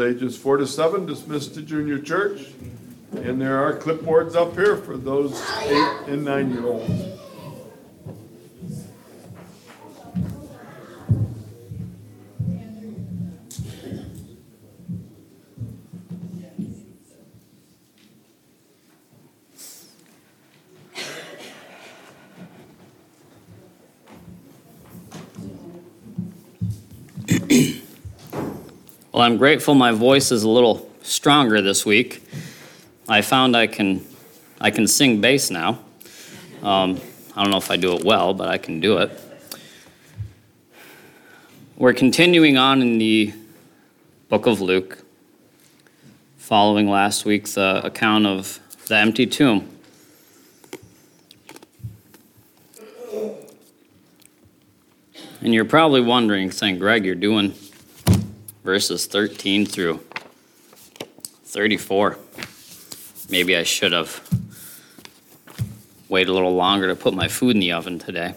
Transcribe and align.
Ages 0.00 0.36
four 0.36 0.56
to 0.56 0.66
seven 0.66 1.06
dismissed 1.06 1.54
to 1.54 1.62
junior 1.62 1.98
church. 1.98 2.48
And 3.12 3.40
there 3.40 3.58
are 3.62 3.78
clipboards 3.78 4.34
up 4.34 4.54
here 4.54 4.76
for 4.76 4.96
those 4.96 5.32
eight 5.62 6.08
and 6.08 6.24
nine-year-olds. 6.24 7.15
Well, 29.16 29.24
I'm 29.24 29.38
grateful 29.38 29.74
my 29.74 29.92
voice 29.92 30.30
is 30.30 30.42
a 30.42 30.48
little 30.50 30.90
stronger 31.00 31.62
this 31.62 31.86
week. 31.86 32.22
I 33.08 33.22
found 33.22 33.56
I 33.56 33.66
can, 33.66 34.04
I 34.60 34.70
can 34.70 34.86
sing 34.86 35.22
bass 35.22 35.50
now. 35.50 35.78
Um, 36.62 37.00
I 37.34 37.42
don't 37.42 37.50
know 37.50 37.56
if 37.56 37.70
I 37.70 37.78
do 37.78 37.94
it 37.94 38.04
well, 38.04 38.34
but 38.34 38.50
I 38.50 38.58
can 38.58 38.78
do 38.78 38.98
it. 38.98 39.10
We're 41.78 41.94
continuing 41.94 42.58
on 42.58 42.82
in 42.82 42.98
the 42.98 43.32
book 44.28 44.44
of 44.44 44.60
Luke, 44.60 44.98
following 46.36 46.90
last 46.90 47.24
week's 47.24 47.56
uh, 47.56 47.80
account 47.84 48.26
of 48.26 48.60
the 48.88 48.96
empty 48.96 49.24
tomb. 49.24 49.66
And 55.40 55.54
you're 55.54 55.64
probably 55.64 56.02
wondering, 56.02 56.50
St. 56.50 56.78
Greg, 56.78 57.06
you're 57.06 57.14
doing 57.14 57.54
verses 58.66 59.06
13 59.06 59.64
through 59.64 60.00
34. 61.44 62.18
Maybe 63.30 63.56
I 63.56 63.62
should 63.62 63.92
have 63.92 64.20
waited 66.08 66.30
a 66.30 66.34
little 66.34 66.56
longer 66.56 66.88
to 66.88 66.96
put 66.96 67.14
my 67.14 67.28
food 67.28 67.54
in 67.54 67.60
the 67.60 67.70
oven 67.70 68.00
today. 68.00 68.34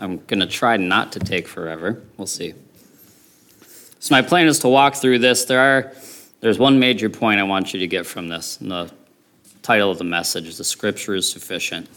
I'm 0.00 0.18
going 0.26 0.40
to 0.40 0.48
try 0.48 0.76
not 0.78 1.12
to 1.12 1.20
take 1.20 1.46
forever. 1.46 2.02
We'll 2.16 2.26
see. 2.26 2.54
So 4.00 4.16
my 4.16 4.20
plan 4.20 4.48
is 4.48 4.58
to 4.58 4.68
walk 4.68 4.96
through 4.96 5.20
this. 5.20 5.44
There 5.44 5.60
are 5.60 5.92
there's 6.40 6.58
one 6.58 6.80
major 6.80 7.08
point 7.08 7.38
I 7.38 7.44
want 7.44 7.72
you 7.72 7.78
to 7.78 7.86
get 7.86 8.04
from 8.04 8.26
this. 8.26 8.60
And 8.60 8.68
the 8.68 8.90
title 9.62 9.92
of 9.92 9.98
the 9.98 10.04
message 10.04 10.48
is 10.48 10.58
the 10.58 10.64
scripture 10.64 11.14
is 11.14 11.30
sufficient. 11.30 11.88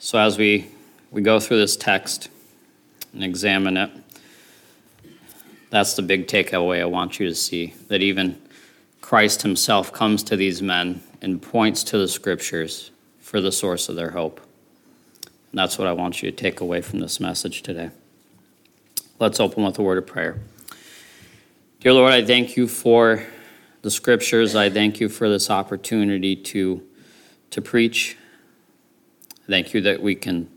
So 0.00 0.18
as 0.18 0.38
we 0.38 0.66
we 1.12 1.22
go 1.22 1.38
through 1.38 1.58
this 1.58 1.76
text 1.76 2.30
and 3.12 3.22
examine 3.22 3.76
it, 3.76 3.92
that's 5.70 5.94
the 5.94 6.02
big 6.02 6.26
takeaway 6.26 6.80
I 6.80 6.86
want 6.86 7.20
you 7.20 7.28
to 7.28 7.34
see 7.34 7.74
that 7.88 8.02
even 8.02 8.40
Christ 9.00 9.42
himself 9.42 9.92
comes 9.92 10.22
to 10.24 10.36
these 10.36 10.62
men 10.62 11.02
and 11.20 11.40
points 11.40 11.82
to 11.84 11.98
the 11.98 12.08
scriptures 12.08 12.90
for 13.20 13.40
the 13.40 13.52
source 13.52 13.88
of 13.88 13.96
their 13.96 14.10
hope. 14.10 14.40
And 15.24 15.58
that's 15.58 15.78
what 15.78 15.88
I 15.88 15.92
want 15.92 16.22
you 16.22 16.30
to 16.30 16.36
take 16.36 16.60
away 16.60 16.80
from 16.80 17.00
this 17.00 17.20
message 17.20 17.62
today. 17.62 17.90
Let's 19.18 19.40
open 19.40 19.64
with 19.64 19.78
a 19.78 19.82
word 19.82 19.98
of 19.98 20.06
prayer. 20.06 20.38
Dear 21.80 21.92
Lord, 21.92 22.12
I 22.12 22.24
thank 22.24 22.56
you 22.56 22.66
for 22.66 23.24
the 23.82 23.90
scriptures. 23.90 24.54
I 24.54 24.70
thank 24.70 25.00
you 25.00 25.08
for 25.08 25.28
this 25.28 25.50
opportunity 25.50 26.36
to, 26.36 26.82
to 27.50 27.62
preach. 27.62 28.16
Thank 29.46 29.74
you 29.74 29.80
that 29.82 30.02
we 30.02 30.14
can 30.14 30.48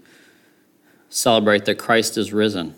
celebrate 1.10 1.66
that 1.66 1.76
Christ 1.76 2.18
is 2.18 2.34
risen. 2.34 2.76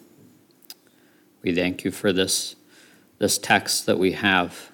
We 1.44 1.53
thank 1.53 1.83
you 1.83 1.91
for 1.91 2.11
this, 2.13 2.55
this 3.19 3.38
text 3.38 3.86
that 3.86 3.99
we 3.99 4.13
have, 4.13 4.72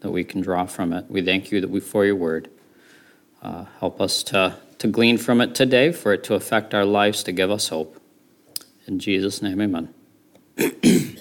that 0.00 0.10
we 0.10 0.22
can 0.22 0.42
draw 0.42 0.66
from 0.66 0.92
it. 0.92 1.06
We 1.08 1.22
thank 1.22 1.50
you 1.50 1.62
that 1.62 1.70
we 1.70 1.80
for 1.80 2.04
your 2.04 2.14
word. 2.14 2.50
Uh, 3.42 3.64
help 3.80 3.98
us 4.00 4.22
to, 4.24 4.58
to 4.78 4.86
glean 4.86 5.16
from 5.16 5.40
it 5.40 5.54
today, 5.54 5.90
for 5.90 6.12
it 6.12 6.22
to 6.24 6.34
affect 6.34 6.74
our 6.74 6.84
lives, 6.84 7.22
to 7.24 7.32
give 7.32 7.50
us 7.50 7.68
hope. 7.68 7.98
In 8.86 8.98
Jesus' 8.98 9.40
name, 9.40 9.62
amen. 9.62 9.94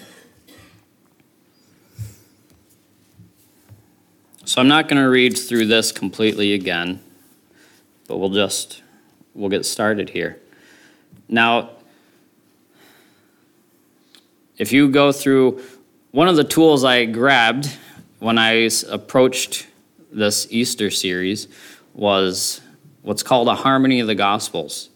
so 4.43 4.59
I'm 4.59 4.67
not 4.67 4.89
going 4.89 5.01
to 5.01 5.09
read 5.09 5.37
through 5.37 5.67
this 5.67 5.93
completely 5.93 6.51
again, 6.53 6.99
but 8.07 8.17
we'll 8.17 8.29
just 8.29 8.83
we'll 9.33 9.49
get 9.49 9.65
started 9.65 10.09
here. 10.09 10.37
Now, 11.29 11.69
if 14.57 14.71
you 14.71 14.89
go 14.89 15.11
through 15.11 15.61
one 16.11 16.27
of 16.27 16.35
the 16.35 16.43
tools 16.43 16.83
I 16.83 17.05
grabbed 17.05 17.75
when 18.19 18.37
I 18.37 18.69
approached 18.89 19.67
this 20.11 20.47
Easter 20.49 20.91
series 20.91 21.47
was 21.93 22.61
what's 23.01 23.23
called 23.23 23.47
a 23.47 23.55
harmony 23.55 23.99
of 23.99 24.07
the 24.07 24.15
Gospels. 24.15 24.89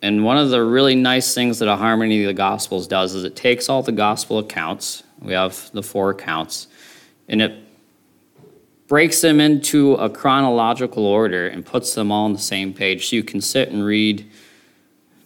And 0.00 0.24
one 0.24 0.38
of 0.38 0.50
the 0.50 0.62
really 0.62 0.94
nice 0.94 1.34
things 1.34 1.58
that 1.58 1.68
a 1.68 1.76
harmony 1.76 2.22
of 2.22 2.28
the 2.28 2.34
Gospels 2.34 2.86
does 2.86 3.14
is 3.14 3.24
it 3.24 3.34
takes 3.34 3.68
all 3.68 3.82
the 3.82 3.92
Gospel 3.92 4.38
accounts, 4.38 5.02
we 5.20 5.32
have 5.32 5.70
the 5.72 5.82
four 5.82 6.10
accounts, 6.10 6.68
and 7.28 7.42
it 7.42 7.52
breaks 8.86 9.20
them 9.20 9.40
into 9.40 9.94
a 9.94 10.08
chronological 10.08 11.04
order 11.04 11.48
and 11.48 11.66
puts 11.66 11.94
them 11.94 12.12
all 12.12 12.24
on 12.24 12.32
the 12.32 12.38
same 12.38 12.72
page 12.72 13.10
so 13.10 13.16
you 13.16 13.24
can 13.24 13.40
sit 13.40 13.70
and 13.70 13.84
read 13.84 14.30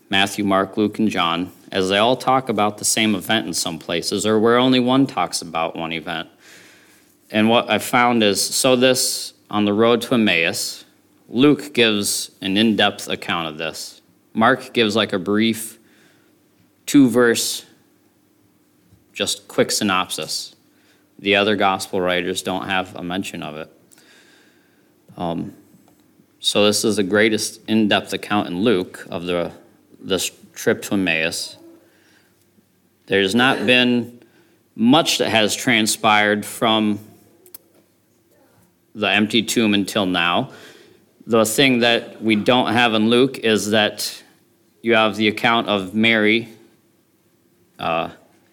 Matthew, 0.09 0.45
Mark, 0.45 0.77
Luke, 0.77 0.99
and 0.99 1.09
John 1.09 1.53
as 1.73 1.89
they 1.89 1.99
all 1.99 2.17
talk 2.17 2.49
about 2.49 2.79
the 2.79 2.85
same 2.85 3.15
event 3.15 3.47
in 3.47 3.55
some 3.55 3.79
places, 3.79 4.27
or 4.27 4.39
where 4.39 4.59
only 4.59 4.79
one 4.79 5.07
talks 5.07 5.41
about 5.41 5.75
one 5.75 5.93
event. 5.93 6.29
And 7.31 7.49
what 7.49 7.71
I 7.71 7.79
found 7.79 8.23
is 8.23 8.41
so 8.41 8.77
this 8.77 9.33
on 9.51 9.65
the 9.65 9.73
road 9.73 10.03
to 10.03 10.15
Emmaus, 10.15 10.85
Luke 11.29 11.73
gives 11.73 12.31
an 12.43 12.59
in 12.59 12.77
depth 12.77 13.09
account 13.09 13.49
of 13.49 13.57
this. 13.57 14.03
Mark 14.35 14.75
gives 14.75 14.95
like 14.95 15.15
a 15.15 15.19
brief 15.19 15.79
two 16.85 17.09
verse, 17.09 17.65
just 19.15 19.49
quick 19.49 19.71
synopsis. 19.71 20.55
The 21.19 21.37
other 21.37 21.57
gospel 21.57 22.01
writers 22.01 22.43
don't 22.43 22.67
have 22.67 22.95
a 22.97 23.03
mention 23.03 23.43
of 23.43 23.57
it. 23.57 23.71
Um, 25.17 25.55
so 26.39 26.67
this 26.67 26.85
is 26.85 26.97
the 26.97 27.03
greatest 27.03 27.61
in 27.67 27.89
depth 27.89 28.13
account 28.13 28.49
in 28.49 28.61
Luke 28.63 29.07
of 29.09 29.25
the 29.25 29.53
this 30.01 30.31
trip 30.55 30.83
to 30.83 30.95
Emmaus. 30.95 31.57
There's 33.07 33.35
not 33.35 33.67
been 33.67 34.23
much 34.75 35.19
that 35.19 35.29
has 35.29 35.55
transpired 35.55 36.47
from 36.47 36.99
the 38.95 39.11
empty 39.11 39.43
tomb 39.43 39.75
until 39.75 40.07
now. 40.07 40.53
The 41.27 41.45
thing 41.45 41.81
that 41.81 42.23
we 42.23 42.37
don't 42.37 42.73
have 42.73 42.95
in 42.95 43.09
Luke 43.09 43.39
is 43.39 43.71
that 43.71 44.23
you 44.83 44.95
have 44.95 45.17
the 45.17 45.29
account 45.29 45.69
of 45.69 45.95
Mary 45.95 46.49
uh, 47.79 48.11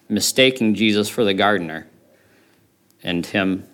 mistaking 0.07 0.75
Jesus 0.75 1.09
for 1.09 1.23
the 1.23 1.33
gardener 1.33 1.87
and 3.03 3.25
him 3.25 3.65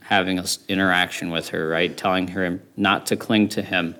having 0.00 0.38
an 0.38 0.46
interaction 0.68 1.30
with 1.30 1.48
her, 1.48 1.68
right? 1.68 1.96
Telling 1.96 2.28
her 2.28 2.60
not 2.76 3.06
to 3.06 3.16
cling 3.16 3.48
to 3.50 3.62
him, 3.62 3.94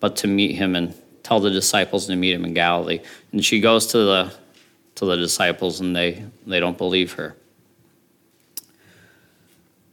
but 0.00 0.16
to 0.16 0.26
meet 0.26 0.56
him 0.56 0.74
and 0.74 0.94
tell 1.22 1.40
the 1.40 1.50
disciples 1.50 2.06
to 2.06 2.16
meet 2.16 2.34
him 2.34 2.44
in 2.44 2.54
Galilee. 2.54 3.00
And 3.32 3.44
she 3.44 3.60
goes 3.60 3.86
to 3.88 3.98
the 3.98 4.34
to 4.96 5.04
the 5.04 5.16
disciples 5.16 5.80
and 5.80 5.94
they, 5.94 6.24
they 6.46 6.60
don't 6.60 6.76
believe 6.76 7.12
her. 7.12 7.36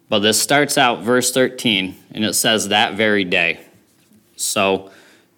But 0.10 0.20
this 0.20 0.42
starts 0.42 0.78
out, 0.78 1.02
verse 1.02 1.32
13, 1.32 1.96
and 2.12 2.26
it 2.26 2.34
says 2.34 2.70
that 2.70 2.96
very 2.96 3.24
day. 3.24 3.62
So 4.36 4.92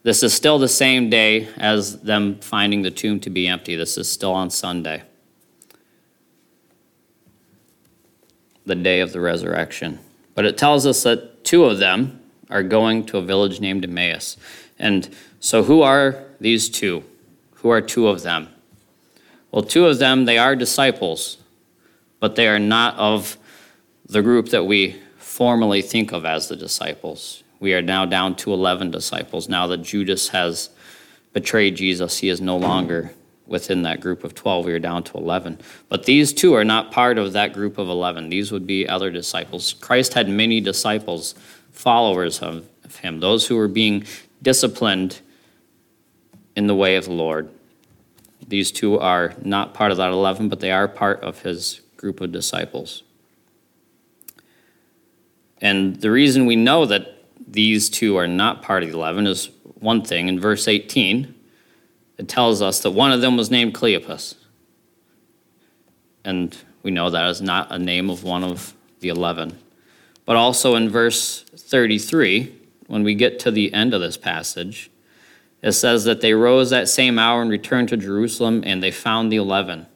this 0.04 0.22
is 0.22 0.34
still 0.34 0.60
the 0.60 0.68
same 0.68 1.10
day 1.10 1.48
as 1.58 2.02
them 2.02 2.40
finding 2.40 2.82
the 2.82 2.92
tomb 2.92 3.20
to 3.22 3.30
be 3.30 3.48
empty. 3.48 3.76
This 3.76 3.98
is 3.98 4.12
still 4.12 4.34
on 4.34 4.50
Sunday, 4.50 5.04
the 8.66 8.76
day 8.76 9.00
of 9.00 9.14
the 9.14 9.22
resurrection. 9.22 10.00
But 10.34 10.46
it 10.46 10.58
tells 10.58 10.86
us 10.86 11.04
that 11.04 11.44
two 11.44 11.66
of 11.66 11.80
them 11.80 12.20
are 12.50 12.64
going 12.64 13.06
to 13.06 13.18
a 13.18 13.22
village 13.22 13.60
named 13.60 13.84
Emmaus. 13.84 14.38
And 14.78 15.10
so, 15.40 15.64
who 15.64 15.82
are 15.82 16.26
these 16.40 16.70
two? 16.70 17.04
Who 17.56 17.70
are 17.70 17.82
two 17.82 18.08
of 18.08 18.24
them? 18.24 18.50
Well, 19.56 19.64
two 19.64 19.86
of 19.86 20.00
them, 20.00 20.26
they 20.26 20.38
are 20.38 20.54
disciples, 20.54 21.38
but 22.20 22.36
they 22.36 22.50
are 22.50 22.60
not 22.60 22.98
of 22.98 23.38
the 24.06 24.22
group 24.22 24.50
that 24.50 24.66
we 24.66 24.98
formally 25.16 25.82
think 25.82 26.12
of 26.12 26.26
as 26.26 26.50
the 26.50 26.58
disciples. 26.58 27.42
We 27.62 27.74
are 27.74 27.82
now 27.82 28.04
down 28.04 28.36
to 28.36 28.52
11 28.52 28.92
disciples. 28.92 29.48
Now 29.48 29.66
that 29.68 29.78
Judas 29.78 30.28
has 30.28 30.72
betrayed 31.32 31.78
Jesus, 31.78 32.18
he 32.18 32.28
is 32.28 32.42
no 32.42 32.58
longer 32.58 33.14
within 33.48 33.84
that 33.84 34.02
group 34.02 34.26
of 34.26 34.36
12. 34.36 34.66
We 34.66 34.74
are 34.74 34.80
down 34.80 35.04
to 35.04 35.18
11. 35.18 35.60
But 35.88 36.04
these 36.04 36.34
two 36.34 36.54
are 36.54 36.66
not 36.66 36.92
part 36.92 37.18
of 37.18 37.32
that 37.32 37.54
group 37.54 37.78
of 37.78 37.88
11. 37.88 38.28
These 38.28 38.52
would 38.52 38.68
be 38.68 38.90
other 38.90 39.10
disciples. 39.10 39.72
Christ 39.72 40.16
had 40.16 40.28
many 40.28 40.60
disciples, 40.60 41.34
followers 41.72 42.40
of 42.40 42.68
him, 43.00 43.22
those 43.22 43.48
who 43.48 43.56
were 43.56 43.70
being 43.70 44.04
disciplined 44.42 45.22
in 46.58 46.68
the 46.68 46.76
way 46.76 46.98
of 46.98 47.06
the 47.06 47.14
Lord. 47.14 47.50
These 48.48 48.72
two 48.72 49.00
are 49.00 49.34
not 49.42 49.74
part 49.74 49.92
of 49.92 49.98
that 49.98 50.12
11, 50.12 50.50
but 50.50 50.60
they 50.60 50.72
are 50.72 50.88
part 50.88 51.22
of 51.22 51.42
his 51.42 51.82
group 51.98 52.22
of 52.22 52.32
disciples. 52.32 53.04
And 55.62 55.96
the 55.96 56.12
reason 56.12 56.46
we 56.46 56.56
know 56.56 56.86
that 56.86 57.24
these 57.48 57.90
two 57.90 58.18
are 58.18 58.28
not 58.28 58.62
part 58.62 58.84
of 58.84 58.90
the 58.90 58.96
11 58.96 59.28
is 59.28 59.50
one 59.80 60.04
thing. 60.04 60.28
In 60.28 60.40
verse 60.40 60.68
18, 60.68 61.34
it 62.18 62.28
tells 62.28 62.62
us 62.62 62.82
that 62.82 62.92
one 62.92 63.12
of 63.12 63.22
them 63.22 63.38
was 63.38 63.50
named 63.50 63.74
Cleopas. 63.74 64.36
And 66.24 66.56
we 66.84 66.92
know 66.92 67.10
that 67.10 67.30
is 67.30 67.42
not 67.42 67.72
a 67.72 67.80
name 67.80 68.10
of 68.10 68.24
one 68.24 68.44
of 68.44 68.74
the 69.00 69.10
11. 69.10 69.58
But 70.26 70.36
also 70.36 70.76
in 70.76 70.90
verse 70.90 71.42
33, 71.56 72.56
when 72.88 73.04
we 73.04 73.16
get 73.16 73.40
to 73.40 73.52
the 73.52 73.74
end 73.74 73.94
of 73.94 74.02
this 74.02 74.18
passage, 74.18 74.90
it 75.66 75.72
says 75.72 76.04
that 76.04 76.22
they 76.22 76.36
rose 76.36 76.70
that 76.70 76.88
same 76.88 77.18
hour 77.18 77.42
and 77.42 77.50
returned 77.50 77.90
to 77.90 77.98
Jerusalem, 77.98 78.62
and 78.68 78.84
they 78.84 78.92
found 78.92 79.32
the 79.32 79.38
11, 79.38 79.88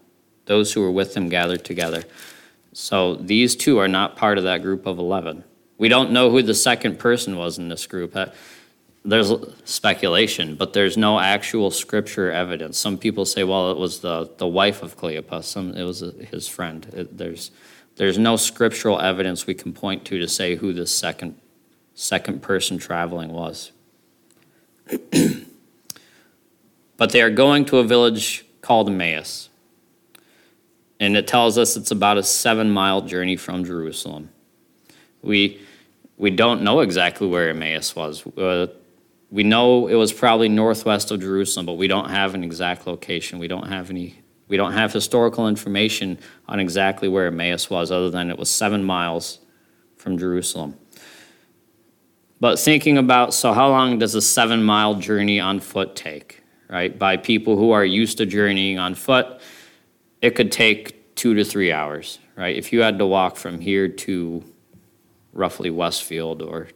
those 0.46 0.74
who 0.74 0.82
were 0.82 0.90
with 0.90 1.14
them 1.14 1.30
gathered 1.30 1.64
together. 1.64 2.02
So 2.74 3.14
these 3.14 3.56
two 3.56 3.78
are 3.78 3.88
not 3.88 4.16
part 4.16 4.40
of 4.40 4.46
that 4.46 4.64
group 4.64 4.88
of 4.88 4.98
11. 4.98 5.44
We 5.78 5.88
don't 5.88 6.10
know 6.12 6.32
who 6.32 6.42
the 6.42 6.56
second 6.56 6.98
person 6.98 7.38
was 7.38 7.60
in 7.60 7.70
this 7.70 7.86
group. 7.86 8.16
Uh, 8.16 8.30
there's 9.06 9.32
speculation, 9.64 10.56
but 10.56 10.74
there's 10.74 10.98
no 10.98 11.20
actual 11.20 11.70
scripture 11.70 12.32
evidence. 12.32 12.80
Some 12.80 12.98
people 12.98 13.24
say, 13.24 13.44
well, 13.44 13.70
it 13.70 13.78
was 13.78 14.00
the, 14.00 14.28
the 14.38 14.48
wife 14.48 14.82
of 14.82 14.98
Cleopas, 14.98 15.44
some, 15.44 15.76
it 15.76 15.84
was 15.84 16.00
his 16.00 16.48
friend. 16.48 16.88
It, 16.94 17.16
there's, 17.20 17.52
there's 17.98 18.18
no 18.18 18.38
scriptural 18.38 19.00
evidence 19.00 19.46
we 19.46 19.54
can 19.54 19.74
point 19.74 20.04
to 20.06 20.18
to 20.18 20.28
say 20.28 20.56
who 20.56 20.74
this 20.74 20.92
second, 20.92 21.36
second 21.94 22.42
person 22.42 22.80
traveling 22.80 23.30
was. 23.30 23.72
but 27.00 27.12
they 27.14 27.22
are 27.22 27.30
going 27.30 27.64
to 27.64 27.78
a 27.78 27.84
village 27.84 28.46
called 28.62 28.90
Emmaus. 28.90 29.50
And 31.00 31.16
it 31.16 31.28
tells 31.28 31.58
us 31.58 31.78
it's 31.78 31.92
about 31.92 32.18
a 32.18 32.24
seven 32.24 32.70
mile 32.70 33.02
journey 33.02 33.38
from 33.38 33.64
Jerusalem. 33.64 34.30
We, 35.22 35.62
we 36.18 36.30
don't 36.30 36.62
know 36.62 36.82
exactly 36.82 37.26
where 37.26 37.50
Emmaus 37.50 37.96
was. 37.96 38.28
Uh, 38.28 38.68
we 39.32 39.44
know 39.44 39.88
it 39.88 39.96
was 39.96 40.12
probably 40.12 40.50
northwest 40.50 41.10
of 41.12 41.22
Jerusalem, 41.22 41.66
but 41.66 41.74
we 41.74 41.88
don't 41.88 42.10
have 42.10 42.36
an 42.36 42.44
exact 42.44 42.86
location. 42.86 43.40
We 43.40 43.48
don't 43.48 43.68
have 43.68 43.90
any. 43.90 44.22
We 44.50 44.58
don't 44.58 44.74
have 44.74 44.92
historical 44.92 45.48
information 45.48 46.18
on 46.48 46.60
exactly 46.60 47.08
where 47.08 47.28
Emmaus 47.28 47.70
was, 47.70 47.92
other 47.92 48.10
than 48.10 48.30
it 48.30 48.38
was 48.38 48.50
seven 48.50 48.84
miles 48.84 49.40
from 49.96 50.18
Jerusalem. 50.18 50.76
But 52.42 52.58
thinking 52.58 52.98
about 52.98 53.34
so, 53.34 53.54
how 53.54 53.70
long 53.70 54.00
does 54.00 54.16
a 54.16 54.22
seven 54.22 54.64
mile 54.64 54.96
journey 54.96 55.40
on 55.40 55.60
foot 55.60 55.96
take, 55.96 56.39
right? 56.70 56.98
By 56.98 57.18
people 57.18 57.58
who 57.58 57.72
are 57.72 57.84
used 57.84 58.18
to 58.20 58.26
journeying 58.26 58.78
on 58.80 58.96
foot, 58.96 59.42
it 60.22 60.36
could 60.36 60.52
take 60.52 61.16
two 61.16 61.34
to 61.34 61.44
three 61.44 61.72
hours, 61.72 62.20
right? 62.36 62.56
If 62.56 62.72
you 62.72 62.82
had 62.82 63.00
to 63.00 63.06
walk 63.06 63.36
from 63.36 63.60
here 63.60 63.88
to 63.88 64.44
roughly 65.34 65.70
Westfield 65.70 66.42
or 66.42 66.70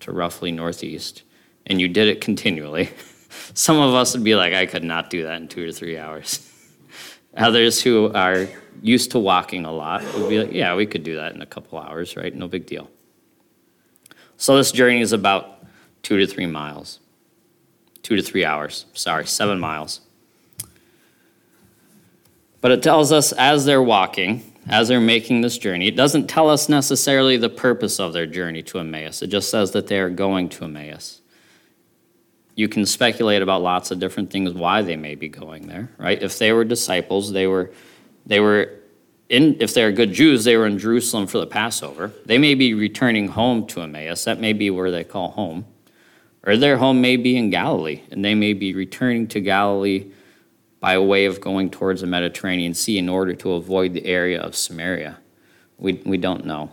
to 0.00 0.12
roughly 0.12 0.52
Northeast, 0.52 1.22
and 1.66 1.80
you 1.80 1.88
did 1.88 2.08
it 2.08 2.20
continually, 2.20 2.90
some 3.54 3.78
of 3.78 3.94
us 3.94 4.14
would 4.14 4.24
be 4.24 4.34
like, 4.34 4.52
I 4.52 4.66
could 4.66 4.84
not 4.84 5.10
do 5.10 5.22
that 5.22 5.40
in 5.40 5.48
two 5.48 5.66
to 5.66 5.72
three 5.72 5.98
hours. 5.98 6.52
Others 7.36 7.82
who 7.82 8.12
are 8.12 8.46
used 8.82 9.10
to 9.12 9.18
walking 9.18 9.64
a 9.64 9.72
lot 9.72 10.02
would 10.14 10.28
be 10.28 10.38
like, 10.42 10.52
yeah, 10.52 10.74
we 10.74 10.86
could 10.86 11.02
do 11.02 11.16
that 11.16 11.34
in 11.34 11.42
a 11.42 11.46
couple 11.46 11.78
hours, 11.78 12.16
right? 12.16 12.34
No 12.34 12.48
big 12.48 12.66
deal. 12.66 12.90
So 14.36 14.56
this 14.56 14.72
journey 14.72 15.00
is 15.00 15.12
about 15.12 15.64
two 16.02 16.18
to 16.18 16.26
three 16.26 16.46
miles, 16.46 17.00
two 18.06 18.16
to 18.16 18.22
three 18.22 18.44
hours, 18.44 18.86
sorry, 18.94 19.26
seven 19.26 19.58
miles. 19.58 20.00
But 22.60 22.72
it 22.72 22.82
tells 22.82 23.12
us 23.12 23.32
as 23.32 23.64
they're 23.64 23.82
walking, 23.82 24.52
as 24.68 24.88
they're 24.88 25.00
making 25.00 25.42
this 25.42 25.58
journey, 25.58 25.88
it 25.88 25.96
doesn't 25.96 26.26
tell 26.26 26.48
us 26.48 26.68
necessarily 26.68 27.36
the 27.36 27.48
purpose 27.48 28.00
of 28.00 28.12
their 28.12 28.26
journey 28.26 28.62
to 28.64 28.78
Emmaus. 28.78 29.22
It 29.22 29.28
just 29.28 29.50
says 29.50 29.72
that 29.72 29.86
they 29.86 30.00
are 30.00 30.10
going 30.10 30.48
to 30.50 30.64
Emmaus 30.64 31.20
you 32.56 32.68
can 32.68 32.86
speculate 32.86 33.42
about 33.42 33.62
lots 33.62 33.90
of 33.90 34.00
different 34.00 34.30
things 34.30 34.52
why 34.54 34.80
they 34.82 34.96
may 34.96 35.14
be 35.14 35.28
going 35.28 35.68
there, 35.68 35.90
right? 35.98 36.20
If 36.20 36.38
they 36.38 36.52
were 36.52 36.64
disciples, 36.64 37.30
they 37.30 37.46
were 37.46 37.70
they 38.24 38.40
were 38.40 38.80
in 39.28 39.58
if 39.60 39.74
they're 39.74 39.92
good 39.92 40.12
Jews, 40.12 40.44
they 40.44 40.56
were 40.56 40.66
in 40.66 40.78
Jerusalem 40.78 41.26
for 41.26 41.38
the 41.38 41.46
Passover. 41.46 42.12
They 42.24 42.38
may 42.38 42.54
be 42.54 42.72
returning 42.72 43.28
home 43.28 43.66
to 43.68 43.82
Emmaus. 43.82 44.24
That 44.24 44.40
may 44.40 44.54
be 44.54 44.70
where 44.70 44.90
they 44.90 45.04
call 45.04 45.30
home. 45.32 45.66
Or 46.46 46.56
their 46.56 46.76
home 46.76 47.00
may 47.00 47.16
be 47.16 47.36
in 47.36 47.50
Galilee, 47.50 48.02
and 48.10 48.24
they 48.24 48.36
may 48.36 48.52
be 48.52 48.72
returning 48.72 49.26
to 49.28 49.40
Galilee 49.40 50.12
by 50.78 50.96
way 50.98 51.24
of 51.24 51.40
going 51.40 51.70
towards 51.70 52.02
the 52.02 52.06
Mediterranean 52.06 52.72
Sea 52.72 52.98
in 52.98 53.08
order 53.08 53.34
to 53.34 53.52
avoid 53.54 53.92
the 53.92 54.06
area 54.06 54.40
of 54.40 54.54
Samaria. 54.54 55.18
We, 55.76 55.94
we 56.04 56.16
don't 56.16 56.46
know. 56.46 56.70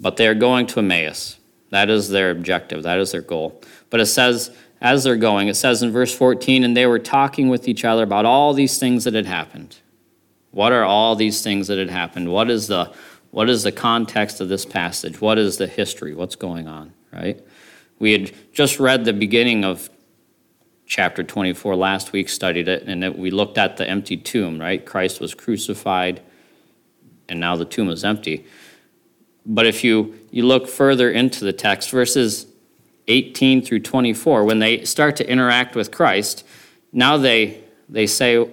But 0.00 0.16
they 0.16 0.26
are 0.26 0.34
going 0.34 0.66
to 0.68 0.78
Emmaus. 0.78 1.38
That 1.70 1.90
is 1.90 2.08
their 2.08 2.30
objective, 2.30 2.82
that 2.84 2.98
is 2.98 3.12
their 3.12 3.20
goal. 3.20 3.60
But 3.90 4.00
it 4.00 4.06
says, 4.06 4.50
as 4.80 5.04
they're 5.04 5.16
going, 5.16 5.48
it 5.48 5.54
says 5.54 5.82
in 5.82 5.90
verse 5.90 6.14
14, 6.14 6.64
and 6.64 6.76
they 6.76 6.86
were 6.86 6.98
talking 6.98 7.48
with 7.48 7.68
each 7.68 7.84
other 7.84 8.04
about 8.04 8.24
all 8.24 8.54
these 8.54 8.78
things 8.78 9.04
that 9.04 9.14
had 9.14 9.26
happened. 9.26 9.76
What 10.50 10.72
are 10.72 10.84
all 10.84 11.16
these 11.16 11.42
things 11.42 11.66
that 11.68 11.78
had 11.78 11.90
happened? 11.90 12.32
What 12.32 12.50
is 12.50 12.66
the 12.68 12.94
what 13.30 13.50
is 13.50 13.64
the 13.64 13.72
context 13.72 14.40
of 14.40 14.48
this 14.48 14.64
passage? 14.64 15.20
What 15.20 15.36
is 15.36 15.58
the 15.58 15.66
history? 15.66 16.14
What's 16.14 16.36
going 16.36 16.66
on, 16.66 16.94
right? 17.12 17.38
We 17.98 18.12
had 18.12 18.32
just 18.52 18.78
read 18.78 19.04
the 19.04 19.12
beginning 19.12 19.64
of 19.64 19.88
chapter 20.86 21.22
24 21.22 21.76
last 21.76 22.12
week, 22.12 22.28
studied 22.28 22.68
it, 22.68 22.84
and 22.84 23.02
it, 23.02 23.18
we 23.18 23.30
looked 23.30 23.58
at 23.58 23.76
the 23.76 23.88
empty 23.88 24.16
tomb, 24.16 24.60
right? 24.60 24.84
Christ 24.84 25.20
was 25.20 25.34
crucified, 25.34 26.22
and 27.28 27.40
now 27.40 27.56
the 27.56 27.64
tomb 27.64 27.88
is 27.90 28.04
empty. 28.04 28.46
But 29.44 29.66
if 29.66 29.82
you, 29.84 30.18
you 30.30 30.44
look 30.44 30.68
further 30.68 31.10
into 31.10 31.44
the 31.44 31.52
text, 31.52 31.90
verses 31.90 32.46
18 33.08 33.62
through 33.62 33.80
24, 33.80 34.44
when 34.44 34.58
they 34.58 34.84
start 34.84 35.16
to 35.16 35.28
interact 35.28 35.74
with 35.74 35.90
Christ, 35.90 36.44
now 36.92 37.16
they, 37.16 37.62
they 37.88 38.06
say, 38.06 38.48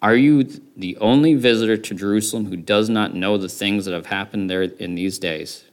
Are 0.00 0.16
you 0.16 0.44
the 0.76 0.96
only 0.98 1.34
visitor 1.34 1.76
to 1.76 1.94
Jerusalem 1.94 2.46
who 2.46 2.56
does 2.56 2.88
not 2.88 3.14
know 3.14 3.38
the 3.38 3.48
things 3.48 3.84
that 3.84 3.94
have 3.94 4.06
happened 4.06 4.50
there 4.50 4.62
in 4.62 4.94
these 4.94 5.18
days? 5.18 5.64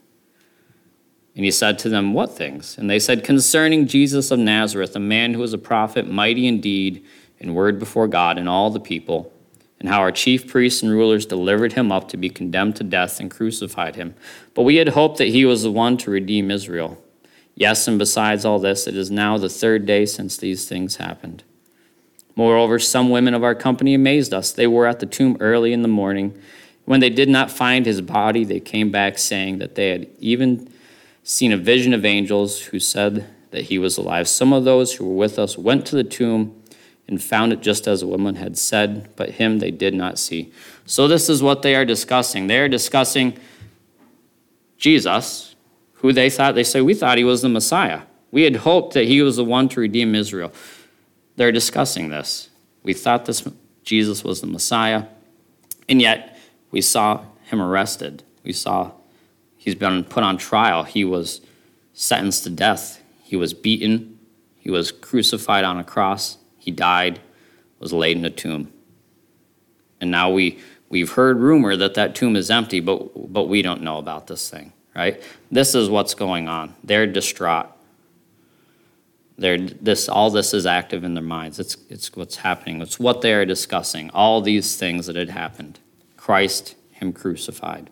And 1.36 1.44
he 1.44 1.50
said 1.50 1.78
to 1.80 1.88
them, 1.88 2.12
What 2.12 2.36
things? 2.36 2.76
And 2.76 2.90
they 2.90 2.98
said, 2.98 3.24
Concerning 3.24 3.86
Jesus 3.86 4.30
of 4.30 4.38
Nazareth, 4.38 4.96
a 4.96 5.00
man 5.00 5.34
who 5.34 5.40
was 5.40 5.52
a 5.52 5.58
prophet, 5.58 6.08
mighty 6.08 6.46
indeed, 6.46 7.04
in 7.38 7.54
word 7.54 7.78
before 7.78 8.08
God 8.08 8.38
and 8.38 8.48
all 8.48 8.70
the 8.70 8.80
people, 8.80 9.32
and 9.78 9.88
how 9.88 10.00
our 10.00 10.12
chief 10.12 10.46
priests 10.46 10.82
and 10.82 10.90
rulers 10.90 11.24
delivered 11.24 11.72
him 11.72 11.90
up 11.90 12.08
to 12.08 12.16
be 12.16 12.28
condemned 12.28 12.76
to 12.76 12.84
death 12.84 13.20
and 13.20 13.30
crucified 13.30 13.96
him. 13.96 14.14
But 14.54 14.62
we 14.62 14.76
had 14.76 14.88
hoped 14.88 15.18
that 15.18 15.28
he 15.28 15.44
was 15.44 15.62
the 15.62 15.70
one 15.70 15.96
to 15.98 16.10
redeem 16.10 16.50
Israel. 16.50 17.02
Yes, 17.54 17.88
and 17.88 17.98
besides 17.98 18.44
all 18.44 18.58
this, 18.58 18.86
it 18.86 18.96
is 18.96 19.10
now 19.10 19.38
the 19.38 19.48
third 19.48 19.86
day 19.86 20.06
since 20.06 20.36
these 20.36 20.68
things 20.68 20.96
happened. 20.96 21.44
Moreover, 22.36 22.78
some 22.78 23.10
women 23.10 23.34
of 23.34 23.44
our 23.44 23.54
company 23.54 23.94
amazed 23.94 24.32
us. 24.32 24.52
They 24.52 24.66
were 24.66 24.86
at 24.86 25.00
the 25.00 25.06
tomb 25.06 25.36
early 25.40 25.72
in 25.72 25.82
the 25.82 25.88
morning. 25.88 26.38
When 26.84 27.00
they 27.00 27.10
did 27.10 27.28
not 27.28 27.50
find 27.50 27.86
his 27.86 28.00
body, 28.00 28.44
they 28.44 28.60
came 28.60 28.90
back 28.90 29.18
saying 29.18 29.58
that 29.58 29.74
they 29.74 29.90
had 29.90 30.08
even 30.18 30.72
seen 31.30 31.52
a 31.52 31.56
vision 31.56 31.94
of 31.94 32.04
angels 32.04 32.60
who 32.60 32.80
said 32.80 33.24
that 33.52 33.62
he 33.62 33.78
was 33.78 33.96
alive. 33.96 34.26
Some 34.26 34.52
of 34.52 34.64
those 34.64 34.94
who 34.94 35.08
were 35.08 35.14
with 35.14 35.38
us 35.38 35.56
went 35.56 35.86
to 35.86 35.94
the 35.94 36.02
tomb 36.02 36.60
and 37.06 37.22
found 37.22 37.52
it 37.52 37.60
just 37.60 37.86
as 37.86 38.00
the 38.00 38.08
woman 38.08 38.34
had 38.34 38.58
said, 38.58 39.08
but 39.14 39.30
him 39.30 39.60
they 39.60 39.70
did 39.70 39.94
not 39.94 40.18
see. 40.18 40.52
So, 40.86 41.06
this 41.06 41.28
is 41.28 41.40
what 41.40 41.62
they 41.62 41.76
are 41.76 41.84
discussing. 41.84 42.48
They 42.48 42.58
are 42.58 42.68
discussing 42.68 43.38
Jesus, 44.76 45.54
who 45.94 46.12
they 46.12 46.30
thought, 46.30 46.56
they 46.56 46.64
say, 46.64 46.80
we 46.80 46.94
thought 46.94 47.16
he 47.16 47.24
was 47.24 47.42
the 47.42 47.48
Messiah. 47.48 48.02
We 48.32 48.42
had 48.42 48.56
hoped 48.56 48.94
that 48.94 49.04
he 49.04 49.22
was 49.22 49.36
the 49.36 49.44
one 49.44 49.68
to 49.68 49.80
redeem 49.80 50.16
Israel. 50.16 50.52
They're 51.36 51.52
discussing 51.52 52.08
this. 52.08 52.48
We 52.82 52.92
thought 52.92 53.26
this 53.26 53.46
Jesus 53.84 54.24
was 54.24 54.40
the 54.40 54.48
Messiah, 54.48 55.04
and 55.88 56.02
yet 56.02 56.36
we 56.72 56.80
saw 56.80 57.24
him 57.44 57.60
arrested. 57.60 58.24
We 58.42 58.52
saw 58.52 58.92
he's 59.60 59.74
been 59.74 60.04
put 60.04 60.22
on 60.22 60.36
trial. 60.36 60.82
He 60.82 61.04
was 61.04 61.40
sentenced 61.92 62.44
to 62.44 62.50
death. 62.50 63.02
He 63.22 63.36
was 63.36 63.54
beaten. 63.54 64.18
He 64.58 64.70
was 64.70 64.90
crucified 64.90 65.64
on 65.64 65.78
a 65.78 65.84
cross. 65.84 66.38
He 66.58 66.70
died, 66.70 67.20
was 67.78 67.92
laid 67.92 68.16
in 68.16 68.24
a 68.24 68.30
tomb. 68.30 68.72
And 70.00 70.10
now 70.10 70.30
we, 70.30 70.58
we've 70.88 71.12
heard 71.12 71.38
rumor 71.38 71.76
that 71.76 71.94
that 71.94 72.14
tomb 72.14 72.36
is 72.36 72.50
empty, 72.50 72.80
but, 72.80 73.32
but 73.32 73.44
we 73.44 73.62
don't 73.62 73.82
know 73.82 73.98
about 73.98 74.26
this 74.26 74.48
thing 74.48 74.72
right? 74.94 75.22
This 75.50 75.74
is 75.74 75.88
what's 75.88 76.14
going 76.14 76.48
on. 76.48 76.74
They're 76.84 77.06
distraught. 77.06 77.66
They're, 79.38 79.58
this, 79.58 80.08
all 80.08 80.30
this 80.30 80.52
is 80.52 80.66
active 80.66 81.04
in 81.04 81.14
their 81.14 81.22
minds. 81.22 81.58
It's, 81.58 81.76
it's 81.88 82.14
what's 82.14 82.36
happening. 82.36 82.82
It's 82.82 82.98
what 82.98 83.22
they 83.22 83.32
are 83.32 83.46
discussing. 83.46 84.10
All 84.10 84.42
these 84.42 84.76
things 84.76 85.06
that 85.06 85.16
had 85.16 85.30
happened. 85.30 85.78
Christ, 86.16 86.74
Him 86.90 87.12
crucified. 87.12 87.90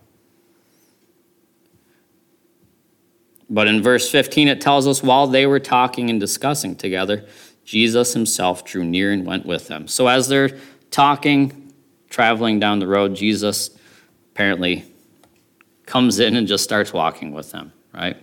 But 3.51 3.67
in 3.67 3.83
verse 3.83 4.11
15, 4.11 4.49
it 4.49 4.61
tells 4.61 4.87
us 4.87 5.03
while 5.03 5.27
they 5.27 5.47
were 5.47 5.61
talking 5.61 6.11
and 6.11 6.21
discussing 6.21 6.77
together, 6.77 7.25
Jesus 7.65 8.13
himself 8.13 8.65
drew 8.65 8.85
near 8.85 9.13
and 9.13 9.27
went 9.27 9.47
with 9.47 9.69
them. 9.69 9.89
So 9.89 10.07
as 10.07 10.29
they're 10.29 10.59
talking, 10.91 11.73
traveling 12.11 12.61
down 12.61 12.79
the 12.79 12.87
road, 12.87 13.15
Jesus 13.15 13.71
apparently 14.33 14.85
comes 15.87 16.19
in 16.19 16.37
and 16.37 16.47
just 16.47 16.65
starts 16.65 16.93
walking 16.93 17.33
with 17.33 17.51
them, 17.51 17.73
right? 17.93 18.17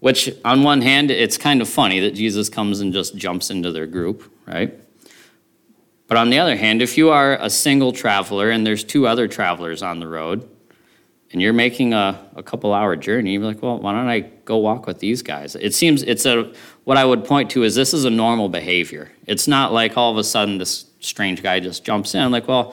Which, 0.00 0.30
on 0.44 0.62
one 0.62 0.82
hand, 0.82 1.10
it's 1.10 1.38
kind 1.38 1.62
of 1.62 1.68
funny 1.68 2.00
that 2.00 2.14
Jesus 2.14 2.48
comes 2.48 2.80
and 2.80 2.92
just 2.92 3.16
jumps 3.16 3.50
into 3.50 3.72
their 3.72 3.86
group, 3.86 4.30
right? 4.46 4.78
But 6.06 6.18
on 6.18 6.30
the 6.30 6.38
other 6.38 6.56
hand, 6.56 6.82
if 6.82 6.98
you 6.98 7.10
are 7.10 7.38
a 7.40 7.48
single 7.48 7.92
traveler 7.92 8.50
and 8.50 8.66
there's 8.66 8.84
two 8.84 9.06
other 9.06 9.28
travelers 9.28 9.82
on 9.82 10.00
the 10.00 10.08
road, 10.08 10.48
and 11.34 11.42
you're 11.42 11.52
making 11.52 11.92
a, 11.92 12.30
a 12.36 12.44
couple 12.44 12.72
hour 12.72 12.94
journey, 12.94 13.32
you're 13.32 13.42
like, 13.42 13.60
well, 13.60 13.80
why 13.80 13.90
don't 13.90 14.06
I 14.06 14.20
go 14.20 14.56
walk 14.58 14.86
with 14.86 15.00
these 15.00 15.20
guys? 15.20 15.56
It 15.56 15.74
seems 15.74 16.04
it's 16.04 16.24
a, 16.26 16.52
what 16.84 16.96
I 16.96 17.04
would 17.04 17.24
point 17.24 17.50
to 17.50 17.64
is 17.64 17.74
this 17.74 17.92
is 17.92 18.04
a 18.04 18.10
normal 18.10 18.48
behavior. 18.48 19.10
It's 19.26 19.48
not 19.48 19.72
like 19.72 19.96
all 19.96 20.12
of 20.12 20.16
a 20.16 20.22
sudden 20.22 20.58
this 20.58 20.86
strange 21.00 21.42
guy 21.42 21.58
just 21.58 21.84
jumps 21.84 22.14
in. 22.14 22.30
Like, 22.30 22.46
well, 22.46 22.72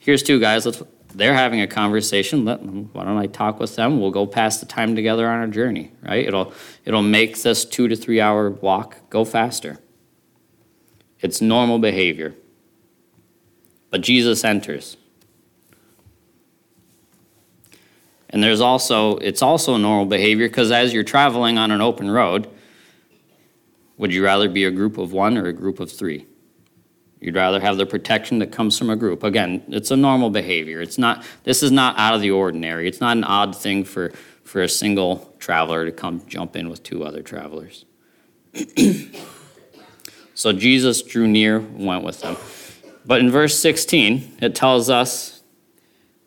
here's 0.00 0.24
two 0.24 0.40
guys. 0.40 0.66
Let's, 0.66 0.82
they're 1.14 1.34
having 1.34 1.60
a 1.60 1.68
conversation. 1.68 2.44
Let, 2.44 2.60
why 2.64 3.04
don't 3.04 3.16
I 3.16 3.26
talk 3.26 3.60
with 3.60 3.76
them? 3.76 4.00
We'll 4.00 4.10
go 4.10 4.26
pass 4.26 4.58
the 4.58 4.66
time 4.66 4.96
together 4.96 5.28
on 5.28 5.38
our 5.38 5.46
journey, 5.46 5.92
right? 6.02 6.26
It'll, 6.26 6.52
it'll 6.84 7.00
make 7.00 7.42
this 7.42 7.64
two 7.64 7.86
to 7.86 7.94
three 7.94 8.20
hour 8.20 8.50
walk 8.50 9.08
go 9.08 9.24
faster. 9.24 9.78
It's 11.20 11.40
normal 11.40 11.78
behavior. 11.78 12.34
But 13.90 14.00
Jesus 14.00 14.42
enters. 14.42 14.96
And 18.34 18.42
there's 18.42 18.60
also, 18.60 19.16
it's 19.18 19.42
also 19.42 19.76
normal 19.76 20.06
behavior 20.06 20.48
because 20.48 20.72
as 20.72 20.92
you're 20.92 21.04
traveling 21.04 21.56
on 21.56 21.70
an 21.70 21.80
open 21.80 22.10
road, 22.10 22.48
would 23.96 24.12
you 24.12 24.24
rather 24.24 24.48
be 24.48 24.64
a 24.64 24.72
group 24.72 24.98
of 24.98 25.12
one 25.12 25.38
or 25.38 25.46
a 25.46 25.52
group 25.52 25.78
of 25.78 25.92
three? 25.92 26.26
You'd 27.20 27.36
rather 27.36 27.60
have 27.60 27.76
the 27.76 27.86
protection 27.86 28.40
that 28.40 28.50
comes 28.50 28.76
from 28.76 28.90
a 28.90 28.96
group. 28.96 29.22
Again, 29.22 29.62
it's 29.68 29.92
a 29.92 29.96
normal 29.96 30.30
behavior. 30.30 30.82
It's 30.82 30.98
not, 30.98 31.24
this 31.44 31.62
is 31.62 31.70
not 31.70 31.96
out 31.96 32.12
of 32.12 32.22
the 32.22 32.32
ordinary. 32.32 32.88
It's 32.88 33.00
not 33.00 33.16
an 33.16 33.22
odd 33.22 33.54
thing 33.54 33.84
for, 33.84 34.10
for 34.42 34.62
a 34.62 34.68
single 34.68 35.32
traveler 35.38 35.84
to 35.84 35.92
come 35.92 36.20
jump 36.26 36.56
in 36.56 36.68
with 36.68 36.82
two 36.82 37.04
other 37.04 37.22
travelers. 37.22 37.84
so 40.34 40.52
Jesus 40.52 41.02
drew 41.02 41.28
near, 41.28 41.60
went 41.60 42.02
with 42.02 42.20
them. 42.20 42.36
But 43.06 43.20
in 43.20 43.30
verse 43.30 43.56
16, 43.60 44.38
it 44.42 44.56
tells 44.56 44.90
us, 44.90 45.33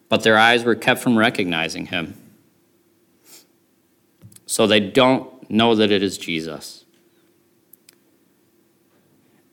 but 0.10 0.24
their 0.24 0.38
eyes 0.38 0.64
were 0.64 0.76
kept 0.76 1.02
from 1.02 1.18
recognizing 1.18 1.88
him. 1.88 2.16
So 4.46 4.66
they 4.66 4.80
don't 4.80 5.50
know 5.50 5.76
that 5.76 5.92
it 5.92 6.02
is 6.02 6.18
Jesus. 6.18 6.86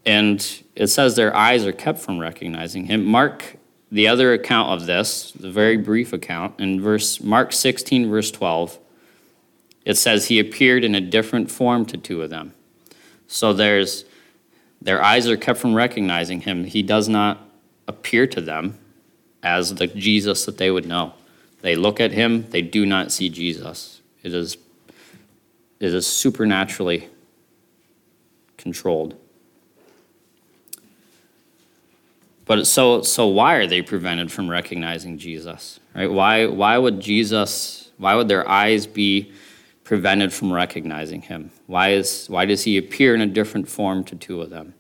And 0.07 0.63
it 0.77 0.89
says 0.89 1.17
their 1.17 1.35
eyes 1.35 1.67
are 1.67 1.73
kept 1.73 1.99
from 1.99 2.19
recognizing 2.19 2.87
him. 2.87 3.05
Mark, 3.05 3.57
the 3.91 4.07
other 4.07 4.33
account 4.33 4.71
of 4.71 4.87
this, 4.87 5.33
the 5.33 5.51
very 5.51 5.77
brief 5.77 6.13
account, 6.13 6.61
in 6.61 6.81
verse 6.81 7.21
Mark 7.21 7.53
16, 7.53 8.09
verse 8.09 8.31
12, 8.31 8.79
it 9.85 9.95
says 9.95 10.29
he 10.29 10.39
appeared 10.39 10.85
in 10.85 10.95
a 10.95 11.01
different 11.01 11.51
form 11.51 11.85
to 11.87 11.97
two 11.97 12.23
of 12.23 12.31
them. 12.31 12.55
So 13.27 13.53
there's 13.53 14.05
their 14.81 15.03
eyes 15.03 15.27
are 15.29 15.37
kept 15.37 15.59
from 15.59 15.75
recognizing 15.75 16.43
him. 16.43 16.65
He 16.65 16.83
does 16.83 17.09
not 17.09 17.49
appear 17.89 18.27
to 18.27 18.41
them 18.41 18.79
as 19.45 19.75
the 19.75 19.87
Jesus 19.87 20.47
that 20.47 20.59
they 20.59 20.71
would 20.71 20.87
know. 20.87 21.13
They 21.61 21.77
look 21.77 22.01
at 22.01 22.13
him, 22.13 22.51
they 22.51 22.63
do 22.63 22.85
not 22.85 23.13
see 23.13 23.29
Jesus. 23.29 24.01
It 24.23 24.35
is, 24.35 24.57
it 25.79 25.95
is 25.95 26.07
supernaturally 26.07 27.09
controlled. 28.57 29.17
But 32.47 32.67
so, 32.67 33.03
so 33.03 33.27
why 33.27 33.55
are 33.55 33.67
they 33.67 33.81
prevented 33.81 34.31
from 34.31 34.51
recognizing 34.51 35.17
Jesus? 35.17 35.81
Right? 35.95 36.11
Why, 36.11 36.47
why 36.47 36.77
would 36.77 37.01
Jesus, 37.01 37.91
why 37.97 38.15
would 38.15 38.29
their 38.29 38.47
eyes 38.49 38.87
be 38.87 39.33
prevented 39.83 40.33
from 40.33 40.53
recognizing 40.53 41.23
him? 41.23 41.51
Why, 41.67 41.91
is, 41.91 42.27
why 42.29 42.45
does 42.45 42.65
he 42.65 42.77
appear 42.77 43.15
in 43.15 43.21
a 43.21 43.27
different 43.27 43.69
form 43.69 44.05
to 44.05 44.17
two 44.17 44.43
of 44.43 44.51
them? 44.51 44.75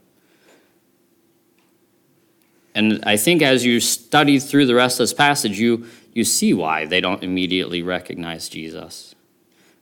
And 2.75 3.03
I 3.05 3.17
think 3.17 3.41
as 3.41 3.65
you 3.65 3.79
study 3.81 4.39
through 4.39 4.67
the 4.67 4.75
rest 4.75 4.99
of 4.99 5.05
this 5.05 5.15
passage, 5.15 5.59
you, 5.59 5.87
you 6.13 6.25
see 6.25 6.53
why 6.53 6.87
they 6.87 7.01
don't 7.01 7.23
immediately 7.23 7.83
recognize 7.83 8.49
Jesus. 8.49 9.15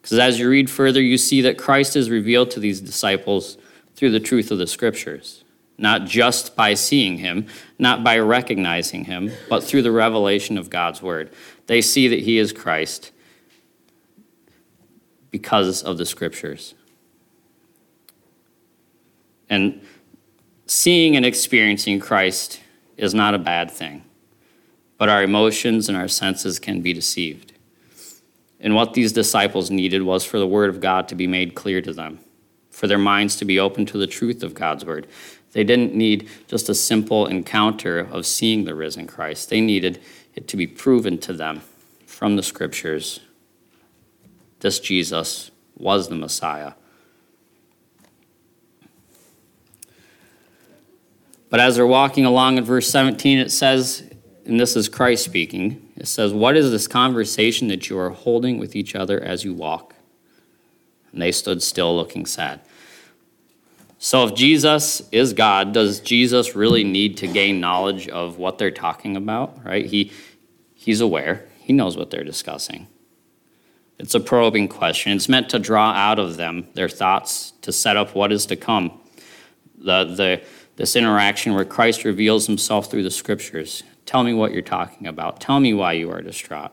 Because 0.01 0.19
as 0.19 0.39
you 0.39 0.49
read 0.49 0.69
further, 0.69 1.01
you 1.01 1.17
see 1.17 1.41
that 1.43 1.57
Christ 1.57 1.97
is 1.97 2.11
revealed 2.11 2.51
to 2.51 2.61
these 2.61 2.81
disciples 2.81 3.57
through 3.95 4.11
the 4.11 4.21
truth 4.21 4.51
of 4.51 4.59
the 4.59 4.67
scriptures, 4.67 5.45
not 5.79 6.07
just 6.07 6.55
by 6.57 6.75
seeing 6.75 7.19
him, 7.19 7.47
not 7.79 8.05
by 8.05 8.19
recognizing 8.19 9.05
him, 9.05 9.31
but 9.49 9.63
through 9.63 9.83
the 9.83 9.93
revelation 9.93 10.59
of 10.59 10.71
God's 10.71 11.01
word. 11.01 11.31
They 11.67 11.81
see 11.81 12.09
that 12.09 12.21
he 12.21 12.39
is 12.39 12.53
Christ 12.53 13.13
because 15.31 15.83
of 15.83 15.99
the 15.99 16.05
scriptures. 16.05 16.75
And 19.49 19.81
seeing 20.67 21.17
and 21.17 21.25
experiencing 21.25 22.01
Christ 22.01 22.61
is 22.97 23.15
not 23.15 23.35
a 23.35 23.39
bad 23.39 23.71
thing, 23.71 24.05
but 24.99 25.09
our 25.09 25.23
emotions 25.23 25.89
and 25.89 25.97
our 25.97 26.09
senses 26.09 26.59
can 26.59 26.81
be 26.81 26.93
deceived. 26.93 27.53
And 28.61 28.75
what 28.75 28.95
these 28.95 29.13
disciples 29.13 29.71
needed 29.71 30.03
was 30.03 30.25
for 30.25 30.39
the 30.39 30.47
Word 30.47 30.71
of 30.71 30.81
God 30.81 31.09
to 31.09 31.15
be 31.15 31.27
made 31.27 31.55
clear 31.55 31.83
to 31.83 31.93
them, 31.93 32.21
for 32.71 32.87
their 32.87 32.99
minds 32.99 33.37
to 33.37 33.45
be 33.45 33.59
open 33.59 33.87
to 33.87 33.99
the 33.99 34.07
truth 34.07 34.43
of 34.43 34.55
God's 34.55 34.85
Word. 34.85 35.07
They 35.53 35.65
didn't 35.65 35.95
need 35.95 36.29
just 36.47 36.69
a 36.69 36.75
simple 36.75 37.27
encounter 37.27 37.99
of 37.99 38.27
seeing 38.27 38.65
the 38.65 38.75
risen 38.75 39.07
Christ, 39.07 39.51
they 39.51 39.61
needed 39.61 40.01
it 40.35 40.49
to 40.49 40.57
be 40.57 40.67
proven 40.67 41.19
to 41.19 41.33
them 41.33 41.63
from 42.07 42.37
the 42.37 42.43
Scriptures 42.43 43.21
this 44.63 44.79
Jesus 44.79 45.51
was 45.77 46.09
the 46.09 46.15
Messiah. 46.15 46.75
But 51.53 51.61
as 51.61 51.77
they're 51.77 51.87
walking 51.87 52.25
along 52.25 52.57
in 52.57 52.65
verse 52.65 52.89
17, 52.89 53.39
it 53.39 53.53
says, 53.53 54.11
and 54.47 54.59
this 54.59 54.75
is 54.75 54.89
Christ 54.89 55.23
speaking, 55.23 55.87
it 55.99 56.09
says, 56.09 56.33
What 56.33 56.57
is 56.57 56.71
this 56.71 56.89
conversation 56.89 57.69
that 57.69 57.91
you 57.91 57.99
are 57.99 58.09
holding 58.09 58.59
with 58.59 58.75
each 58.75 58.95
other 58.95 59.23
as 59.23 59.45
you 59.45 59.53
walk? 59.53 59.95
And 61.13 61.21
they 61.21 61.31
stood 61.31 61.63
still, 61.63 61.95
looking 61.95 62.25
sad. 62.25 62.63
So, 63.99 64.27
if 64.27 64.35
Jesus 64.35 65.07
is 65.13 65.35
God, 65.35 65.75
does 65.75 66.01
Jesus 66.01 66.57
really 66.57 66.85
need 66.85 67.19
to 67.19 67.27
gain 67.27 67.61
knowledge 67.61 68.09
of 68.09 68.39
what 68.39 68.57
they're 68.57 68.71
talking 68.71 69.15
about? 69.15 69.63
Right? 69.63 69.85
He, 69.85 70.11
he's 70.75 71.03
aware, 71.03 71.45
he 71.59 71.75
knows 71.75 71.99
what 71.99 72.11
they're 72.11 72.25
discussing. 72.25 72.87
It's 73.99 74.15
a 74.15 74.21
probing 74.21 74.69
question. 74.69 75.13
It's 75.13 75.29
meant 75.29 75.51
to 75.51 75.59
draw 75.59 75.91
out 75.91 76.19
of 76.19 76.39
them 76.39 76.69
their 76.73 76.89
thoughts 76.89 77.53
to 77.61 77.73
set 77.73 77.99
up 77.99 78.15
what 78.15 78.33
is 78.33 78.47
to 78.47 78.57
come. 78.57 78.99
The, 79.77 80.05
the, 80.05 80.43
this 80.77 80.97
interaction 80.97 81.55
where 81.55 81.65
Christ 81.65 82.05
reveals 82.05 82.47
himself 82.47 82.91
through 82.91 83.03
the 83.03 83.11
scriptures. 83.11 83.83
Tell 84.07 84.25
me 84.25 84.33
what 84.33 84.53
you're 84.53 84.63
talking 84.63 85.07
about. 85.07 85.41
Tell 85.41 85.61
me 85.61 85.75
why 85.75 85.93
you 85.93 86.11
are 86.11 86.23
distraught. 86.23 86.73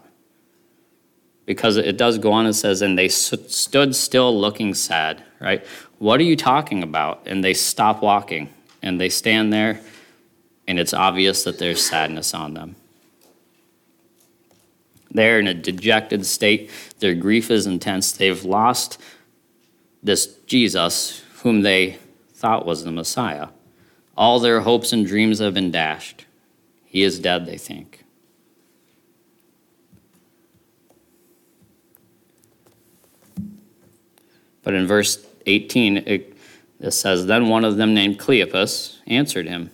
Because 1.45 1.77
it 1.77 1.97
does 1.97 2.17
go 2.17 2.31
on 2.31 2.45
and 2.45 2.55
says, 2.55 2.81
and 2.81 2.97
they 2.97 3.07
stood 3.07 3.95
still 3.95 4.39
looking 4.39 4.73
sad, 4.73 5.23
right? 5.39 5.65
What 5.97 6.19
are 6.19 6.23
you 6.23 6.35
talking 6.35 6.83
about? 6.83 7.23
And 7.25 7.43
they 7.43 7.53
stop 7.53 8.01
walking 8.01 8.49
and 8.81 9.01
they 9.01 9.09
stand 9.09 9.51
there, 9.51 9.81
and 10.67 10.79
it's 10.79 10.93
obvious 10.93 11.43
that 11.43 11.59
there's 11.59 11.83
sadness 11.83 12.33
on 12.33 12.53
them. 12.53 12.75
They're 15.11 15.39
in 15.39 15.47
a 15.47 15.53
dejected 15.53 16.25
state. 16.25 16.69
Their 16.99 17.15
grief 17.15 17.49
is 17.51 17.65
intense. 17.65 18.11
They've 18.11 18.45
lost 18.45 19.01
this 20.03 20.27
Jesus 20.45 21.23
whom 21.41 21.61
they 21.61 21.97
thought 22.33 22.65
was 22.65 22.83
the 22.83 22.91
Messiah. 22.91 23.47
All 24.19 24.41
their 24.41 24.59
hopes 24.59 24.91
and 24.91 25.07
dreams 25.07 25.39
have 25.39 25.53
been 25.53 25.71
dashed. 25.71 26.25
He 26.83 27.03
is 27.03 27.19
dead, 27.19 27.45
they 27.45 27.57
think. 27.57 28.03
But 34.61 34.73
in 34.73 34.85
verse 34.85 35.25
18, 35.45 35.97
it, 35.99 36.37
it 36.81 36.91
says, 36.91 37.27
Then 37.27 37.47
one 37.47 37.63
of 37.63 37.77
them 37.77 37.93
named 37.93 38.19
Cleopas 38.19 38.97
answered 39.07 39.47
him. 39.47 39.71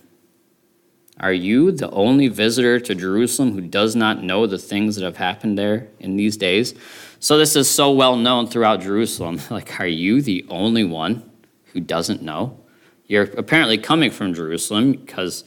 Are 1.18 1.32
you 1.32 1.72
the 1.72 1.90
only 1.90 2.28
visitor 2.28 2.78
to 2.78 2.94
Jerusalem 2.94 3.52
who 3.52 3.62
does 3.62 3.96
not 3.96 4.22
know 4.22 4.46
the 4.46 4.58
things 4.58 4.94
that 4.94 5.04
have 5.04 5.16
happened 5.16 5.58
there 5.58 5.88
in 5.98 6.14
these 6.14 6.36
days? 6.36 6.72
So, 7.18 7.36
this 7.36 7.56
is 7.56 7.68
so 7.68 7.90
well 7.90 8.14
known 8.14 8.46
throughout 8.46 8.82
Jerusalem. 8.82 9.40
Like, 9.50 9.80
are 9.80 9.88
you 9.88 10.22
the 10.22 10.46
only 10.48 10.84
one 10.84 11.28
who 11.72 11.80
doesn't 11.80 12.22
know? 12.22 12.60
You're 13.06 13.24
apparently 13.36 13.78
coming 13.78 14.10
from 14.10 14.34
Jerusalem 14.34 14.92
because 14.92 15.44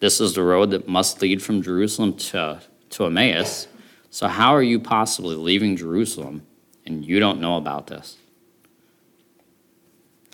this 0.00 0.20
is 0.20 0.34
the 0.34 0.42
road 0.42 0.70
that 0.70 0.88
must 0.88 1.22
lead 1.22 1.42
from 1.42 1.62
Jerusalem 1.62 2.14
to, 2.14 2.60
to 2.90 3.06
Emmaus. 3.06 3.68
So, 4.10 4.26
how 4.26 4.54
are 4.54 4.62
you 4.62 4.80
possibly 4.80 5.36
leaving 5.36 5.76
Jerusalem 5.76 6.46
and 6.84 7.04
you 7.04 7.20
don't 7.20 7.40
know 7.40 7.56
about 7.56 7.86
this? 7.86 8.16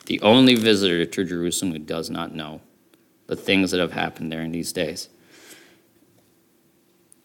The 0.07 0.21
only 0.23 0.55
visitor 0.55 1.05
to 1.05 1.25
Jerusalem 1.25 1.73
who 1.73 1.78
does 1.78 2.09
not 2.09 2.35
know 2.35 2.62
the 3.26 3.37
things 3.37 3.71
that 3.71 3.81
have 3.81 3.93
happened 3.93 4.33
there 4.33 4.40
in 4.40 4.52
these 4.52 4.73
days. 4.73 5.11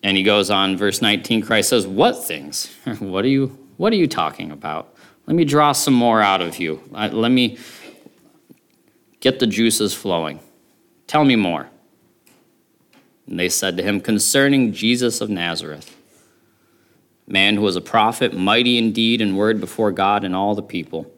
And 0.03 0.18
he 0.18 0.24
goes 0.24 0.50
on, 0.50 0.75
verse 0.75 1.01
19, 1.01 1.44
Christ 1.44 1.70
says, 1.70 1.88
What 1.88 2.24
things? 2.25 2.75
what, 3.00 3.24
are 3.24 3.30
you, 3.30 3.58
what 3.77 3.94
are 3.94 3.96
you 3.96 4.08
talking 4.08 4.51
about? 4.51 4.94
Let 5.25 5.36
me 5.38 5.46
draw 5.46 5.72
some 5.72 5.94
more 5.94 6.22
out 6.22 6.42
of 6.42 6.60
you. 6.60 6.82
Let 6.92 7.32
me 7.32 7.58
get 9.24 9.39
the 9.39 9.48
juices 9.48 9.94
flowing. 9.94 10.38
Tell 11.08 11.24
me 11.24 11.38
more. 11.38 11.70
And 13.25 13.39
they 13.39 13.48
said 13.48 13.77
to 13.77 13.84
him, 13.84 14.01
Concerning 14.01 14.74
Jesus 14.74 15.22
of 15.22 15.30
Nazareth, 15.30 15.96
man 17.25 17.56
who 17.56 17.62
was 17.62 17.77
a 17.77 17.82
prophet, 17.82 18.34
mighty 18.34 18.77
in 18.77 18.92
deed 18.92 19.22
and 19.22 19.38
word 19.38 19.62
before 19.62 19.94
God 19.94 20.25
and 20.25 20.36
all 20.36 20.56
the 20.56 20.62
people. 20.62 21.10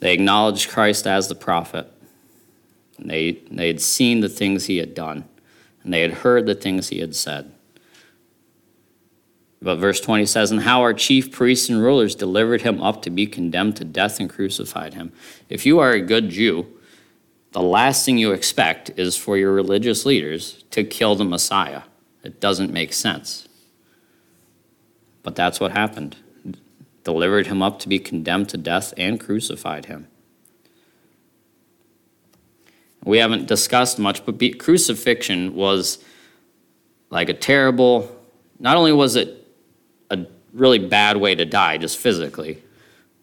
They 0.00 0.14
acknowledged 0.14 0.70
Christ 0.70 1.06
as 1.06 1.28
the 1.28 1.34
prophet. 1.34 1.92
They, 2.98 3.32
they 3.50 3.66
had 3.66 3.82
seen 3.82 4.20
the 4.20 4.30
things 4.30 4.64
he 4.64 4.78
had 4.78 4.94
done, 4.94 5.28
and 5.84 5.92
they 5.92 6.00
had 6.00 6.12
heard 6.12 6.46
the 6.46 6.54
things 6.54 6.88
he 6.88 7.00
had 7.00 7.14
said. 7.14 7.51
But 9.62 9.76
verse 9.76 10.00
20 10.00 10.26
says, 10.26 10.50
And 10.50 10.62
how 10.62 10.80
our 10.80 10.92
chief 10.92 11.30
priests 11.30 11.68
and 11.68 11.80
rulers 11.80 12.16
delivered 12.16 12.62
him 12.62 12.82
up 12.82 13.00
to 13.02 13.10
be 13.10 13.26
condemned 13.26 13.76
to 13.76 13.84
death 13.84 14.18
and 14.18 14.28
crucified 14.28 14.94
him. 14.94 15.12
If 15.48 15.64
you 15.64 15.78
are 15.78 15.92
a 15.92 16.00
good 16.00 16.30
Jew, 16.30 16.66
the 17.52 17.62
last 17.62 18.04
thing 18.04 18.18
you 18.18 18.32
expect 18.32 18.90
is 18.96 19.16
for 19.16 19.36
your 19.36 19.52
religious 19.52 20.04
leaders 20.04 20.64
to 20.72 20.82
kill 20.82 21.14
the 21.14 21.24
Messiah. 21.24 21.82
It 22.24 22.40
doesn't 22.40 22.72
make 22.72 22.92
sense. 22.92 23.48
But 25.22 25.36
that's 25.36 25.60
what 25.60 25.70
happened. 25.70 26.16
Delivered 27.04 27.46
him 27.46 27.62
up 27.62 27.78
to 27.80 27.88
be 27.88 28.00
condemned 28.00 28.48
to 28.48 28.56
death 28.56 28.92
and 28.96 29.20
crucified 29.20 29.86
him. 29.86 30.08
We 33.04 33.18
haven't 33.18 33.46
discussed 33.46 33.98
much, 33.98 34.24
but 34.24 34.40
crucifixion 34.58 35.54
was 35.54 35.98
like 37.10 37.28
a 37.28 37.34
terrible, 37.34 38.10
not 38.58 38.76
only 38.76 38.92
was 38.92 39.14
it 39.16 39.41
really 40.52 40.78
bad 40.78 41.16
way 41.16 41.34
to 41.34 41.44
die, 41.44 41.78
just 41.78 41.98
physically, 41.98 42.62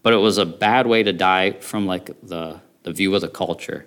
but 0.01 0.13
it 0.13 0.17
was 0.17 0.37
a 0.37 0.45
bad 0.45 0.87
way 0.87 1.03
to 1.03 1.13
die 1.13 1.51
from 1.51 1.85
like 1.85 2.09
the, 2.23 2.59
the 2.83 2.91
view 2.91 3.13
of 3.15 3.21
the 3.21 3.27
culture. 3.27 3.85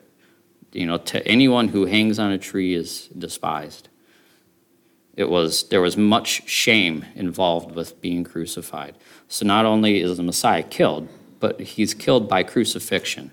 You 0.72 0.86
know, 0.86 0.98
to 0.98 1.26
anyone 1.26 1.68
who 1.68 1.86
hangs 1.86 2.18
on 2.18 2.30
a 2.32 2.38
tree 2.38 2.74
is 2.74 3.08
despised. 3.08 3.88
It 5.14 5.28
was, 5.28 5.68
there 5.68 5.82
was 5.82 5.96
much 5.96 6.48
shame 6.48 7.04
involved 7.14 7.74
with 7.74 8.00
being 8.00 8.24
crucified. 8.24 8.96
So 9.28 9.44
not 9.44 9.66
only 9.66 10.00
is 10.00 10.16
the 10.16 10.22
Messiah 10.22 10.62
killed, 10.62 11.08
but 11.38 11.60
he's 11.60 11.92
killed 11.92 12.28
by 12.28 12.44
crucifixion. 12.44 13.30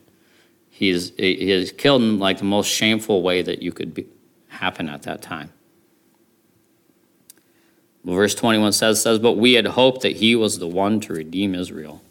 He's, 0.69 1.11
he 1.15 1.51
is 1.51 1.71
killed 1.71 2.01
in 2.01 2.19
like 2.19 2.39
the 2.39 2.43
most 2.43 2.67
shameful 2.67 3.21
way 3.21 3.41
that 3.41 3.61
you 3.61 3.71
could 3.71 3.93
be, 3.93 4.07
happen 4.47 4.89
at 4.89 5.03
that 5.03 5.21
time. 5.21 5.53
Verse 8.03 8.33
21 8.33 8.71
says, 8.73 9.01
says, 9.01 9.19
But 9.19 9.33
we 9.33 9.53
had 9.53 9.67
hoped 9.67 10.01
that 10.01 10.17
he 10.17 10.35
was 10.35 10.59
the 10.59 10.67
one 10.67 10.99
to 11.01 11.13
redeem 11.13 11.53
Israel. 11.53 12.01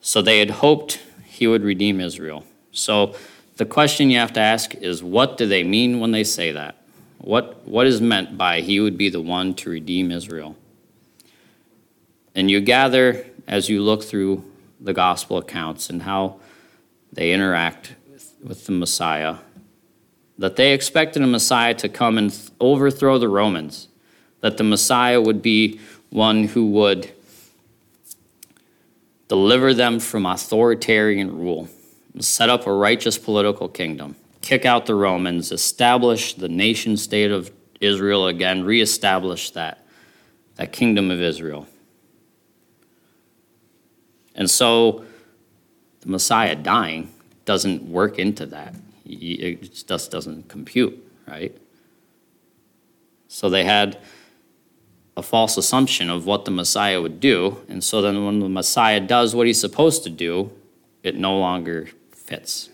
So 0.00 0.22
they 0.22 0.38
had 0.38 0.50
hoped 0.50 1.00
he 1.24 1.46
would 1.46 1.62
redeem 1.62 2.00
Israel. 2.00 2.44
So 2.72 3.14
the 3.56 3.66
question 3.66 4.10
you 4.10 4.18
have 4.18 4.32
to 4.34 4.40
ask 4.40 4.74
is 4.76 5.02
what 5.02 5.36
do 5.36 5.46
they 5.46 5.64
mean 5.64 6.00
when 6.00 6.12
they 6.12 6.24
say 6.24 6.52
that? 6.52 6.76
What, 7.18 7.66
what 7.66 7.86
is 7.86 8.00
meant 8.00 8.38
by 8.38 8.60
he 8.60 8.78
would 8.78 8.96
be 8.96 9.08
the 9.08 9.20
one 9.20 9.54
to 9.54 9.70
redeem 9.70 10.10
Israel? 10.10 10.56
And 12.34 12.50
you 12.50 12.60
gather 12.60 13.26
as 13.46 13.68
you 13.68 13.82
look 13.82 14.04
through 14.04 14.44
the 14.80 14.92
gospel 14.92 15.38
accounts 15.38 15.90
and 15.90 16.02
how 16.02 16.36
they 17.12 17.32
interact 17.32 17.94
with, 18.10 18.34
with 18.42 18.66
the 18.66 18.72
Messiah 18.72 19.36
that 20.38 20.56
they 20.56 20.72
expected 20.72 21.22
a 21.22 21.26
Messiah 21.26 21.74
to 21.74 21.88
come 21.88 22.18
and 22.18 22.38
overthrow 22.60 23.18
the 23.18 23.28
Romans, 23.28 23.88
that 24.40 24.56
the 24.56 24.64
Messiah 24.64 25.20
would 25.20 25.42
be 25.42 25.80
one 26.10 26.44
who 26.44 26.66
would 26.70 27.10
deliver 29.28 29.74
them 29.74 29.98
from 29.98 30.26
authoritarian 30.26 31.36
rule 31.36 31.68
set 32.20 32.48
up 32.48 32.66
a 32.66 32.72
righteous 32.72 33.18
political 33.18 33.68
kingdom, 33.68 34.16
kick 34.40 34.64
out 34.64 34.86
the 34.86 34.94
Romans, 34.94 35.52
establish 35.52 36.34
the 36.34 36.48
nation 36.48 36.96
state 36.96 37.30
of 37.30 37.50
Israel 37.80 38.26
again, 38.26 38.64
reestablish 38.64 39.50
that, 39.50 39.86
that 40.54 40.72
kingdom 40.72 41.10
of 41.10 41.20
Israel. 41.20 41.66
And 44.34 44.50
so 44.50 45.04
the 46.00 46.08
Messiah 46.08 46.54
dying 46.54 47.12
doesn't 47.44 47.82
work 47.82 48.18
into 48.18 48.46
that. 48.46 48.74
It 49.06 49.86
just 49.86 50.10
doesn't 50.10 50.48
compute, 50.48 51.02
right? 51.26 51.56
So 53.28 53.48
they 53.48 53.64
had 53.64 53.98
a 55.16 55.22
false 55.22 55.56
assumption 55.56 56.10
of 56.10 56.26
what 56.26 56.44
the 56.44 56.50
Messiah 56.50 57.00
would 57.00 57.20
do. 57.20 57.62
And 57.68 57.82
so 57.82 58.02
then 58.02 58.26
when 58.26 58.40
the 58.40 58.48
Messiah 58.48 59.00
does 59.00 59.34
what 59.34 59.46
he's 59.46 59.60
supposed 59.60 60.04
to 60.04 60.10
do, 60.10 60.52
it 61.02 61.16
no 61.16 61.38
longer 61.38 61.88
fits. 62.10 62.68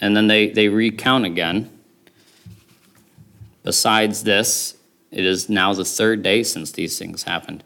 and 0.00 0.16
then 0.16 0.26
they, 0.26 0.48
they 0.48 0.68
recount 0.68 1.24
again. 1.24 1.70
Besides 3.62 4.24
this, 4.24 4.76
it 5.12 5.24
is 5.24 5.48
now 5.48 5.72
the 5.74 5.84
third 5.84 6.22
day 6.22 6.42
since 6.42 6.72
these 6.72 6.98
things 6.98 7.22
happened. 7.22 7.62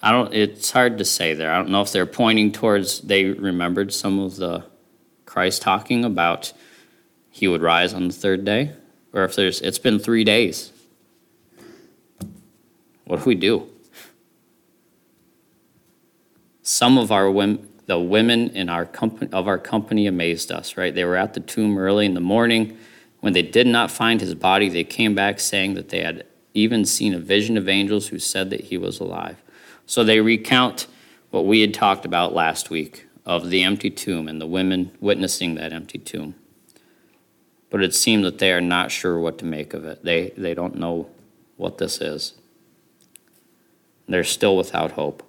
I 0.00 0.10
don't 0.10 0.32
it's 0.32 0.70
hard 0.70 0.98
to 0.98 1.04
say 1.04 1.34
there. 1.34 1.52
I 1.52 1.58
don't 1.58 1.70
know 1.70 1.82
if 1.82 1.92
they're 1.92 2.06
pointing 2.06 2.52
towards 2.52 3.00
they 3.00 3.26
remembered 3.26 3.92
some 3.92 4.18
of 4.18 4.36
the 4.36 4.64
Christ 5.26 5.62
talking 5.62 6.04
about 6.04 6.52
he 7.30 7.48
would 7.48 7.62
rise 7.62 7.94
on 7.94 8.08
the 8.08 8.14
third 8.14 8.44
day 8.44 8.72
or 9.12 9.24
if 9.24 9.36
there's, 9.36 9.60
it's 9.60 9.78
been 9.78 9.98
three 9.98 10.24
days. 10.24 10.72
What 13.04 13.20
do 13.20 13.24
we 13.26 13.34
do? 13.34 13.68
Some 16.62 16.96
of 16.96 17.12
our 17.12 17.30
women, 17.30 17.68
the 17.86 17.98
women 17.98 18.50
in 18.50 18.68
our 18.68 18.86
company, 18.86 19.30
of 19.32 19.48
our 19.48 19.58
company 19.58 20.06
amazed 20.06 20.50
us, 20.50 20.76
right? 20.76 20.94
They 20.94 21.04
were 21.04 21.16
at 21.16 21.34
the 21.34 21.40
tomb 21.40 21.76
early 21.76 22.06
in 22.06 22.14
the 22.14 22.20
morning. 22.20 22.78
When 23.20 23.32
they 23.32 23.42
did 23.42 23.66
not 23.66 23.90
find 23.90 24.20
his 24.20 24.34
body, 24.34 24.68
they 24.68 24.84
came 24.84 25.14
back 25.14 25.40
saying 25.40 25.74
that 25.74 25.90
they 25.90 26.00
had 26.00 26.24
even 26.54 26.84
seen 26.84 27.14
a 27.14 27.18
vision 27.18 27.56
of 27.56 27.68
angels 27.68 28.08
who 28.08 28.18
said 28.18 28.50
that 28.50 28.62
he 28.62 28.78
was 28.78 29.00
alive. 29.00 29.42
So 29.86 30.04
they 30.04 30.20
recount 30.20 30.86
what 31.30 31.46
we 31.46 31.60
had 31.60 31.74
talked 31.74 32.04
about 32.04 32.34
last 32.34 32.70
week 32.70 33.06
of 33.24 33.50
the 33.50 33.62
empty 33.62 33.90
tomb 33.90 34.28
and 34.28 34.40
the 34.40 34.46
women 34.46 34.90
witnessing 35.00 35.54
that 35.54 35.72
empty 35.72 35.98
tomb 35.98 36.34
but 37.72 37.82
it 37.82 37.94
seemed 37.94 38.22
that 38.26 38.38
they 38.38 38.52
are 38.52 38.60
not 38.60 38.90
sure 38.90 39.18
what 39.18 39.38
to 39.38 39.46
make 39.46 39.72
of 39.72 39.86
it. 39.86 40.04
They, 40.04 40.34
they 40.36 40.52
don't 40.52 40.74
know 40.74 41.08
what 41.56 41.78
this 41.78 42.02
is. 42.02 42.34
They're 44.06 44.24
still 44.24 44.58
without 44.58 44.92
hope. 44.92 45.22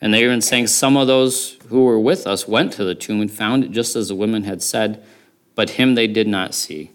And 0.00 0.12
they're 0.12 0.24
even 0.24 0.40
saying 0.40 0.66
some 0.66 0.96
of 0.96 1.06
those 1.06 1.58
who 1.68 1.84
were 1.84 2.00
with 2.00 2.26
us 2.26 2.48
went 2.48 2.72
to 2.72 2.82
the 2.82 2.96
tomb 2.96 3.20
and 3.20 3.30
found 3.30 3.62
it 3.62 3.70
just 3.70 3.94
as 3.94 4.08
the 4.08 4.16
women 4.16 4.42
had 4.42 4.64
said, 4.64 5.00
but 5.54 5.70
him 5.70 5.94
they 5.94 6.08
did 6.08 6.26
not 6.26 6.52
see. 6.52 6.90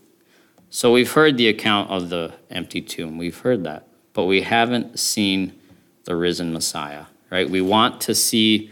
So 0.73 0.93
we've 0.93 1.11
heard 1.11 1.35
the 1.35 1.49
account 1.49 1.91
of 1.91 2.09
the 2.09 2.33
empty 2.49 2.81
tomb. 2.81 3.17
We've 3.17 3.37
heard 3.37 3.65
that. 3.65 3.89
But 4.13 4.23
we 4.23 4.41
haven't 4.41 4.99
seen 4.99 5.59
the 6.05 6.15
risen 6.15 6.53
Messiah, 6.53 7.07
right? 7.29 7.49
We 7.49 7.59
want 7.59 7.99
to 8.01 8.15
see, 8.15 8.71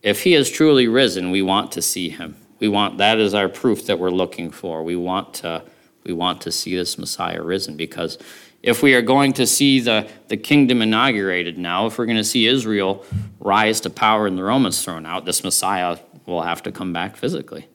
if 0.00 0.22
he 0.22 0.34
is 0.34 0.48
truly 0.48 0.86
risen, 0.86 1.32
we 1.32 1.42
want 1.42 1.72
to 1.72 1.82
see 1.82 2.08
him. 2.08 2.36
We 2.60 2.68
want 2.68 2.98
that 2.98 3.18
is 3.18 3.34
our 3.34 3.48
proof 3.48 3.86
that 3.86 3.98
we're 3.98 4.10
looking 4.10 4.52
for. 4.52 4.84
We 4.84 4.94
want 4.94 5.34
to 5.34 5.64
we 6.04 6.12
want 6.12 6.40
to 6.42 6.52
see 6.52 6.76
this 6.76 6.98
Messiah 6.98 7.42
risen 7.42 7.76
because 7.76 8.16
if 8.62 8.80
we 8.80 8.94
are 8.94 9.02
going 9.02 9.32
to 9.34 9.46
see 9.48 9.80
the, 9.80 10.08
the 10.28 10.36
kingdom 10.36 10.82
inaugurated 10.82 11.58
now, 11.58 11.86
if 11.86 11.98
we're 11.98 12.06
going 12.06 12.16
to 12.16 12.24
see 12.24 12.46
Israel 12.46 13.04
rise 13.40 13.80
to 13.80 13.90
power 13.90 14.26
and 14.26 14.38
the 14.38 14.44
Romans 14.44 14.84
thrown 14.84 15.04
out, 15.04 15.24
this 15.24 15.42
Messiah 15.42 15.98
will 16.26 16.42
have 16.42 16.62
to 16.62 16.72
come 16.72 16.92
back 16.92 17.16
physically. 17.16 17.66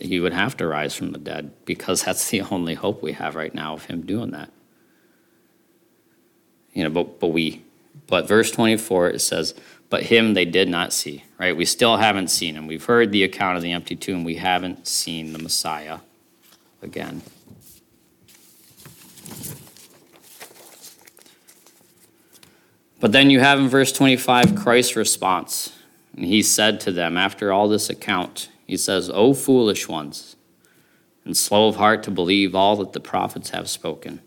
He 0.00 0.20
would 0.20 0.32
have 0.32 0.56
to 0.58 0.66
rise 0.66 0.94
from 0.94 1.12
the 1.12 1.18
dead 1.18 1.52
because 1.64 2.02
that's 2.04 2.30
the 2.30 2.42
only 2.42 2.74
hope 2.74 3.02
we 3.02 3.12
have 3.12 3.34
right 3.34 3.54
now 3.54 3.74
of 3.74 3.86
him 3.86 4.02
doing 4.02 4.30
that. 4.32 4.50
You 6.72 6.84
know, 6.84 6.90
but, 6.90 7.20
but 7.20 7.28
we, 7.28 7.62
but 8.06 8.26
verse 8.26 8.50
24, 8.50 9.10
it 9.10 9.20
says, 9.20 9.54
but 9.90 10.04
him 10.04 10.32
they 10.32 10.46
did 10.46 10.70
not 10.70 10.92
see, 10.92 11.24
right? 11.38 11.54
We 11.54 11.66
still 11.66 11.98
haven't 11.98 12.28
seen 12.28 12.54
him. 12.54 12.66
We've 12.66 12.84
heard 12.84 13.12
the 13.12 13.24
account 13.24 13.58
of 13.58 13.62
the 13.62 13.72
empty 13.72 13.94
tomb. 13.94 14.24
We 14.24 14.36
haven't 14.36 14.86
seen 14.86 15.34
the 15.34 15.38
Messiah 15.38 15.98
again. 16.80 17.20
But 23.00 23.12
then 23.12 23.30
you 23.30 23.40
have 23.40 23.58
in 23.58 23.68
verse 23.68 23.92
25 23.92 24.54
Christ's 24.54 24.96
response. 24.96 25.76
And 26.16 26.24
he 26.24 26.40
said 26.40 26.80
to 26.82 26.92
them, 26.92 27.18
after 27.18 27.52
all 27.52 27.68
this 27.68 27.90
account, 27.90 28.48
He 28.66 28.76
says, 28.76 29.10
O 29.10 29.34
foolish 29.34 29.88
ones, 29.88 30.36
and 31.24 31.36
slow 31.36 31.68
of 31.68 31.76
heart 31.76 32.02
to 32.04 32.10
believe 32.10 32.54
all 32.54 32.76
that 32.76 32.92
the 32.92 33.00
prophets 33.00 33.50
have 33.50 33.68
spoken. 33.68 34.20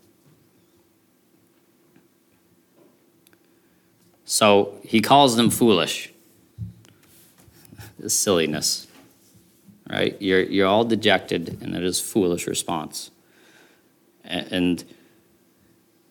So 4.26 4.80
he 4.84 5.02
calls 5.02 5.36
them 5.36 5.50
foolish. 5.50 6.12
This 8.00 8.13
silliness, 8.13 8.88
right? 9.89 10.19
You're, 10.21 10.43
you're 10.43 10.67
all 10.67 10.84
dejected, 10.84 11.62
and 11.62 11.76
it 11.76 11.84
is 11.84 12.00
foolish 12.00 12.48
response. 12.48 13.12
And 14.24 14.84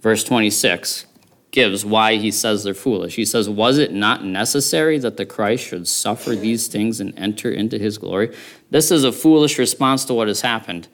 verse 0.00 0.24
26 0.24 1.06
gives 1.54 1.84
why 1.84 2.16
he 2.16 2.32
says 2.32 2.64
they're 2.64 2.74
foolish. 2.74 3.14
He 3.14 3.24
says, 3.24 3.48
Was 3.48 3.78
it 3.78 3.92
not 3.92 4.24
necessary 4.24 4.98
that 4.98 5.16
the 5.16 5.24
Christ 5.24 5.64
should 5.64 5.86
suffer 5.86 6.34
these 6.34 6.66
things 6.66 6.98
and 6.98 7.16
enter 7.16 7.48
into 7.48 7.78
his 7.78 7.96
glory? 7.96 8.34
This 8.70 8.90
is 8.90 9.04
a 9.04 9.12
foolish 9.12 9.56
response 9.56 10.04
to 10.06 10.14
what 10.14 10.26
has 10.26 10.40
happened. 10.40 10.88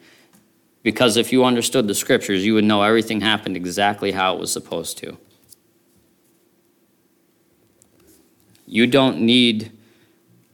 Because 0.82 1.16
if 1.16 1.32
you 1.32 1.46
understood 1.46 1.88
the 1.88 1.94
scriptures, 1.94 2.44
you 2.44 2.52
would 2.54 2.64
know 2.64 2.82
everything 2.82 3.22
happened 3.22 3.56
exactly 3.56 4.12
how 4.12 4.34
it 4.34 4.40
was 4.40 4.52
supposed 4.52 4.98
to. 4.98 5.16
You 8.66 8.86
don't 8.86 9.22
need 9.22 9.72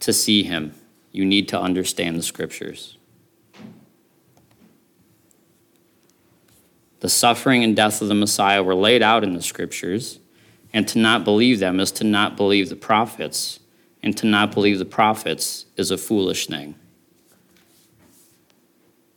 to 0.00 0.12
see 0.12 0.44
him, 0.44 0.72
you 1.10 1.24
need 1.24 1.48
to 1.48 1.60
understand 1.60 2.16
the 2.16 2.22
scriptures. 2.22 2.95
The 7.00 7.08
suffering 7.08 7.62
and 7.62 7.76
death 7.76 8.00
of 8.00 8.08
the 8.08 8.14
Messiah 8.14 8.62
were 8.62 8.74
laid 8.74 9.02
out 9.02 9.22
in 9.22 9.34
the 9.34 9.42
scriptures, 9.42 10.18
and 10.72 10.88
to 10.88 10.98
not 10.98 11.24
believe 11.24 11.58
them 11.58 11.78
is 11.80 11.92
to 11.92 12.04
not 12.04 12.36
believe 12.36 12.68
the 12.68 12.76
prophets, 12.76 13.60
and 14.02 14.16
to 14.16 14.26
not 14.26 14.52
believe 14.52 14.78
the 14.78 14.84
prophets 14.84 15.66
is 15.76 15.90
a 15.90 15.98
foolish 15.98 16.46
thing. 16.46 16.74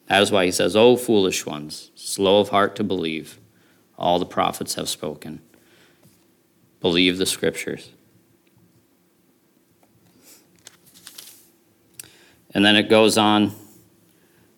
That 0.08 0.22
is 0.22 0.32
why 0.32 0.46
he 0.46 0.52
says, 0.52 0.76
O 0.76 0.96
foolish 0.96 1.46
ones, 1.46 1.92
slow 1.96 2.40
of 2.40 2.50
heart 2.50 2.76
to 2.78 2.84
believe, 2.84 3.40
all 3.98 4.20
the 4.20 4.26
prophets 4.26 4.74
have 4.74 4.90
spoken. 4.90 5.42
Believe 6.82 7.18
the 7.18 7.26
scriptures. 7.26 7.92
And 12.54 12.66
then 12.66 12.76
it 12.76 12.90
goes 12.90 13.18
on, 13.18 13.54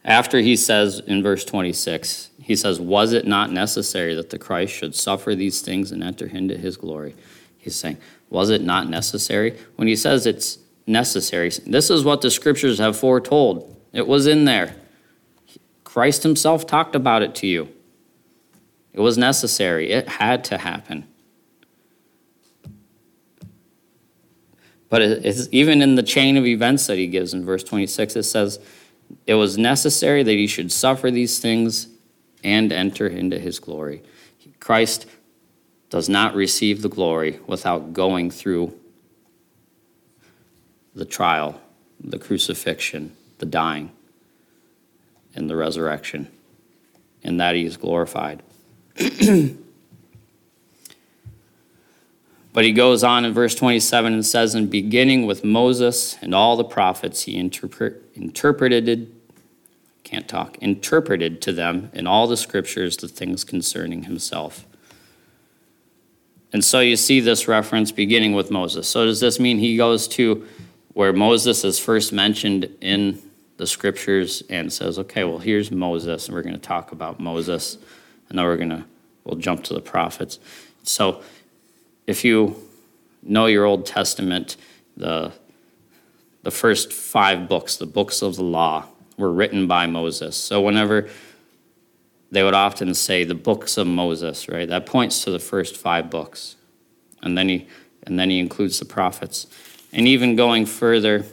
after 0.05 0.39
he 0.39 0.55
says 0.55 0.99
in 0.99 1.21
verse 1.21 1.43
26, 1.43 2.30
he 2.51 2.55
says, 2.57 2.81
Was 2.81 3.13
it 3.13 3.25
not 3.25 3.49
necessary 3.49 4.13
that 4.13 4.29
the 4.29 4.37
Christ 4.37 4.73
should 4.73 4.93
suffer 4.93 5.33
these 5.35 5.61
things 5.61 5.93
and 5.93 6.03
enter 6.03 6.25
into 6.25 6.57
his 6.57 6.75
glory? 6.75 7.15
He's 7.57 7.77
saying, 7.77 7.97
Was 8.29 8.49
it 8.49 8.61
not 8.61 8.89
necessary? 8.89 9.57
When 9.77 9.87
he 9.87 9.95
says 9.95 10.25
it's 10.27 10.57
necessary, 10.85 11.49
this 11.65 11.89
is 11.89 12.03
what 12.03 12.19
the 12.19 12.29
scriptures 12.29 12.77
have 12.79 12.97
foretold. 12.97 13.73
It 13.93 14.05
was 14.05 14.27
in 14.27 14.43
there. 14.43 14.75
Christ 15.85 16.23
himself 16.23 16.67
talked 16.67 16.93
about 16.93 17.21
it 17.21 17.35
to 17.35 17.47
you. 17.47 17.69
It 18.91 18.99
was 18.99 19.17
necessary, 19.17 19.91
it 19.91 20.09
had 20.09 20.43
to 20.45 20.57
happen. 20.57 21.07
But 24.89 25.01
it's 25.01 25.47
even 25.53 25.81
in 25.81 25.95
the 25.95 26.03
chain 26.03 26.35
of 26.35 26.45
events 26.45 26.87
that 26.87 26.97
he 26.97 27.07
gives 27.07 27.33
in 27.33 27.45
verse 27.45 27.63
26, 27.63 28.17
it 28.17 28.23
says, 28.23 28.59
It 29.25 29.35
was 29.35 29.57
necessary 29.57 30.21
that 30.23 30.33
he 30.33 30.47
should 30.47 30.69
suffer 30.69 31.09
these 31.09 31.39
things 31.39 31.87
and 32.43 32.71
enter 32.71 33.07
into 33.07 33.39
his 33.39 33.59
glory. 33.59 34.01
Christ 34.59 35.05
does 35.89 36.07
not 36.07 36.35
receive 36.35 36.81
the 36.81 36.89
glory 36.89 37.39
without 37.47 37.93
going 37.93 38.31
through 38.31 38.77
the 40.95 41.05
trial, 41.05 41.59
the 41.99 42.19
crucifixion, 42.19 43.15
the 43.39 43.45
dying, 43.45 43.91
and 45.35 45.49
the 45.49 45.55
resurrection, 45.55 46.29
and 47.23 47.39
that 47.39 47.55
he 47.55 47.65
is 47.65 47.77
glorified. 47.77 48.41
But 52.53 52.65
he 52.65 52.73
goes 52.73 53.03
on 53.03 53.23
in 53.23 53.33
verse 53.33 53.55
27 53.55 54.13
and 54.13 54.25
says, 54.25 54.55
In 54.55 54.67
beginning 54.67 55.25
with 55.25 55.43
Moses 55.43 56.17
and 56.21 56.35
all 56.35 56.57
the 56.57 56.63
prophets, 56.63 57.23
he 57.23 57.37
interpret, 57.37 58.03
interpreted, 58.13 59.13
can't 60.11 60.27
talk, 60.27 60.57
interpreted 60.57 61.41
to 61.41 61.53
them 61.53 61.89
in 61.93 62.05
all 62.05 62.27
the 62.27 62.35
scriptures 62.35 62.97
the 62.97 63.07
things 63.07 63.45
concerning 63.45 64.03
himself. 64.03 64.67
And 66.51 66.65
so 66.65 66.81
you 66.81 66.97
see 66.97 67.21
this 67.21 67.47
reference 67.47 67.93
beginning 67.93 68.33
with 68.33 68.51
Moses. 68.51 68.89
So 68.89 69.05
does 69.05 69.21
this 69.21 69.39
mean 69.39 69.57
he 69.57 69.77
goes 69.77 70.09
to 70.09 70.45
where 70.93 71.13
Moses 71.13 71.63
is 71.63 71.79
first 71.79 72.11
mentioned 72.11 72.69
in 72.81 73.21
the 73.55 73.65
scriptures 73.65 74.43
and 74.49 74.73
says, 74.73 74.99
okay, 74.99 75.23
well, 75.23 75.37
here's 75.37 75.71
Moses, 75.71 76.25
and 76.25 76.35
we're 76.35 76.41
going 76.41 76.55
to 76.55 76.59
talk 76.59 76.91
about 76.91 77.21
Moses, 77.21 77.77
and 78.27 78.37
then 78.37 78.45
we're 78.45 78.57
going 78.57 78.69
to, 78.69 78.83
we'll 79.23 79.37
jump 79.37 79.63
to 79.63 79.73
the 79.73 79.79
prophets. 79.79 80.39
So 80.83 81.21
if 82.05 82.25
you 82.25 82.57
know 83.23 83.45
your 83.45 83.63
Old 83.63 83.85
Testament, 83.85 84.57
the, 84.97 85.31
the 86.43 86.51
first 86.51 86.91
five 86.91 87.47
books, 87.47 87.77
the 87.77 87.85
books 87.85 88.21
of 88.21 88.35
the 88.35 88.43
law, 88.43 88.87
were 89.21 89.31
written 89.31 89.67
by 89.67 89.85
Moses. 89.85 90.35
So 90.35 90.61
whenever 90.61 91.07
they 92.31 92.43
would 92.43 92.53
often 92.53 92.93
say 92.93 93.23
the 93.23 93.35
books 93.35 93.77
of 93.77 93.87
Moses, 93.87 94.49
right? 94.49 94.67
That 94.67 94.85
points 94.85 95.23
to 95.23 95.31
the 95.31 95.39
first 95.39 95.77
five 95.77 96.09
books. 96.09 96.55
And 97.21 97.37
then 97.37 97.47
he 97.47 97.67
and 98.03 98.17
then 98.17 98.31
he 98.31 98.39
includes 98.39 98.79
the 98.79 98.85
prophets. 98.85 99.45
And 99.93 100.07
even 100.07 100.35
going 100.35 100.65
further, 100.65 101.25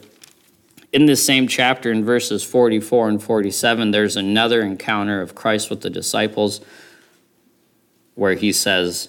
in 0.93 1.07
this 1.07 1.25
same 1.25 1.49
chapter 1.49 1.91
in 1.91 2.05
verses 2.05 2.45
44 2.45 3.09
and 3.09 3.23
47, 3.23 3.91
there's 3.91 4.17
another 4.17 4.61
encounter 4.61 5.23
of 5.23 5.35
Christ 5.35 5.71
with 5.71 5.81
the 5.81 5.89
disciples 5.89 6.61
where 8.15 8.35
he 8.35 8.53
says, 8.53 9.09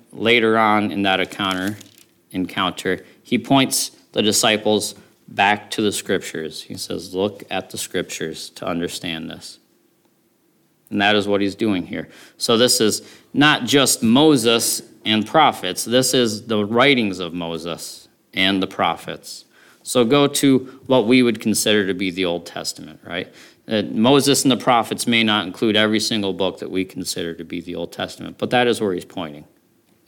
later 0.11 0.57
on 0.57 0.91
in 0.91 1.03
that 1.03 1.19
encounter, 1.19 1.77
encounter, 2.31 3.03
he 3.23 3.37
points 3.37 3.91
the 4.11 4.21
disciples 4.21 4.95
back 5.27 5.71
to 5.71 5.81
the 5.81 5.91
scriptures. 5.91 6.63
He 6.63 6.75
says, 6.75 7.13
Look 7.13 7.43
at 7.49 7.69
the 7.69 7.77
scriptures 7.77 8.49
to 8.51 8.65
understand 8.65 9.29
this. 9.29 9.59
And 10.89 11.01
that 11.01 11.15
is 11.15 11.27
what 11.27 11.39
he's 11.39 11.55
doing 11.55 11.87
here. 11.87 12.09
So 12.37 12.57
this 12.57 12.81
is 12.81 13.01
not 13.33 13.63
just 13.63 14.03
Moses 14.03 14.81
and 15.05 15.25
prophets, 15.25 15.85
this 15.85 16.13
is 16.13 16.47
the 16.47 16.65
writings 16.65 17.19
of 17.19 17.33
Moses 17.33 18.09
and 18.33 18.61
the 18.61 18.67
prophets. 18.67 19.45
So 19.83 20.05
go 20.05 20.27
to 20.27 20.79
what 20.85 21.07
we 21.07 21.23
would 21.23 21.39
consider 21.39 21.87
to 21.87 21.93
be 21.93 22.11
the 22.11 22.25
Old 22.25 22.45
Testament, 22.45 22.99
right? 23.03 23.33
Uh, 23.67 23.81
Moses 23.83 24.43
and 24.43 24.51
the 24.51 24.57
prophets 24.57 25.07
may 25.07 25.23
not 25.23 25.47
include 25.47 25.75
every 25.75 25.99
single 25.99 26.33
book 26.33 26.59
that 26.59 26.69
we 26.69 26.85
consider 26.85 27.33
to 27.33 27.43
be 27.43 27.61
the 27.61 27.75
Old 27.75 27.91
Testament, 27.91 28.37
but 28.37 28.51
that 28.51 28.67
is 28.67 28.79
where 28.79 28.93
he's 28.93 29.05
pointing 29.05 29.45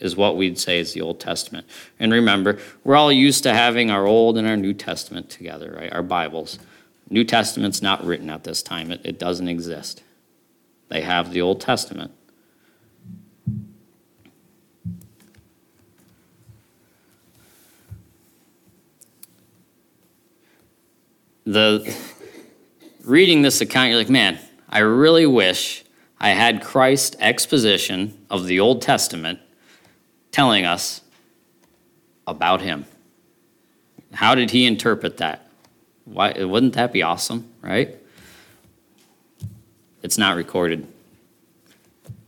is 0.03 0.17
what 0.17 0.35
we'd 0.35 0.59
say 0.59 0.79
is 0.79 0.93
the 0.93 1.01
Old 1.01 1.19
Testament. 1.19 1.65
And 1.97 2.11
remember, 2.11 2.59
we're 2.83 2.97
all 2.97 3.11
used 3.11 3.41
to 3.43 3.53
having 3.53 3.89
our 3.89 4.05
Old 4.05 4.37
and 4.37 4.45
our 4.45 4.57
New 4.57 4.73
Testament 4.73 5.29
together, 5.29 5.73
right? 5.75 5.91
Our 5.91 6.03
Bibles. 6.03 6.59
New 7.09 7.23
Testament's 7.23 7.81
not 7.81 8.05
written 8.05 8.29
at 8.29 8.43
this 8.43 8.61
time, 8.61 8.91
it, 8.91 9.01
it 9.05 9.17
doesn't 9.17 9.47
exist. 9.47 10.03
They 10.89 11.01
have 11.01 11.31
the 11.31 11.41
Old 11.41 11.61
Testament. 11.61 12.11
The 21.45 21.95
reading 23.05 23.41
this 23.41 23.61
account, 23.61 23.89
you're 23.89 23.97
like, 23.97 24.09
man, 24.09 24.39
I 24.69 24.79
really 24.79 25.25
wish 25.25 25.83
I 26.19 26.29
had 26.29 26.61
Christ's 26.61 27.15
exposition 27.19 28.25
of 28.29 28.47
the 28.47 28.59
Old 28.59 28.81
Testament 28.81 29.39
telling 30.33 30.65
us 30.65 30.99
about 32.27 32.59
him. 32.59 32.85
How 34.13 34.35
did 34.35 34.51
he 34.51 34.65
interpret 34.65 35.17
that? 35.17 35.47
Why 36.03 36.33
wouldn't 36.43 36.73
that 36.73 36.91
be 36.91 37.01
awesome, 37.01 37.49
right? 37.61 37.95
It's 40.01 40.17
not 40.17 40.35
recorded. 40.35 40.85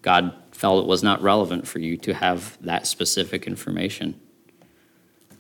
God 0.02 0.34
felt 0.54 0.86
it 0.86 0.88
was 0.88 1.04
not 1.04 1.22
relevant 1.22 1.68
for 1.68 1.80
you 1.80 1.98
to 1.98 2.14
have 2.14 2.58
that 2.62 2.88
specific 2.88 3.46
information. 3.48 4.16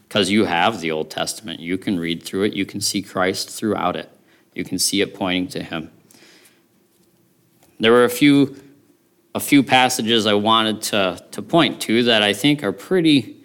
because 0.08 0.30
you 0.30 0.46
have 0.46 0.80
the 0.80 0.92
Old 0.92 1.10
Testament. 1.10 1.60
You 1.60 1.78
can 1.78 2.00
read 2.00 2.24
through 2.24 2.44
it, 2.44 2.54
you 2.54 2.66
can 2.66 2.80
see 2.80 3.02
Christ 3.02 3.50
throughout 3.50 3.98
it, 3.98 4.10
you 4.54 4.64
can 4.64 4.80
see 4.80 5.02
it 5.02 5.14
pointing 5.14 5.48
to 5.50 5.62
Him. 5.62 5.92
There 7.82 7.92
were 7.92 8.06
a 8.06 8.10
few, 8.10 8.56
a 9.36 9.40
few 9.40 9.62
passages 9.62 10.26
I 10.26 10.34
wanted 10.34 10.82
to, 10.84 11.24
to 11.32 11.42
point 11.42 11.82
to 11.82 12.04
that 12.04 12.24
I 12.24 12.32
think 12.32 12.64
are 12.64 12.72
pretty, 12.72 13.36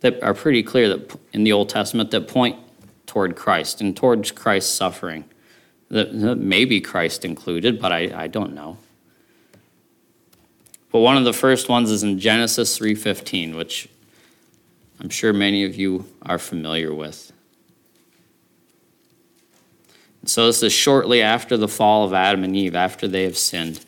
that 0.00 0.22
are 0.22 0.32
pretty 0.32 0.62
clear 0.62 0.88
that 0.90 1.18
in 1.32 1.42
the 1.42 1.52
Old 1.52 1.68
Testament 1.68 2.12
that 2.12 2.28
point 2.28 2.56
toward 3.04 3.34
Christ 3.34 3.80
and 3.80 3.96
towards 3.96 4.30
Christ's 4.30 4.72
suffering. 4.72 5.24
That, 5.88 6.18
that 6.20 6.36
maybe 6.36 6.80
Christ 6.80 7.24
included, 7.24 7.80
but 7.80 7.92
I, 7.92 8.22
I 8.22 8.26
don't 8.28 8.54
know. 8.54 8.78
But 10.90 11.00
one 11.00 11.16
of 11.16 11.24
the 11.24 11.34
first 11.34 11.68
ones 11.68 11.90
is 11.90 12.02
in 12.02 12.18
Genesis 12.18 12.78
3:15, 12.78 13.56
which 13.56 13.88
I'm 15.00 15.10
sure 15.10 15.32
many 15.32 15.64
of 15.64 15.74
you 15.74 16.06
are 16.22 16.38
familiar 16.38 16.94
with. 16.94 17.32
So 20.24 20.46
this 20.46 20.62
is 20.62 20.72
shortly 20.72 21.20
after 21.20 21.56
the 21.56 21.68
fall 21.68 22.04
of 22.04 22.14
Adam 22.14 22.44
and 22.44 22.56
Eve, 22.56 22.76
after 22.76 23.08
they 23.08 23.24
have 23.24 23.36
sinned. 23.36 23.84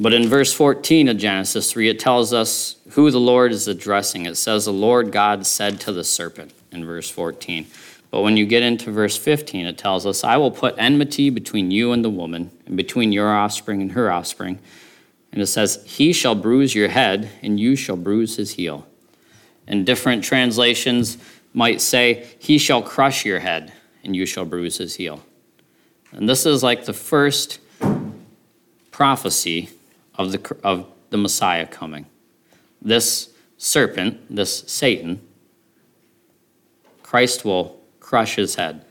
But 0.00 0.12
in 0.12 0.28
verse 0.28 0.52
14 0.52 1.08
of 1.08 1.18
Genesis 1.18 1.70
3, 1.70 1.88
it 1.88 2.00
tells 2.00 2.32
us 2.32 2.76
who 2.90 3.10
the 3.10 3.20
Lord 3.20 3.52
is 3.52 3.68
addressing. 3.68 4.26
It 4.26 4.36
says, 4.36 4.64
The 4.64 4.72
Lord 4.72 5.12
God 5.12 5.46
said 5.46 5.80
to 5.82 5.92
the 5.92 6.02
serpent 6.02 6.52
in 6.72 6.84
verse 6.84 7.08
14. 7.08 7.66
But 8.10 8.22
when 8.22 8.36
you 8.36 8.44
get 8.44 8.62
into 8.62 8.90
verse 8.90 9.16
15, 9.16 9.66
it 9.66 9.78
tells 9.78 10.04
us, 10.04 10.24
I 10.24 10.36
will 10.36 10.50
put 10.50 10.74
enmity 10.78 11.30
between 11.30 11.70
you 11.70 11.92
and 11.92 12.04
the 12.04 12.10
woman, 12.10 12.50
and 12.66 12.76
between 12.76 13.12
your 13.12 13.32
offspring 13.32 13.82
and 13.82 13.92
her 13.92 14.10
offspring. 14.10 14.58
And 15.32 15.40
it 15.40 15.46
says, 15.46 15.82
He 15.86 16.12
shall 16.12 16.34
bruise 16.34 16.74
your 16.74 16.88
head, 16.88 17.30
and 17.42 17.58
you 17.58 17.76
shall 17.76 17.96
bruise 17.96 18.36
his 18.36 18.52
heel. 18.52 18.86
And 19.66 19.86
different 19.86 20.24
translations 20.24 21.18
might 21.52 21.80
say, 21.80 22.26
He 22.38 22.58
shall 22.58 22.82
crush 22.82 23.24
your 23.24 23.40
head, 23.40 23.72
and 24.02 24.14
you 24.14 24.26
shall 24.26 24.44
bruise 24.44 24.78
his 24.78 24.96
heel. 24.96 25.22
And 26.12 26.28
this 26.28 26.46
is 26.46 26.64
like 26.64 26.84
the 26.84 26.92
first 26.92 27.60
prophecy 28.90 29.70
of 30.16 30.32
the, 30.32 30.56
of 30.62 30.86
the 31.10 31.16
Messiah 31.16 31.66
coming. 31.66 32.06
This 32.80 33.30
serpent, 33.58 34.34
this 34.34 34.64
Satan, 34.66 35.20
Christ 37.02 37.44
will 37.44 37.80
crush 38.00 38.36
his 38.36 38.56
head. 38.56 38.84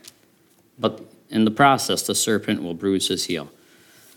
But 0.78 1.00
in 1.30 1.44
the 1.44 1.50
process, 1.50 2.02
the 2.02 2.14
serpent 2.14 2.62
will 2.62 2.74
bruise 2.74 3.08
his 3.08 3.26
heel. 3.26 3.50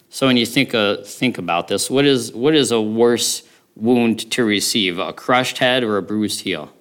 So 0.09 0.27
when 0.27 0.37
you 0.37 0.45
think, 0.45 0.73
uh, 0.73 0.97
think 1.03 1.37
about 1.37 1.67
this, 1.67 1.89
what 1.89 2.05
is, 2.05 2.33
what 2.33 2.55
is 2.55 2.71
a 2.71 2.81
worse 2.81 3.43
wound 3.75 4.31
to 4.31 4.43
receive, 4.43 4.97
a 4.97 5.13
crushed 5.13 5.57
head 5.57 5.83
or 5.83 5.97
a 5.97 6.01
bruised 6.01 6.41
heel? 6.41 6.71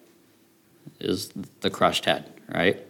Is 1.01 1.31
the 1.61 1.69
crushed 1.69 2.05
head, 2.05 2.33
right? 2.49 2.81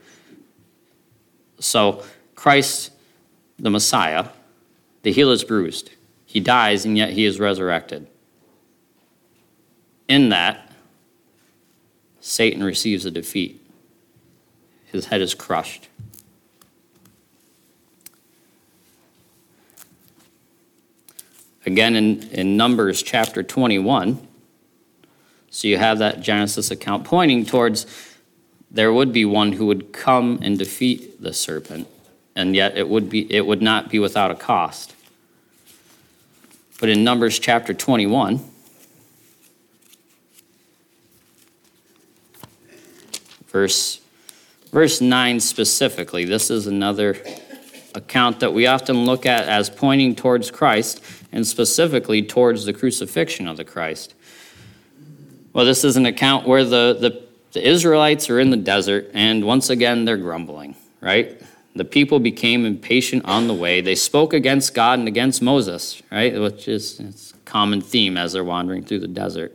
So 1.59 2.05
Christ, 2.35 2.93
the 3.59 3.71
Messiah, 3.71 4.29
the 5.03 5.13
heel 5.13 5.31
is 5.31 5.43
bruised. 5.43 5.91
He 6.37 6.41
dies, 6.41 6.85
and 6.85 6.99
yet 6.99 7.15
he 7.15 7.25
is 7.25 7.41
resurrected. 7.41 8.09
In 10.07 10.29
that, 10.29 10.71
Satan 12.21 12.63
receives 12.63 13.07
a 13.07 13.11
defeat. 13.11 13.67
His 14.85 15.07
head 15.07 15.23
is 15.23 15.33
crushed. 15.33 15.89
Again, 21.65 21.97
in, 21.97 22.29
in 22.29 22.59
Numbers 22.59 23.03
chapter 23.03 23.43
21, 23.43 24.29
so 25.49 25.69
you 25.69 25.79
have 25.79 26.01
that 26.01 26.21
Genesis 26.21 26.71
account 26.71 27.05
pointing 27.05 27.47
towards 27.47 27.87
there 28.71 28.93
would 28.93 29.11
be 29.11 29.25
one 29.25 29.53
who 29.53 29.65
would 29.65 29.91
come 29.91 30.39
and 30.43 30.59
defeat 30.59 31.23
the 31.23 31.33
serpent, 31.33 31.89
and 32.35 32.55
yet 32.55 32.77
it 32.77 32.91
would, 32.91 33.09
be, 33.09 33.33
it 33.33 33.47
would 33.47 33.63
not 33.63 33.89
be 33.89 33.99
without 33.99 34.31
a 34.31 34.35
cost. 34.35 34.96
But 36.79 36.91
in 36.91 37.05
Numbers 37.05 37.39
chapter 37.39 37.73
21, 37.73 38.41
verse, 43.47 44.01
verse 44.71 45.01
9 45.01 45.41
specifically, 45.41 46.27
this 46.27 46.51
is 46.51 46.67
another 46.67 47.17
account 47.95 48.41
that 48.41 48.53
we 48.53 48.67
often 48.67 49.07
look 49.07 49.25
at 49.25 49.49
as 49.49 49.71
pointing 49.71 50.15
towards 50.15 50.51
Christ 50.51 51.03
and 51.33 51.47
specifically 51.47 52.23
towards 52.23 52.67
the 52.67 52.75
crucifixion 52.75 53.49
of 53.49 53.57
the 53.57 53.65
Christ. 53.65 54.15
Well, 55.55 55.65
this 55.65 55.83
is 55.83 55.97
an 55.97 56.05
account 56.05 56.47
where 56.47 56.65
the, 56.65 56.99
the, 57.01 57.27
the 57.53 57.67
Israelites 57.67 58.29
are 58.29 58.39
in 58.39 58.51
the 58.51 58.59
desert 58.59 59.11
and 59.15 59.45
once 59.45 59.71
again 59.71 60.05
they're 60.05 60.19
grumbling, 60.19 60.77
right? 61.01 61.41
The 61.77 61.85
people 61.85 62.19
became 62.19 62.65
impatient 62.65 63.27
on 63.27 63.49
the 63.49 63.55
way. 63.55 63.83
They 63.83 63.95
spoke 63.95 64.33
against 64.33 64.75
God 64.75 64.99
and 64.99 65.07
against 65.07 65.43
Moses, 65.43 66.03
right? 66.11 66.39
Which 66.41 66.69
is 66.69 66.99
it's 66.99 67.33
a 67.33 67.37
common 67.45 67.83
theme 67.83 68.17
as 68.17 68.33
they're 68.33 68.45
wandering 68.45 68.83
through 68.83 69.01
the 69.01 69.09
desert. 69.09 69.53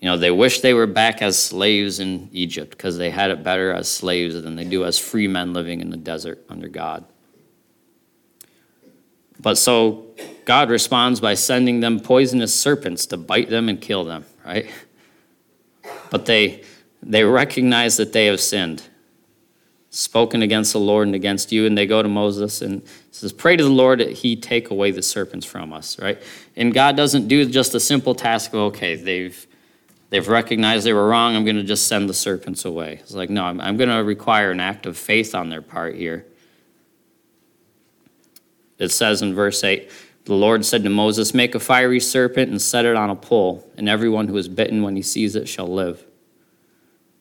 You 0.00 0.08
know, 0.08 0.16
they 0.16 0.30
wish 0.30 0.60
they 0.60 0.74
were 0.74 0.86
back 0.86 1.22
as 1.22 1.38
slaves 1.38 1.98
in 1.98 2.28
Egypt 2.32 2.70
because 2.70 2.98
they 2.98 3.10
had 3.10 3.30
it 3.30 3.42
better 3.42 3.72
as 3.72 3.88
slaves 3.88 4.40
than 4.40 4.54
they 4.54 4.64
do 4.64 4.84
as 4.84 4.98
free 4.98 5.26
men 5.26 5.52
living 5.52 5.80
in 5.80 5.90
the 5.90 5.96
desert 5.96 6.44
under 6.48 6.68
God. 6.68 7.04
But 9.40 9.58
so 9.58 10.06
God 10.44 10.70
responds 10.70 11.20
by 11.20 11.34
sending 11.34 11.80
them 11.80 11.98
poisonous 11.98 12.54
serpents 12.54 13.06
to 13.06 13.16
bite 13.16 13.50
them 13.50 13.68
and 13.68 13.80
kill 13.80 14.04
them, 14.04 14.24
right? 14.44 14.70
But 16.10 16.26
they 16.26 16.62
they 17.02 17.24
recognize 17.24 17.96
that 17.96 18.12
they 18.12 18.26
have 18.26 18.40
sinned, 18.40 18.82
spoken 19.96 20.42
against 20.42 20.72
the 20.72 20.80
Lord 20.80 21.08
and 21.08 21.14
against 21.14 21.52
you, 21.52 21.66
and 21.66 21.76
they 21.76 21.86
go 21.86 22.02
to 22.02 22.08
Moses 22.08 22.60
and 22.60 22.82
says, 23.10 23.32
"Pray 23.32 23.56
to 23.56 23.64
the 23.64 23.70
Lord 23.70 24.00
that 24.00 24.12
He 24.12 24.36
take 24.36 24.70
away 24.70 24.90
the 24.90 25.02
serpents 25.02 25.46
from 25.46 25.72
us." 25.72 25.98
Right? 25.98 26.18
And 26.54 26.74
God 26.74 26.96
doesn't 26.96 27.28
do 27.28 27.44
just 27.46 27.74
a 27.74 27.80
simple 27.80 28.14
task 28.14 28.52
of, 28.52 28.60
"Okay, 28.60 28.94
they've 28.94 29.46
they've 30.10 30.28
recognized 30.28 30.84
they 30.86 30.92
were 30.92 31.08
wrong. 31.08 31.34
I'm 31.34 31.44
going 31.44 31.56
to 31.56 31.62
just 31.62 31.86
send 31.86 32.08
the 32.08 32.14
serpents 32.14 32.64
away." 32.64 32.98
It's 33.02 33.14
like, 33.14 33.30
no, 33.30 33.44
I'm, 33.44 33.60
I'm 33.60 33.76
going 33.76 33.90
to 33.90 34.04
require 34.04 34.50
an 34.50 34.60
act 34.60 34.86
of 34.86 34.96
faith 34.96 35.34
on 35.34 35.48
their 35.48 35.62
part 35.62 35.94
here. 35.94 36.26
It 38.78 38.92
says 38.92 39.22
in 39.22 39.34
verse 39.34 39.62
8 39.64 39.90
The 40.24 40.34
Lord 40.34 40.64
said 40.64 40.82
to 40.84 40.90
Moses, 40.90 41.34
Make 41.34 41.54
a 41.54 41.60
fiery 41.60 42.00
serpent 42.00 42.50
and 42.50 42.60
set 42.60 42.84
it 42.84 42.96
on 42.96 43.10
a 43.10 43.16
pole, 43.16 43.68
and 43.76 43.88
everyone 43.88 44.28
who 44.28 44.36
is 44.36 44.48
bitten 44.48 44.82
when 44.82 44.96
he 44.96 45.02
sees 45.02 45.36
it 45.36 45.48
shall 45.48 45.68
live. 45.68 46.04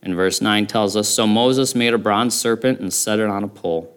And 0.06 0.16
verse 0.16 0.40
9 0.40 0.68
tells 0.68 0.96
us 0.96 1.10
So 1.10 1.28
Moses 1.28 1.76
made 1.76 1.94
a 1.94 1.98
bronze 1.98 2.40
serpent 2.40 2.80
and 2.80 2.94
set 2.94 3.20
it 3.20 3.28
on 3.28 3.44
a 3.44 3.50
pole. 3.50 3.92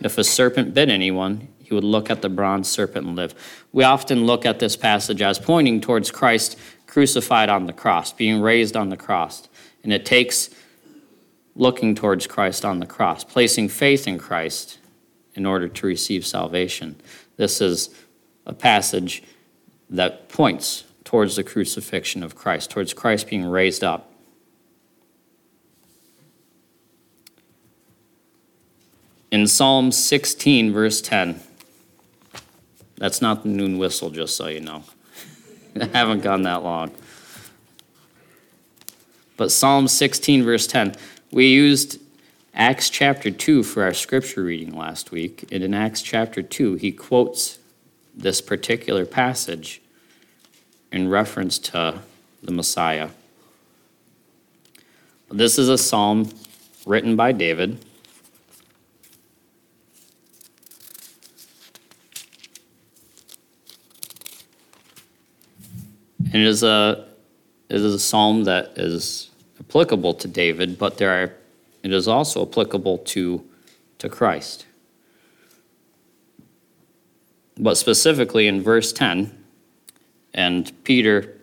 If 0.00 0.16
a 0.16 0.24
serpent 0.24 0.72
bit 0.72 0.88
anyone, 0.88 1.48
he 1.60 1.74
would 1.74 1.84
look 1.84 2.08
at 2.08 2.22
the 2.22 2.28
bronze 2.30 2.68
serpent 2.68 3.06
and 3.06 3.16
live. 3.16 3.34
We 3.72 3.84
often 3.84 4.24
look 4.24 4.46
at 4.46 4.60
this 4.60 4.76
passage 4.76 5.20
as 5.20 5.38
pointing 5.38 5.82
towards 5.82 6.10
Christ 6.10 6.56
crucified 6.86 7.50
on 7.50 7.66
the 7.66 7.72
cross, 7.72 8.12
being 8.12 8.40
raised 8.40 8.76
on 8.76 8.88
the 8.88 8.96
cross. 8.96 9.48
And 9.82 9.92
it 9.92 10.06
takes 10.06 10.48
looking 11.56 11.94
towards 11.94 12.26
Christ 12.26 12.64
on 12.64 12.78
the 12.78 12.86
cross, 12.86 13.24
placing 13.24 13.68
faith 13.68 14.06
in 14.06 14.16
Christ 14.16 14.78
in 15.34 15.44
order 15.44 15.68
to 15.68 15.86
receive 15.86 16.24
salvation. 16.24 16.96
This 17.36 17.60
is 17.60 17.90
a 18.46 18.54
passage 18.54 19.22
that 19.90 20.28
points 20.28 20.84
towards 21.04 21.36
the 21.36 21.42
crucifixion 21.42 22.22
of 22.22 22.36
Christ, 22.36 22.70
towards 22.70 22.94
Christ 22.94 23.28
being 23.28 23.44
raised 23.44 23.82
up. 23.82 24.07
In 29.30 29.46
Psalm 29.46 29.92
16, 29.92 30.72
verse 30.72 31.02
10, 31.02 31.40
that's 32.96 33.20
not 33.20 33.42
the 33.42 33.50
noon 33.50 33.76
whistle, 33.76 34.10
just 34.10 34.36
so 34.36 34.46
you 34.46 34.60
know. 34.60 34.84
I 35.80 35.86
haven't 35.86 36.22
gone 36.22 36.42
that 36.42 36.62
long. 36.62 36.92
But 39.36 39.52
Psalm 39.52 39.86
16, 39.86 40.42
verse 40.42 40.66
10, 40.66 40.96
we 41.30 41.46
used 41.46 42.00
Acts 42.54 42.90
chapter 42.90 43.30
2 43.30 43.62
for 43.62 43.84
our 43.84 43.94
scripture 43.94 44.42
reading 44.42 44.76
last 44.76 45.12
week. 45.12 45.44
And 45.52 45.62
in 45.62 45.74
Acts 45.74 46.02
chapter 46.02 46.42
2, 46.42 46.74
he 46.74 46.90
quotes 46.90 47.58
this 48.16 48.40
particular 48.40 49.06
passage 49.06 49.80
in 50.90 51.08
reference 51.08 51.58
to 51.58 52.00
the 52.42 52.50
Messiah. 52.50 53.10
This 55.30 55.58
is 55.58 55.68
a 55.68 55.78
psalm 55.78 56.30
written 56.86 57.14
by 57.14 57.32
David. 57.32 57.84
And 66.32 66.42
it 66.42 66.46
is 66.46 66.62
a, 66.62 67.06
it 67.68 67.76
is 67.76 67.94
a 67.94 67.98
psalm 67.98 68.44
that 68.44 68.72
is 68.76 69.30
applicable 69.60 70.14
to 70.14 70.28
David, 70.28 70.78
but 70.78 70.98
there 70.98 71.22
are 71.22 71.32
it 71.82 71.92
is 71.92 72.08
also 72.08 72.46
applicable 72.46 72.98
to, 72.98 73.44
to 73.98 74.08
Christ. 74.08 74.66
But 77.56 77.76
specifically 77.76 78.46
in 78.46 78.62
verse 78.62 78.92
10, 78.92 79.32
and 80.34 80.72
Peter 80.84 81.34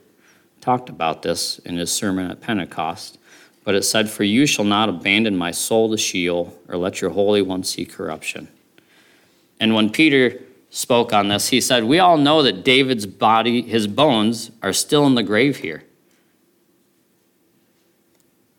talked 0.62 0.90
about 0.90 1.22
this 1.22 1.60
in 1.60 1.78
his 1.78 1.92
sermon 1.92 2.30
at 2.30 2.42
Pentecost. 2.42 3.18
But 3.64 3.76
it 3.76 3.84
said, 3.84 4.10
For 4.10 4.24
you 4.24 4.46
shall 4.46 4.66
not 4.66 4.90
abandon 4.90 5.36
my 5.36 5.52
soul 5.52 5.90
to 5.92 5.98
Sheol, 5.98 6.58
or 6.68 6.78
let 6.78 7.02
your 7.02 7.12
Holy 7.12 7.42
One 7.42 7.64
see 7.64 7.86
corruption. 7.86 8.48
And 9.60 9.74
when 9.74 9.90
Peter 9.90 10.42
spoke 10.76 11.14
on 11.14 11.30
this, 11.30 11.50
he 11.50 11.62
said, 11.62 11.86
We 11.86 12.00
all 12.00 12.18
know 12.18 12.44
that 12.44 12.64
David's 12.64 13.06
body, 13.06 13.62
his 13.62 13.88
bones, 13.88 14.52
are 14.62 14.74
still 14.74 15.06
in 15.08 15.16
the 15.16 15.24
grave 15.24 15.58
here. 15.58 15.84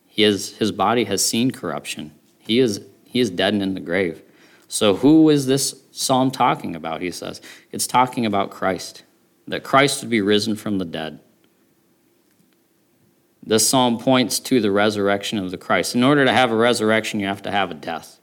He 0.06 0.24
is, 0.24 0.56
his 0.56 0.72
body 0.72 1.04
has 1.04 1.22
seen 1.22 1.50
corruption. 1.50 2.12
He 2.38 2.58
is, 2.58 2.80
he 3.04 3.20
is 3.20 3.28
dead 3.28 3.52
and 3.52 3.62
in 3.62 3.74
the 3.74 3.80
grave. 3.80 4.22
So, 4.66 4.96
who 4.96 5.28
is 5.28 5.46
this 5.46 5.82
psalm 5.92 6.30
talking 6.30 6.74
about? 6.74 7.02
He 7.02 7.10
says, 7.10 7.42
It's 7.70 7.86
talking 7.86 8.24
about 8.24 8.50
Christ, 8.50 9.04
that 9.46 9.62
Christ 9.62 10.00
would 10.00 10.10
be 10.10 10.22
risen 10.22 10.56
from 10.56 10.78
the 10.78 10.86
dead. 10.86 11.20
This 13.42 13.68
psalm 13.68 13.98
points 13.98 14.40
to 14.40 14.60
the 14.60 14.72
resurrection 14.72 15.38
of 15.38 15.50
the 15.50 15.58
Christ. 15.58 15.94
In 15.94 16.02
order 16.02 16.24
to 16.24 16.32
have 16.32 16.50
a 16.50 16.56
resurrection, 16.56 17.20
you 17.20 17.26
have 17.26 17.42
to 17.42 17.50
have 17.50 17.70
a 17.70 17.74
death. 17.74 18.15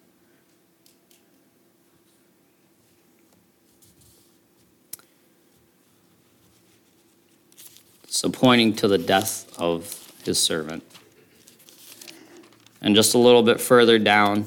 So, 8.13 8.29
pointing 8.29 8.75
to 8.75 8.87
the 8.87 8.99
death 8.99 9.51
of 9.57 10.13
his 10.23 10.37
servant. 10.37 10.83
And 12.79 12.93
just 12.93 13.15
a 13.15 13.17
little 13.17 13.41
bit 13.41 13.59
further 13.59 13.97
down 13.97 14.45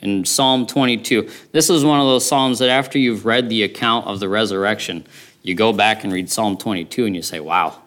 in 0.00 0.24
Psalm 0.24 0.66
22, 0.66 1.28
this 1.52 1.68
is 1.68 1.84
one 1.84 2.00
of 2.00 2.06
those 2.06 2.26
Psalms 2.26 2.60
that 2.60 2.70
after 2.70 2.98
you've 2.98 3.26
read 3.26 3.50
the 3.50 3.62
account 3.62 4.06
of 4.06 4.20
the 4.20 4.28
resurrection, 4.30 5.06
you 5.42 5.54
go 5.54 5.70
back 5.70 6.02
and 6.02 6.14
read 6.14 6.30
Psalm 6.30 6.56
22 6.56 7.04
and 7.04 7.14
you 7.14 7.20
say, 7.20 7.40
wow, 7.40 7.82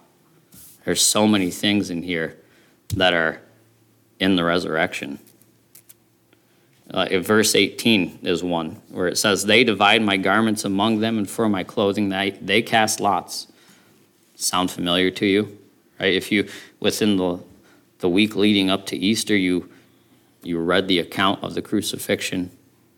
there's 0.83 1.01
so 1.01 1.27
many 1.27 1.49
things 1.49 1.89
in 1.89 2.03
here 2.03 2.37
that 2.93 3.15
are 3.15 3.41
in 4.19 4.35
the 4.35 4.43
resurrection. 4.43 5.17
Uh, 6.95 7.19
verse 7.19 7.55
18 7.55 8.19
is 8.23 8.41
one 8.41 8.81
where 8.87 9.09
it 9.09 9.17
says, 9.17 9.43
They 9.43 9.65
divide 9.65 10.01
my 10.01 10.15
garments 10.15 10.63
among 10.63 11.01
them, 11.01 11.17
and 11.17 11.29
for 11.29 11.49
my 11.49 11.61
clothing 11.61 12.07
they, 12.07 12.31
they 12.41 12.61
cast 12.61 13.01
lots. 13.01 13.47
Sound 14.35 14.71
familiar 14.71 15.11
to 15.11 15.25
you? 15.25 15.57
Right? 15.99 16.13
If 16.13 16.31
you, 16.31 16.47
within 16.79 17.17
the, 17.17 17.43
the 17.99 18.07
week 18.07 18.37
leading 18.37 18.69
up 18.69 18.85
to 18.87 18.95
Easter, 18.95 19.35
you, 19.35 19.69
you 20.41 20.57
read 20.57 20.87
the 20.87 20.99
account 20.99 21.43
of 21.43 21.53
the 21.53 21.61
crucifixion, 21.61 22.49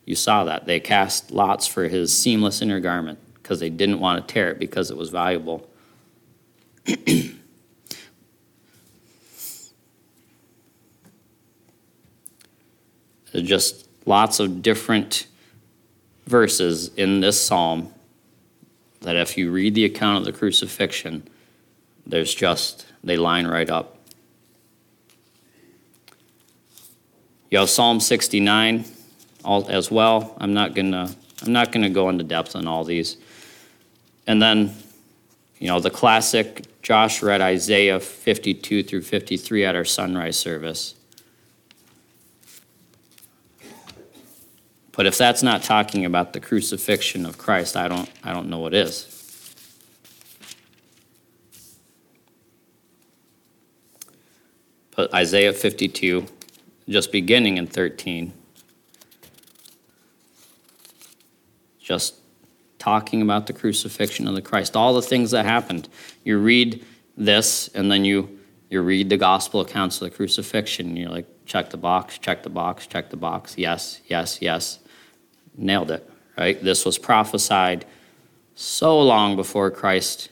you 0.05 0.13
saw 0.13 0.43
that. 0.43 0.67
They 0.67 0.79
cast 0.79 1.31
lots 1.31 1.65
for 1.65 1.87
his 1.87 2.15
seamless 2.15 2.61
inner 2.61 2.79
garment 2.79 3.17
because 3.33 3.59
they 3.59 3.71
didn't 3.71 3.99
want 3.99 4.27
to 4.27 4.31
tear 4.31 4.51
it 4.51 4.59
because 4.59 4.91
it 4.91 4.97
was 4.97 5.09
valuable. 5.09 5.67
just 13.33 13.86
lots 14.07 14.39
of 14.39 14.61
different 14.63 15.27
verses 16.25 16.91
in 16.95 17.19
this 17.19 17.39
psalm 17.39 17.93
that 19.01 19.15
if 19.15 19.37
you 19.37 19.51
read 19.51 19.75
the 19.75 19.85
account 19.85 20.17
of 20.19 20.25
the 20.25 20.31
crucifixion, 20.31 21.27
there's 22.05 22.33
just, 22.33 22.87
they 23.03 23.17
line 23.17 23.45
right 23.45 23.69
up. 23.69 23.97
You 27.51 27.59
have 27.59 27.69
Psalm 27.69 27.99
69 27.99 28.85
all, 29.45 29.69
as 29.69 29.89
well. 29.89 30.35
I'm 30.39 30.53
not 30.53 30.75
gonna 30.75 31.09
I'm 31.41 31.53
not 31.53 31.71
gonna 31.71 31.89
go 31.89 32.09
into 32.09 32.25
depth 32.25 32.55
on 32.55 32.67
all 32.67 32.83
these. 32.83 33.15
And 34.25 34.41
then, 34.41 34.75
you 35.59 35.67
know, 35.67 35.79
the 35.79 35.89
classic 35.89 36.65
Josh 36.81 37.23
read 37.23 37.39
Isaiah 37.39 38.01
52 38.01 38.83
through 38.83 39.03
53 39.03 39.63
at 39.63 39.75
our 39.75 39.85
sunrise 39.85 40.37
service. 40.37 40.96
But 44.97 45.05
if 45.05 45.15
that's 45.15 45.43
not 45.43 45.61
talking 45.61 46.05
about 46.05 46.33
the 46.33 46.39
crucifixion 46.39 47.27
of 47.27 47.37
Christ, 47.37 47.77
I 47.77 47.87
don't, 47.87 48.09
I 48.23 48.33
don't 48.33 48.49
know 48.49 48.57
what 48.57 48.73
is. 48.73 49.13
But 54.95 55.13
Isaiah 55.13 55.53
52, 55.53 56.25
just 56.89 57.11
beginning 57.11 57.57
in 57.57 57.67
13, 57.67 58.33
just 61.79 62.15
talking 62.79 63.21
about 63.21 63.45
the 63.45 63.53
crucifixion 63.53 64.27
of 64.27 64.33
the 64.33 64.41
Christ, 64.41 64.75
all 64.75 64.95
the 64.95 65.03
things 65.03 65.29
that 65.29 65.45
happened. 65.45 65.89
You 66.23 66.39
read 66.39 66.83
this, 67.15 67.67
and 67.67 67.91
then 67.91 68.03
you, 68.03 68.39
you 68.71 68.81
read 68.81 69.09
the 69.09 69.17
gospel 69.17 69.61
accounts 69.61 70.01
of 70.01 70.09
the 70.09 70.15
crucifixion, 70.15 70.87
and 70.87 70.97
you're 70.97 71.11
like, 71.11 71.27
check 71.45 71.69
the 71.69 71.77
box, 71.77 72.17
check 72.17 72.41
the 72.41 72.49
box, 72.49 72.87
check 72.87 73.11
the 73.11 73.15
box, 73.15 73.59
yes, 73.59 74.01
yes, 74.07 74.41
yes 74.41 74.79
nailed 75.57 75.91
it, 75.91 76.09
right? 76.37 76.61
This 76.63 76.85
was 76.85 76.97
prophesied 76.97 77.85
so 78.55 79.01
long 79.01 79.35
before 79.35 79.69
Christ 79.71 80.29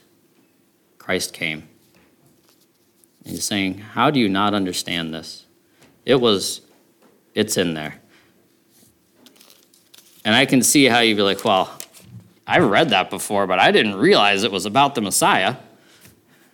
Christ 1.06 1.32
came. 1.32 1.68
And 3.24 3.34
he's 3.34 3.44
saying, 3.44 3.78
How 3.78 4.10
do 4.10 4.18
you 4.18 4.28
not 4.28 4.54
understand 4.54 5.14
this? 5.14 5.46
It 6.04 6.16
was, 6.16 6.62
it's 7.32 7.56
in 7.56 7.74
there. 7.74 8.00
And 10.24 10.34
I 10.34 10.46
can 10.46 10.62
see 10.62 10.86
how 10.86 10.98
you'd 10.98 11.16
be 11.16 11.22
like, 11.22 11.44
Well, 11.44 11.70
I've 12.44 12.68
read 12.68 12.90
that 12.90 13.08
before, 13.08 13.46
but 13.46 13.60
I 13.60 13.70
didn't 13.70 13.94
realize 13.94 14.42
it 14.42 14.50
was 14.50 14.66
about 14.66 14.96
the 14.96 15.00
Messiah. 15.00 15.54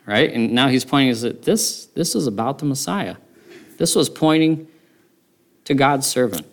Right? 0.04 0.30
And 0.30 0.52
now 0.52 0.68
he's 0.68 0.84
pointing 0.84 1.08
is 1.08 1.22
that 1.22 1.44
this 1.44 1.86
this 1.86 2.14
is 2.14 2.26
about 2.26 2.58
the 2.58 2.66
Messiah. 2.66 3.16
This 3.78 3.94
was 3.94 4.10
pointing 4.10 4.68
to 5.64 5.72
God's 5.72 6.06
servant. 6.06 6.46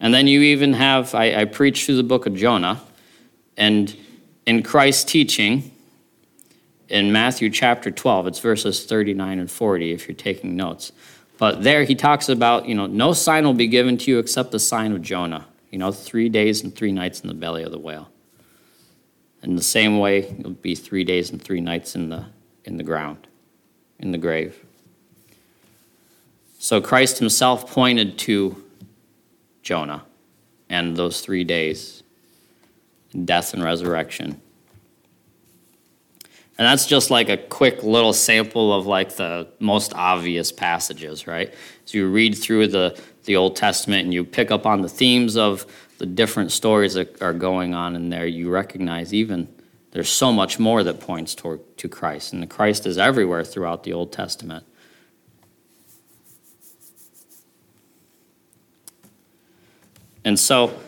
And 0.00 0.14
then 0.14 0.26
you 0.26 0.40
even 0.42 0.74
have, 0.74 1.14
I, 1.14 1.42
I 1.42 1.44
preach 1.44 1.84
through 1.84 1.96
the 1.96 2.02
book 2.02 2.26
of 2.26 2.34
Jonah, 2.34 2.80
and 3.56 3.96
in 4.46 4.62
Christ's 4.62 5.04
teaching, 5.04 5.72
in 6.88 7.12
Matthew 7.12 7.50
chapter 7.50 7.90
12, 7.90 8.28
it's 8.28 8.38
verses 8.38 8.84
39 8.84 9.40
and 9.40 9.50
40 9.50 9.92
if 9.92 10.08
you're 10.08 10.14
taking 10.14 10.56
notes. 10.56 10.92
But 11.36 11.62
there 11.62 11.84
he 11.84 11.94
talks 11.94 12.28
about, 12.28 12.66
you 12.66 12.74
know, 12.74 12.86
no 12.86 13.12
sign 13.12 13.44
will 13.44 13.54
be 13.54 13.66
given 13.66 13.98
to 13.98 14.10
you 14.10 14.18
except 14.18 14.52
the 14.52 14.58
sign 14.58 14.92
of 14.92 15.02
Jonah. 15.02 15.46
You 15.70 15.78
know, 15.78 15.92
three 15.92 16.28
days 16.28 16.62
and 16.62 16.74
three 16.74 16.92
nights 16.92 17.20
in 17.20 17.28
the 17.28 17.34
belly 17.34 17.62
of 17.62 17.70
the 17.70 17.78
whale. 17.78 18.08
In 19.42 19.54
the 19.54 19.62
same 19.62 19.98
way, 19.98 20.20
it'll 20.20 20.52
be 20.52 20.74
three 20.74 21.04
days 21.04 21.30
and 21.30 21.40
three 21.40 21.60
nights 21.60 21.94
in 21.94 22.08
the, 22.08 22.26
in 22.64 22.76
the 22.76 22.82
ground, 22.82 23.26
in 23.98 24.10
the 24.10 24.18
grave. 24.18 24.64
So 26.58 26.80
Christ 26.80 27.18
himself 27.18 27.70
pointed 27.70 28.18
to 28.20 28.64
Jonah 29.68 30.02
and 30.70 30.96
those 30.96 31.20
three 31.20 31.44
days 31.44 32.02
death 33.26 33.52
and 33.52 33.62
resurrection. 33.62 34.40
And 36.56 36.66
that's 36.66 36.86
just 36.86 37.10
like 37.10 37.28
a 37.28 37.36
quick 37.36 37.82
little 37.82 38.14
sample 38.14 38.72
of 38.72 38.86
like 38.86 39.16
the 39.16 39.46
most 39.60 39.92
obvious 39.94 40.50
passages, 40.50 41.26
right? 41.26 41.52
So 41.84 41.98
you 41.98 42.08
read 42.08 42.36
through 42.38 42.68
the, 42.68 42.98
the 43.24 43.36
Old 43.36 43.56
Testament 43.56 44.04
and 44.04 44.14
you 44.14 44.24
pick 44.24 44.50
up 44.50 44.64
on 44.64 44.80
the 44.80 44.88
themes 44.88 45.36
of 45.36 45.66
the 45.98 46.06
different 46.06 46.50
stories 46.50 46.94
that 46.94 47.20
are 47.20 47.34
going 47.34 47.74
on 47.74 47.94
in 47.94 48.08
there. 48.08 48.26
You 48.26 48.48
recognize 48.48 49.12
even 49.12 49.48
there's 49.90 50.08
so 50.08 50.32
much 50.32 50.58
more 50.58 50.82
that 50.82 50.98
points 50.98 51.34
toward 51.34 51.60
to 51.76 51.90
Christ. 51.90 52.32
And 52.32 52.42
the 52.42 52.46
Christ 52.46 52.86
is 52.86 52.96
everywhere 52.96 53.44
throughout 53.44 53.84
the 53.84 53.92
Old 53.92 54.12
Testament. 54.12 54.64
And 60.24 60.38
so, 60.38 60.78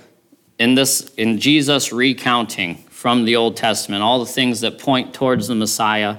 in 0.59 0.75
this, 0.75 1.13
in 1.15 1.39
Jesus 1.39 1.93
recounting 1.93 2.77
from 2.89 3.25
the 3.25 3.37
Old 3.37 3.57
Testament 3.57 4.03
all 4.03 4.19
the 4.19 4.31
things 4.31 4.61
that 4.61 4.79
point 4.79 5.15
towards 5.15 5.49
the 5.49 5.55
Messiah 5.55 6.19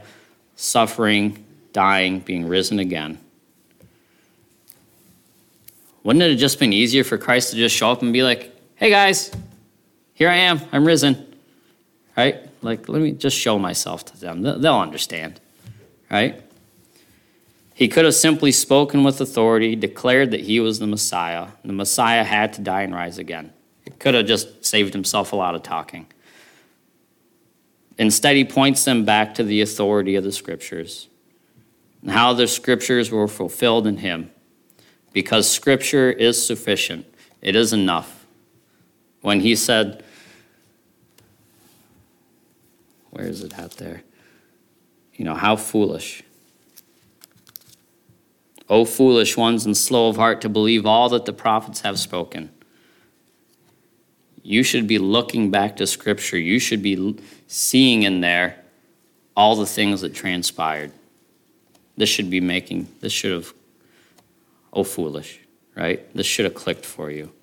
suffering, 0.56 1.46
dying, 1.74 2.20
being 2.20 2.48
risen 2.48 2.80
again, 2.80 3.20
wouldn't 6.04 6.24
it 6.24 6.32
have 6.32 6.40
just 6.40 6.60
been 6.60 6.74
easier 6.74 7.04
for 7.04 7.18
Christ 7.18 7.52
to 7.52 7.56
just 7.56 7.76
show 7.76 7.92
up 7.92 8.02
and 8.02 8.12
be 8.12 8.24
like, 8.24 8.56
hey 8.76 8.90
guys, 8.90 9.32
here 10.14 10.30
I 10.30 10.36
am, 10.36 10.60
I'm 10.72 10.86
risen, 10.86 11.36
right? 12.18 12.38
Like, 12.64 12.90
let 12.90 13.02
me 13.02 13.12
just 13.12 13.38
show 13.38 13.60
myself 13.60 14.06
to 14.06 14.20
them. 14.20 14.42
They'll 14.42 14.80
understand, 14.80 15.40
right? 16.10 16.42
He 17.82 17.88
could 17.88 18.06
have 18.06 18.14
simply 18.14 18.52
spoken 18.52 19.04
with 19.04 19.20
authority, 19.22 19.76
declared 19.76 20.30
that 20.30 20.42
he 20.42 20.60
was 20.60 20.78
the 20.78 20.86
Messiah. 20.86 21.48
The 21.66 21.74
Messiah 21.74 22.24
had 22.24 22.54
to 22.54 22.62
die 22.62 22.84
and 22.84 22.94
rise 22.94 23.18
again. 23.18 23.54
He 23.84 23.90
could 23.90 24.14
have 24.14 24.28
just 24.28 24.64
saved 24.64 24.94
himself 24.94 25.34
a 25.34 25.36
lot 25.36 25.56
of 25.56 25.64
talking. 25.64 26.06
Instead, 27.98 28.36
he 28.36 28.46
points 28.46 28.86
them 28.86 29.04
back 29.04 29.34
to 29.34 29.44
the 29.44 29.62
authority 29.62 30.14
of 30.14 30.24
the 30.24 30.32
scriptures 30.32 31.08
and 32.04 32.12
how 32.12 32.34
the 32.34 32.48
scriptures 32.48 33.10
were 33.10 33.28
fulfilled 33.28 33.88
in 33.88 33.98
him. 33.98 34.30
Because 35.12 35.50
scripture 35.50 36.12
is 36.12 36.46
sufficient, 36.46 37.08
it 37.42 37.56
is 37.56 37.74
enough. 37.74 38.28
When 39.22 39.40
he 39.40 39.56
said, 39.56 40.04
where 43.10 43.26
is 43.26 43.42
it 43.42 43.58
at 43.58 43.72
there? 43.72 44.04
You 45.16 45.26
know, 45.26 45.34
how 45.34 45.56
foolish. 45.56 46.22
O 48.72 48.86
foolish 48.86 49.36
ones 49.36 49.66
and 49.66 49.76
slow 49.76 50.08
of 50.08 50.16
heart 50.16 50.40
to 50.42 50.50
believe 50.50 50.86
all 50.86 51.10
that 51.10 51.26
the 51.26 51.34
prophets 51.34 51.82
have 51.82 52.00
spoken. 52.00 52.50
You 54.44 54.64
should 54.64 54.88
be 54.88 54.98
looking 54.98 55.52
back 55.52 55.76
to 55.76 55.86
Scripture. 55.86 56.38
You 56.38 56.58
should 56.58 56.82
be 56.82 57.20
seeing 57.48 58.04
in 58.04 58.22
there 58.22 58.64
all 59.36 59.58
the 59.58 59.66
things 59.66 60.00
that 60.02 60.16
transpired. 60.16 60.94
This 61.98 62.08
should 62.08 62.30
be 62.30 62.40
making, 62.40 62.88
this 63.02 63.12
should 63.12 63.34
have, 63.34 63.54
oh, 64.72 64.86
foolish, 64.86 65.42
right? 65.76 66.02
This 66.16 66.26
should 66.26 66.46
have 66.46 66.56
clicked 66.56 66.86
for 66.86 67.12
you. 67.12 67.34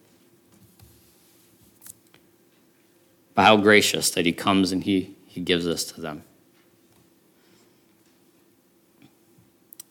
But 3.34 3.42
how 3.42 3.58
gracious 3.58 4.10
that 4.12 4.24
He 4.24 4.32
comes 4.32 4.72
and 4.72 4.82
He, 4.82 5.14
he 5.26 5.42
gives 5.42 5.66
this 5.66 5.84
to 5.92 6.00
them. 6.00 6.24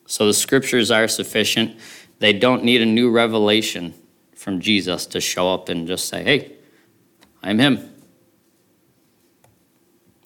So 0.07 0.25
the 0.25 0.33
scriptures 0.33 0.89
are 0.89 1.07
sufficient. 1.07 1.77
They 2.19 2.33
don't 2.33 2.63
need 2.63 2.81
a 2.81 2.85
new 2.85 3.11
revelation 3.11 3.93
from 4.35 4.59
Jesus 4.59 5.05
to 5.07 5.21
show 5.21 5.53
up 5.53 5.69
and 5.69 5.87
just 5.87 6.07
say, 6.07 6.23
hey, 6.23 6.53
I'm 7.43 7.59
Him. 7.59 7.93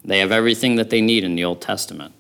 They 0.05 0.19
have 0.19 0.31
everything 0.31 0.75
that 0.75 0.89
they 0.89 1.01
need 1.01 1.23
in 1.23 1.35
the 1.35 1.43
Old 1.43 1.61
Testament. 1.61 2.13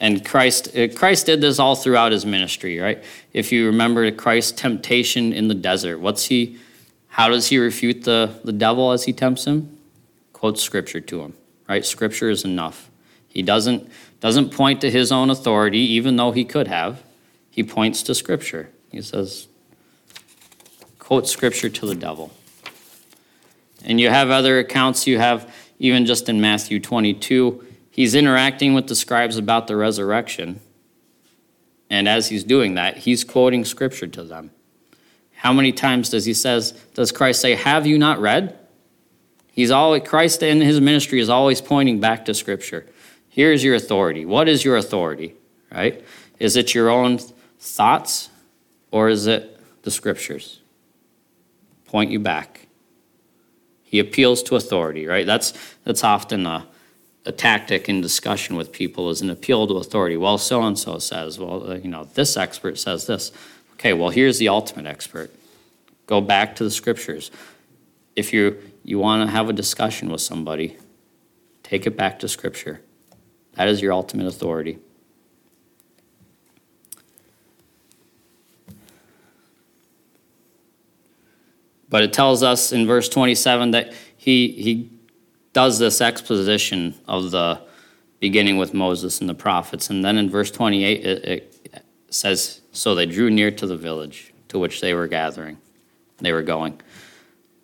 And 0.00 0.24
Christ, 0.24 0.76
uh, 0.76 0.88
Christ 0.88 1.26
did 1.26 1.40
this 1.40 1.58
all 1.58 1.76
throughout 1.76 2.12
his 2.12 2.26
ministry, 2.26 2.78
right? 2.78 3.02
If 3.32 3.52
you 3.52 3.66
remember 3.66 4.10
Christ's 4.10 4.52
temptation 4.52 5.32
in 5.32 5.48
the 5.48 5.54
desert, 5.54 5.98
what's 5.98 6.26
he, 6.26 6.58
how 7.08 7.28
does 7.28 7.46
he 7.46 7.58
refute 7.58 8.04
the, 8.04 8.38
the 8.44 8.52
devil 8.52 8.90
as 8.90 9.04
he 9.04 9.12
tempts 9.12 9.44
him? 9.44 9.78
Quotes 10.32 10.62
scripture 10.62 11.00
to 11.00 11.20
him, 11.22 11.34
right? 11.68 11.84
Scripture 11.84 12.28
is 12.28 12.44
enough. 12.44 12.90
He 13.28 13.42
doesn't, 13.42 13.88
doesn't 14.24 14.54
point 14.54 14.80
to 14.80 14.90
his 14.90 15.12
own 15.12 15.28
authority, 15.28 15.80
even 15.80 16.16
though 16.16 16.32
he 16.32 16.46
could 16.46 16.66
have. 16.66 17.02
He 17.50 17.62
points 17.62 18.02
to 18.04 18.14
scripture. 18.14 18.70
He 18.90 19.02
says, 19.02 19.48
quote 20.98 21.28
scripture 21.28 21.68
to 21.68 21.84
the 21.84 21.94
devil. 21.94 22.32
And 23.84 24.00
you 24.00 24.08
have 24.08 24.30
other 24.30 24.58
accounts, 24.58 25.06
you 25.06 25.18
have 25.18 25.54
even 25.78 26.06
just 26.06 26.30
in 26.30 26.40
Matthew 26.40 26.80
22, 26.80 27.66
he's 27.90 28.14
interacting 28.14 28.72
with 28.72 28.86
the 28.86 28.94
scribes 28.94 29.36
about 29.36 29.66
the 29.66 29.76
resurrection. 29.76 30.58
And 31.90 32.08
as 32.08 32.30
he's 32.30 32.44
doing 32.44 32.76
that, 32.76 32.96
he's 32.96 33.24
quoting 33.24 33.62
scripture 33.62 34.06
to 34.06 34.24
them. 34.24 34.52
How 35.34 35.52
many 35.52 35.70
times 35.70 36.08
does 36.08 36.24
he 36.24 36.32
says 36.32 36.72
does 36.94 37.12
Christ 37.12 37.42
say, 37.42 37.56
"Have 37.56 37.86
you 37.86 37.98
not 37.98 38.18
read?" 38.18 38.58
He's 39.52 39.70
always 39.70 40.08
Christ 40.08 40.42
in 40.42 40.62
his 40.62 40.80
ministry 40.80 41.20
is 41.20 41.28
always 41.28 41.60
pointing 41.60 42.00
back 42.00 42.24
to 42.24 42.32
scripture. 42.32 42.86
Here's 43.34 43.64
your 43.64 43.74
authority. 43.74 44.24
What 44.24 44.48
is 44.48 44.64
your 44.64 44.76
authority? 44.76 45.34
Right? 45.68 46.04
Is 46.38 46.54
it 46.54 46.72
your 46.72 46.88
own 46.88 47.18
thoughts 47.58 48.30
or 48.92 49.08
is 49.08 49.26
it 49.26 49.58
the 49.82 49.90
scriptures? 49.90 50.60
Point 51.84 52.12
you 52.12 52.20
back. 52.20 52.68
He 53.82 53.98
appeals 53.98 54.40
to 54.44 54.54
authority, 54.54 55.08
right? 55.08 55.26
That's, 55.26 55.52
that's 55.82 56.04
often 56.04 56.46
a, 56.46 56.68
a 57.26 57.32
tactic 57.32 57.88
in 57.88 58.00
discussion 58.00 58.54
with 58.54 58.70
people 58.70 59.10
is 59.10 59.20
an 59.20 59.30
appeal 59.30 59.66
to 59.66 59.78
authority. 59.78 60.16
Well, 60.16 60.38
so 60.38 60.62
and 60.62 60.78
so 60.78 61.00
says, 61.00 61.36
well, 61.36 61.72
uh, 61.72 61.74
you 61.74 61.88
know, 61.88 62.04
this 62.14 62.36
expert 62.36 62.78
says 62.78 63.08
this. 63.08 63.32
Okay, 63.72 63.94
well, 63.94 64.10
here's 64.10 64.38
the 64.38 64.46
ultimate 64.46 64.86
expert. 64.86 65.34
Go 66.06 66.20
back 66.20 66.54
to 66.54 66.62
the 66.62 66.70
scriptures. 66.70 67.32
If 68.14 68.32
you, 68.32 68.62
you 68.84 69.00
want 69.00 69.28
to 69.28 69.32
have 69.32 69.48
a 69.48 69.52
discussion 69.52 70.08
with 70.08 70.20
somebody, 70.20 70.76
take 71.64 71.84
it 71.84 71.96
back 71.96 72.20
to 72.20 72.28
scripture. 72.28 72.80
That 73.54 73.68
is 73.68 73.80
your 73.80 73.92
ultimate 73.92 74.26
authority. 74.26 74.78
But 81.88 82.02
it 82.02 82.12
tells 82.12 82.42
us 82.42 82.72
in 82.72 82.86
verse 82.86 83.08
27 83.08 83.70
that 83.70 83.92
he, 84.16 84.48
he 84.48 84.90
does 85.52 85.78
this 85.78 86.00
exposition 86.00 86.94
of 87.06 87.30
the 87.30 87.60
beginning 88.18 88.56
with 88.56 88.74
Moses 88.74 89.20
and 89.20 89.30
the 89.30 89.34
prophets. 89.34 89.90
And 89.90 90.04
then 90.04 90.18
in 90.18 90.28
verse 90.28 90.50
28, 90.50 91.06
it, 91.06 91.24
it 91.24 91.84
says, 92.10 92.62
So 92.72 92.96
they 92.96 93.06
drew 93.06 93.30
near 93.30 93.52
to 93.52 93.66
the 93.66 93.76
village 93.76 94.34
to 94.48 94.58
which 94.58 94.80
they 94.80 94.92
were 94.94 95.06
gathering, 95.06 95.58
they 96.18 96.32
were 96.32 96.42
going. 96.42 96.80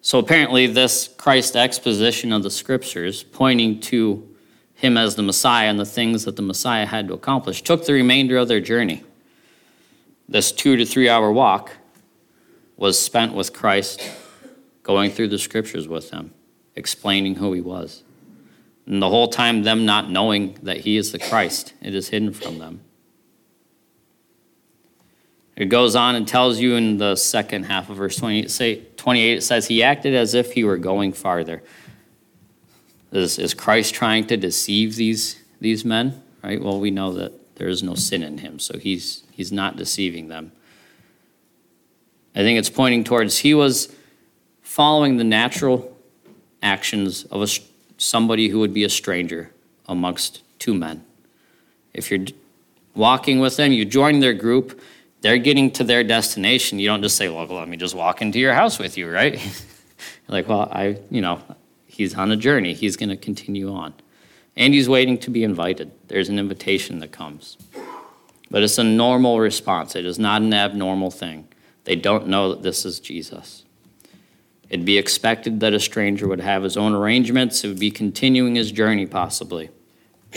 So 0.02 0.18
apparently, 0.18 0.66
this 0.66 1.08
Christ 1.08 1.56
exposition 1.56 2.32
of 2.32 2.42
the 2.42 2.50
scriptures, 2.50 3.22
pointing 3.22 3.80
to 3.80 4.29
him 4.80 4.96
as 4.96 5.14
the 5.14 5.22
Messiah 5.22 5.68
and 5.68 5.78
the 5.78 5.84
things 5.84 6.24
that 6.24 6.36
the 6.36 6.42
Messiah 6.42 6.86
had 6.86 7.08
to 7.08 7.14
accomplish, 7.14 7.62
took 7.62 7.84
the 7.84 7.92
remainder 7.92 8.38
of 8.38 8.48
their 8.48 8.60
journey. 8.60 9.04
This 10.26 10.52
two 10.52 10.76
to 10.76 10.86
three 10.86 11.06
hour 11.06 11.30
walk 11.30 11.72
was 12.78 12.98
spent 12.98 13.34
with 13.34 13.52
Christ, 13.52 14.00
going 14.82 15.10
through 15.10 15.28
the 15.28 15.38
scriptures 15.38 15.86
with 15.86 16.10
him, 16.10 16.32
explaining 16.74 17.34
who 17.34 17.52
he 17.52 17.60
was. 17.60 18.02
And 18.86 19.02
the 19.02 19.10
whole 19.10 19.28
time, 19.28 19.64
them 19.64 19.84
not 19.84 20.10
knowing 20.10 20.56
that 20.62 20.78
he 20.78 20.96
is 20.96 21.12
the 21.12 21.18
Christ, 21.18 21.74
it 21.82 21.94
is 21.94 22.08
hidden 22.08 22.32
from 22.32 22.58
them. 22.58 22.80
It 25.56 25.66
goes 25.66 25.94
on 25.94 26.14
and 26.14 26.26
tells 26.26 26.58
you 26.58 26.74
in 26.76 26.96
the 26.96 27.16
second 27.16 27.64
half 27.64 27.90
of 27.90 27.98
verse 27.98 28.16
28, 28.16 28.96
28 28.96 29.32
it 29.36 29.42
says, 29.42 29.66
He 29.66 29.82
acted 29.82 30.14
as 30.14 30.32
if 30.32 30.52
he 30.52 30.64
were 30.64 30.78
going 30.78 31.12
farther. 31.12 31.62
Is, 33.12 33.38
is 33.38 33.54
Christ 33.54 33.94
trying 33.94 34.26
to 34.28 34.36
deceive 34.36 34.96
these, 34.96 35.42
these 35.60 35.84
men? 35.84 36.22
Right? 36.42 36.62
Well, 36.62 36.78
we 36.80 36.90
know 36.90 37.12
that 37.14 37.56
there 37.56 37.68
is 37.68 37.82
no 37.82 37.94
sin 37.94 38.22
in 38.22 38.38
him, 38.38 38.58
so 38.58 38.78
he's, 38.78 39.24
he's 39.32 39.52
not 39.52 39.76
deceiving 39.76 40.28
them. 40.28 40.52
I 42.34 42.40
think 42.40 42.58
it's 42.58 42.70
pointing 42.70 43.04
towards 43.04 43.38
he 43.38 43.54
was 43.54 43.94
following 44.62 45.16
the 45.16 45.24
natural 45.24 45.96
actions 46.62 47.24
of 47.24 47.42
a, 47.42 47.48
somebody 47.98 48.48
who 48.48 48.60
would 48.60 48.72
be 48.72 48.84
a 48.84 48.88
stranger 48.88 49.50
amongst 49.88 50.42
two 50.58 50.74
men. 50.74 51.04
If 51.92 52.10
you're 52.10 52.26
walking 52.94 53.40
with 53.40 53.56
them, 53.56 53.72
you 53.72 53.84
join 53.84 54.20
their 54.20 54.34
group, 54.34 54.80
they're 55.22 55.38
getting 55.38 55.70
to 55.72 55.84
their 55.84 56.04
destination. 56.04 56.78
You 56.78 56.88
don't 56.88 57.02
just 57.02 57.16
say, 57.16 57.28
well, 57.28 57.46
let 57.46 57.68
me 57.68 57.76
just 57.76 57.94
walk 57.94 58.22
into 58.22 58.38
your 58.38 58.54
house 58.54 58.78
with 58.78 58.96
you, 58.96 59.10
right? 59.10 59.38
like, 60.28 60.48
well, 60.48 60.68
I, 60.70 60.98
you 61.10 61.20
know, 61.20 61.42
he's 62.00 62.14
on 62.14 62.30
a 62.30 62.36
journey. 62.36 62.72
He's 62.72 62.96
going 62.96 63.10
to 63.10 63.16
continue 63.16 63.72
on. 63.72 63.92
And 64.56 64.72
he's 64.74 64.88
waiting 64.88 65.18
to 65.18 65.30
be 65.30 65.44
invited. 65.44 65.92
There's 66.08 66.28
an 66.28 66.38
invitation 66.38 66.98
that 67.00 67.12
comes. 67.12 67.58
But 68.50 68.62
it's 68.62 68.78
a 68.78 68.84
normal 68.84 69.38
response, 69.38 69.94
it 69.94 70.04
is 70.04 70.18
not 70.18 70.42
an 70.42 70.52
abnormal 70.52 71.10
thing. 71.10 71.46
They 71.84 71.96
don't 71.96 72.26
know 72.26 72.50
that 72.50 72.62
this 72.62 72.84
is 72.84 72.98
Jesus. 72.98 73.64
It'd 74.68 74.84
be 74.86 74.98
expected 74.98 75.60
that 75.60 75.72
a 75.72 75.80
stranger 75.80 76.26
would 76.26 76.40
have 76.40 76.62
his 76.62 76.76
own 76.76 76.94
arrangements, 76.94 77.62
it 77.62 77.68
would 77.68 77.78
be 77.78 77.90
continuing 77.90 78.56
his 78.56 78.72
journey, 78.72 79.06
possibly. 79.06 79.70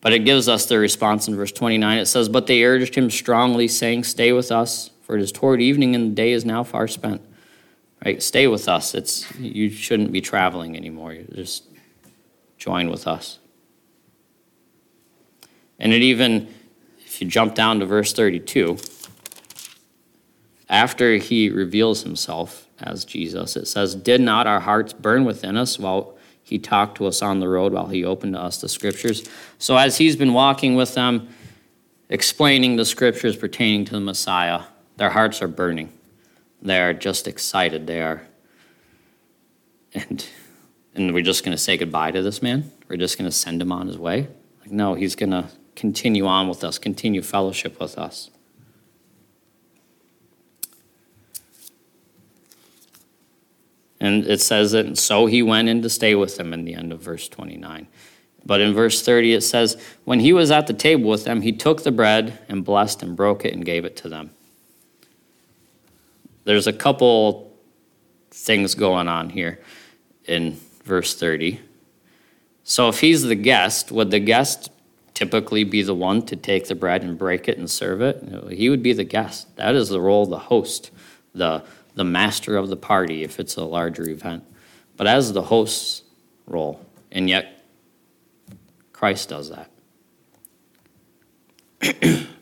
but 0.00 0.12
it 0.12 0.24
gives 0.24 0.48
us 0.48 0.66
the 0.66 0.78
response 0.78 1.28
in 1.28 1.36
verse 1.36 1.52
29. 1.52 1.98
It 1.98 2.06
says, 2.06 2.28
But 2.28 2.46
they 2.46 2.64
urged 2.64 2.94
him 2.94 3.10
strongly, 3.10 3.68
saying, 3.68 4.04
Stay 4.04 4.32
with 4.32 4.50
us, 4.50 4.90
for 5.02 5.16
it 5.16 5.22
is 5.22 5.32
toward 5.32 5.60
evening, 5.60 5.94
and 5.94 6.10
the 6.10 6.14
day 6.14 6.32
is 6.32 6.44
now 6.44 6.64
far 6.64 6.88
spent. 6.88 7.20
Right? 8.04 8.22
Stay 8.22 8.46
with 8.46 8.68
us. 8.68 8.94
It's, 8.94 9.30
you 9.38 9.70
shouldn't 9.70 10.12
be 10.12 10.20
traveling 10.20 10.76
anymore. 10.76 11.12
You 11.12 11.26
just 11.34 11.64
join 12.58 12.90
with 12.90 13.06
us. 13.06 13.38
And 15.78 15.92
it 15.92 16.02
even 16.02 16.52
if 16.98 17.20
you 17.20 17.28
jump 17.28 17.54
down 17.54 17.80
to 17.80 17.86
verse 17.86 18.12
32, 18.12 18.78
after 20.68 21.16
he 21.16 21.48
reveals 21.48 22.02
himself 22.02 22.66
as 22.80 23.04
Jesus, 23.04 23.56
it 23.56 23.66
says, 23.66 23.94
Did 23.94 24.20
not 24.20 24.46
our 24.46 24.60
hearts 24.60 24.92
burn 24.92 25.24
within 25.24 25.56
us 25.56 25.78
while 25.78 26.16
he 26.42 26.58
talked 26.58 26.96
to 26.98 27.06
us 27.06 27.22
on 27.22 27.40
the 27.40 27.48
road, 27.48 27.72
while 27.72 27.86
he 27.86 28.04
opened 28.04 28.34
to 28.34 28.40
us 28.40 28.60
the 28.60 28.68
scriptures? 28.68 29.28
So, 29.58 29.76
as 29.76 29.98
he's 29.98 30.16
been 30.16 30.34
walking 30.34 30.74
with 30.74 30.94
them, 30.94 31.28
explaining 32.08 32.76
the 32.76 32.84
scriptures 32.84 33.36
pertaining 33.36 33.84
to 33.86 33.92
the 33.92 34.00
Messiah, 34.00 34.62
their 34.96 35.10
hearts 35.10 35.40
are 35.40 35.48
burning. 35.48 35.92
They 36.66 36.80
are 36.80 36.92
just 36.92 37.28
excited. 37.28 37.86
They 37.86 38.02
are. 38.02 38.26
And, 39.94 40.26
and 40.96 41.14
we're 41.14 41.22
just 41.22 41.44
going 41.44 41.56
to 41.56 41.62
say 41.62 41.76
goodbye 41.76 42.10
to 42.10 42.22
this 42.22 42.42
man? 42.42 42.72
We're 42.88 42.96
just 42.96 43.16
going 43.16 43.30
to 43.30 43.34
send 43.34 43.62
him 43.62 43.70
on 43.70 43.86
his 43.86 43.96
way? 43.96 44.28
Like, 44.60 44.72
no, 44.72 44.94
he's 44.94 45.14
going 45.14 45.30
to 45.30 45.48
continue 45.76 46.26
on 46.26 46.48
with 46.48 46.64
us, 46.64 46.78
continue 46.78 47.22
fellowship 47.22 47.78
with 47.78 47.96
us. 47.96 48.30
And 54.00 54.26
it 54.26 54.40
says 54.40 54.72
that, 54.72 54.86
and 54.86 54.98
so 54.98 55.26
he 55.26 55.42
went 55.42 55.68
in 55.68 55.82
to 55.82 55.88
stay 55.88 56.16
with 56.16 56.36
them 56.36 56.52
in 56.52 56.64
the 56.64 56.74
end 56.74 56.92
of 56.92 57.00
verse 57.00 57.28
29. 57.28 57.86
But 58.44 58.60
in 58.60 58.74
verse 58.74 59.02
30, 59.02 59.34
it 59.34 59.40
says, 59.42 59.80
When 60.04 60.18
he 60.18 60.32
was 60.32 60.50
at 60.50 60.66
the 60.66 60.74
table 60.74 61.08
with 61.10 61.24
them, 61.24 61.42
he 61.42 61.52
took 61.52 61.84
the 61.84 61.92
bread 61.92 62.40
and 62.48 62.64
blessed 62.64 63.02
and 63.04 63.16
broke 63.16 63.44
it 63.44 63.54
and 63.54 63.64
gave 63.64 63.84
it 63.84 63.96
to 63.98 64.08
them. 64.08 64.32
There's 66.46 66.68
a 66.68 66.72
couple 66.72 67.52
things 68.30 68.74
going 68.76 69.08
on 69.08 69.30
here. 69.30 69.60
in 70.26 70.58
verse 70.84 71.14
30. 71.14 71.60
So 72.62 72.88
if 72.88 73.00
he's 73.00 73.22
the 73.22 73.34
guest, 73.34 73.92
would 73.92 74.10
the 74.10 74.20
guest 74.20 74.70
typically 75.14 75.64
be 75.64 75.82
the 75.82 75.94
one 75.94 76.22
to 76.22 76.36
take 76.36 76.68
the 76.68 76.74
bread 76.74 77.02
and 77.02 77.18
break 77.18 77.48
it 77.48 77.58
and 77.58 77.68
serve 77.68 78.00
it? 78.00 78.52
He 78.52 78.70
would 78.70 78.82
be 78.82 78.92
the 78.92 79.04
guest. 79.04 79.56
That 79.56 79.74
is 79.74 79.88
the 79.88 80.00
role 80.00 80.24
of 80.24 80.30
the 80.30 80.38
host, 80.38 80.90
the, 81.34 81.64
the 81.94 82.04
master 82.04 82.56
of 82.56 82.68
the 82.68 82.76
party 82.76 83.24
if 83.24 83.40
it's 83.40 83.56
a 83.56 83.64
larger 83.64 84.08
event. 84.08 84.44
But 84.96 85.06
as 85.08 85.32
the 85.32 85.42
host's 85.42 86.02
role, 86.46 86.84
and 87.10 87.28
yet 87.28 87.64
Christ 88.92 89.28
does 89.28 89.50
that. 89.50 89.70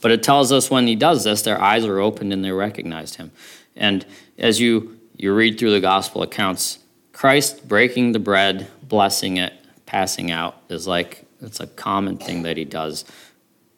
but 0.00 0.10
it 0.10 0.22
tells 0.22 0.52
us 0.52 0.70
when 0.70 0.86
he 0.86 0.96
does 0.96 1.24
this, 1.24 1.42
their 1.42 1.60
eyes 1.60 1.84
are 1.84 2.00
opened 2.00 2.32
and 2.32 2.44
they 2.44 2.50
recognized 2.50 3.16
him. 3.16 3.30
And 3.76 4.04
as 4.38 4.60
you, 4.60 4.98
you 5.16 5.34
read 5.34 5.58
through 5.58 5.72
the 5.72 5.80
gospel 5.80 6.22
accounts, 6.22 6.78
Christ 7.12 7.68
breaking 7.68 8.12
the 8.12 8.18
bread, 8.18 8.68
blessing 8.82 9.36
it, 9.36 9.52
passing 9.86 10.30
out 10.30 10.56
is 10.68 10.86
like 10.86 11.26
it's 11.42 11.60
a 11.60 11.66
common 11.66 12.16
thing 12.16 12.42
that 12.42 12.56
he 12.56 12.64
does. 12.64 13.04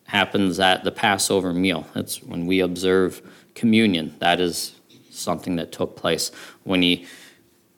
Happens 0.04 0.60
at 0.60 0.84
the 0.84 0.92
Passover 0.92 1.52
meal. 1.52 1.86
That's 1.94 2.22
when 2.22 2.46
we 2.46 2.60
observe 2.60 3.22
communion. 3.54 4.14
That 4.18 4.40
is 4.40 4.74
something 5.10 5.56
that 5.56 5.72
took 5.72 5.96
place 5.96 6.30
when 6.64 6.82
he 6.82 7.06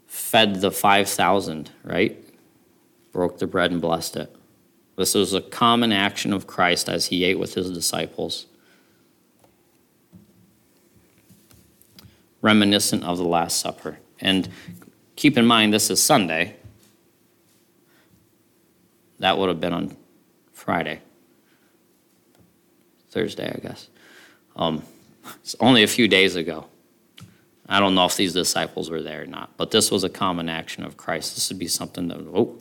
fed 0.07 0.61
the 0.61 0.71
5,000, 0.71 1.71
right? 1.83 2.17
Broke 3.13 3.39
the 3.39 3.47
bread 3.47 3.71
and 3.71 3.81
blessed 3.81 4.17
it. 4.17 4.34
This 4.97 5.15
was 5.15 5.35
a 5.35 5.41
common 5.41 5.93
action 5.93 6.33
of 6.33 6.47
Christ 6.47 6.89
as 6.89 7.07
he 7.07 7.25
ate 7.25 7.39
with 7.39 7.55
his 7.55 7.71
disciples. 7.71 8.47
Reminiscent 12.43 13.03
of 13.05 13.19
the 13.19 13.25
Last 13.25 13.59
Supper. 13.59 13.99
And 14.21 14.49
Keep 15.17 15.39
in 15.39 15.47
mind, 15.47 15.73
this 15.73 15.91
is 15.91 16.03
Sunday. 16.03 16.57
That 19.21 19.39
would 19.39 19.49
have 19.49 19.61
been 19.61 19.73
on 19.73 19.97
Friday. 20.53 21.01
Thursday, 23.11 23.49
I 23.49 23.59
guess. 23.61 23.89
Um, 24.57 24.83
it's 25.37 25.55
only 25.61 25.85
a 25.85 25.87
few 25.87 26.09
days 26.09 26.35
ago. 26.35 26.67
I 27.69 27.81
don't 27.81 27.95
know 27.95 28.05
if 28.05 28.17
these 28.17 28.35
disciples 28.35 28.91
were 28.91 29.01
there 29.01 29.23
or 29.23 29.27
not, 29.27 29.57
but 29.57 29.71
this 29.71 29.91
was 29.91 30.05
a 30.05 30.11
common 30.11 30.49
action 30.49 30.85
of 30.85 30.97
Christ. 30.97 31.35
This 31.35 31.49
would 31.49 31.59
be 31.59 31.69
something 31.69 32.09
that, 32.09 32.19
oh, 32.19 32.59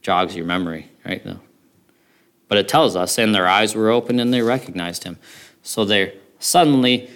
jogs 0.00 0.34
your 0.34 0.46
memory, 0.46 0.88
right? 1.04 1.24
No. 1.26 1.40
But 2.50 2.58
it 2.58 2.66
tells 2.66 2.96
us, 2.96 3.16
and 3.16 3.32
their 3.32 3.46
eyes 3.46 3.76
were 3.76 3.90
open 3.90 4.18
and 4.18 4.34
they 4.34 4.42
recognized 4.42 5.04
him. 5.04 5.18
So 5.62 5.84
they 5.84 6.18
suddenly, 6.40 7.08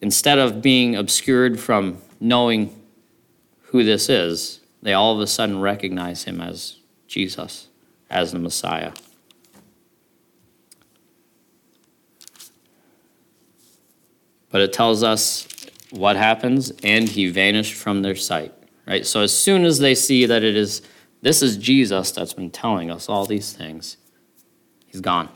instead 0.00 0.38
of 0.38 0.62
being 0.62 0.94
obscured 0.94 1.58
from 1.58 1.98
knowing 2.20 2.72
who 3.62 3.82
this 3.82 4.08
is, 4.08 4.60
they 4.80 4.92
all 4.92 5.12
of 5.12 5.20
a 5.20 5.26
sudden 5.26 5.60
recognize 5.60 6.22
him 6.22 6.40
as 6.40 6.76
Jesus, 7.08 7.66
as 8.08 8.30
the 8.30 8.38
Messiah. 8.38 8.92
But 14.50 14.60
it 14.60 14.72
tells 14.72 15.02
us 15.02 15.48
what 15.90 16.14
happens, 16.14 16.70
and 16.84 17.08
he 17.08 17.28
vanished 17.28 17.74
from 17.74 18.02
their 18.02 18.14
sight. 18.14 18.54
Right? 18.86 19.04
So 19.04 19.22
as 19.22 19.36
soon 19.36 19.64
as 19.64 19.80
they 19.80 19.96
see 19.96 20.26
that 20.26 20.44
it 20.44 20.54
is 20.54 20.80
this 21.22 21.42
is 21.42 21.56
Jesus 21.56 22.10
that's 22.12 22.34
been 22.34 22.50
telling 22.50 22.90
us 22.90 23.08
all 23.08 23.26
these 23.26 23.52
things, 23.52 23.96
he's 24.86 25.00
gone. 25.00 25.28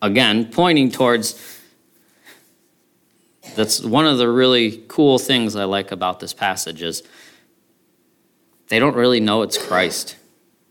Again, 0.00 0.50
pointing 0.50 0.90
towards 0.90 1.60
that's 3.54 3.82
one 3.82 4.06
of 4.06 4.18
the 4.18 4.28
really 4.28 4.82
cool 4.88 5.18
things 5.18 5.56
I 5.56 5.64
like 5.64 5.92
about 5.92 6.20
this 6.20 6.32
passage 6.32 6.82
is 6.82 7.02
they 8.68 8.78
don't 8.78 8.96
really 8.96 9.20
know 9.20 9.42
it's 9.42 9.58
Christ 9.58 10.16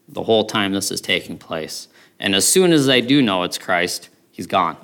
the 0.08 0.24
whole 0.24 0.46
time 0.46 0.74
this 0.74 0.92
is 0.92 1.00
taking 1.00 1.38
place. 1.38 1.88
And 2.20 2.36
as 2.36 2.48
soon 2.48 2.74
as 2.74 2.86
they 2.86 3.02
do 3.02 3.22
know 3.22 3.44
it's 3.44 3.58
Christ, 3.58 4.10
he's 4.32 4.48
gone. 4.48 4.78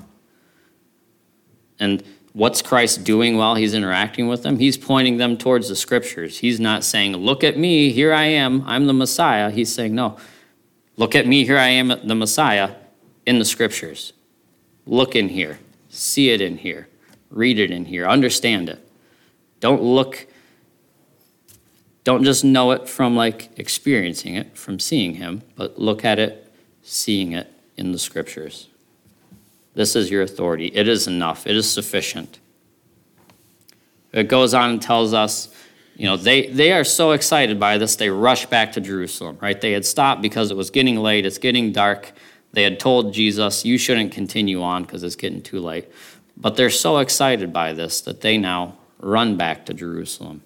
And 1.79 2.03
what's 2.38 2.61
Christ 2.61 3.03
doing 3.03 3.35
while 3.35 3.55
he's 3.55 3.73
interacting 3.73 4.27
with 4.27 4.43
them? 4.43 4.59
He's 4.59 4.77
pointing 4.77 5.17
them 5.17 5.38
towards 5.38 5.69
the 5.69 5.75
scriptures. 5.75 6.38
He's 6.38 6.59
not 6.59 6.83
saying, 6.83 7.17
Look 7.17 7.43
at 7.43 7.57
me, 7.57 7.91
here 7.91 8.13
I 8.13 8.25
am, 8.25 8.63
I'm 8.67 8.85
the 8.85 8.93
Messiah. 8.93 9.49
He's 9.49 9.73
saying, 9.73 9.95
No, 9.95 10.17
look 10.97 11.15
at 11.15 11.25
me, 11.25 11.45
here 11.45 11.57
I 11.57 11.69
am, 11.69 11.88
the 11.88 12.15
Messiah, 12.15 12.75
in 13.25 13.39
the 13.39 13.45
scriptures. 13.45 14.13
Look 14.85 15.15
in 15.15 15.29
here, 15.29 15.57
see 15.89 16.29
it 16.29 16.39
in 16.39 16.59
here. 16.59 16.88
Read 17.31 17.59
it 17.59 17.71
in 17.71 17.85
here, 17.85 18.07
understand 18.07 18.69
it. 18.69 18.88
Don't 19.59 19.81
look, 19.81 20.27
don't 22.03 22.23
just 22.23 22.45
know 22.45 22.71
it 22.71 22.88
from 22.88 23.15
like 23.15 23.49
experiencing 23.57 24.35
it, 24.35 24.55
from 24.55 24.79
seeing 24.79 25.15
Him, 25.15 25.41
but 25.55 25.79
look 25.79 26.05
at 26.05 26.19
it, 26.19 26.53
seeing 26.83 27.31
it 27.31 27.51
in 27.75 27.91
the 27.91 27.99
scriptures. 27.99 28.67
This 29.78 29.95
is 29.95 30.09
your 30.09 30.23
authority. 30.23 30.71
It 30.73 30.88
is 30.88 31.05
enough, 31.05 31.45
it 31.45 31.55
is 31.55 31.69
sufficient. 31.69 32.39
It 34.11 34.28
goes 34.28 34.55
on 34.55 34.71
and 34.71 34.82
tells 34.82 35.13
us, 35.13 35.53
you 35.95 36.07
know, 36.07 36.17
they, 36.17 36.47
they 36.47 36.71
are 36.71 36.84
so 36.84 37.11
excited 37.11 37.59
by 37.59 37.78
this, 37.78 37.95
they 37.95 38.09
rush 38.09 38.47
back 38.47 38.71
to 38.71 38.82
Jerusalem, 38.82 39.38
right? 39.39 39.61
They 39.61 39.73
had 39.73 39.86
stopped 39.86 40.23
because 40.23 40.49
it 40.49 40.57
was 40.57 40.71
getting 40.71 40.97
late, 40.97 41.28
it's 41.28 41.38
getting 41.38 41.73
dark. 41.73 42.11
They 42.53 42.63
had 42.63 42.80
told 42.80 43.13
Jesus, 43.13 43.65
you 43.65 43.78
shouldn't 43.78 44.11
continue 44.11 44.63
on 44.63 44.82
because 44.82 45.03
it's 45.03 45.15
getting 45.15 45.43
too 45.43 45.59
late. 45.59 45.86
But 46.36 46.55
they're 46.55 46.71
so 46.71 46.97
excited 46.97 47.53
by 47.53 47.73
this 47.73 48.01
that 48.01 48.21
they 48.21 48.39
now 48.39 48.78
run 48.97 49.38
back 49.38 49.67
to 49.67 49.75
Jerusalem. 49.75 50.41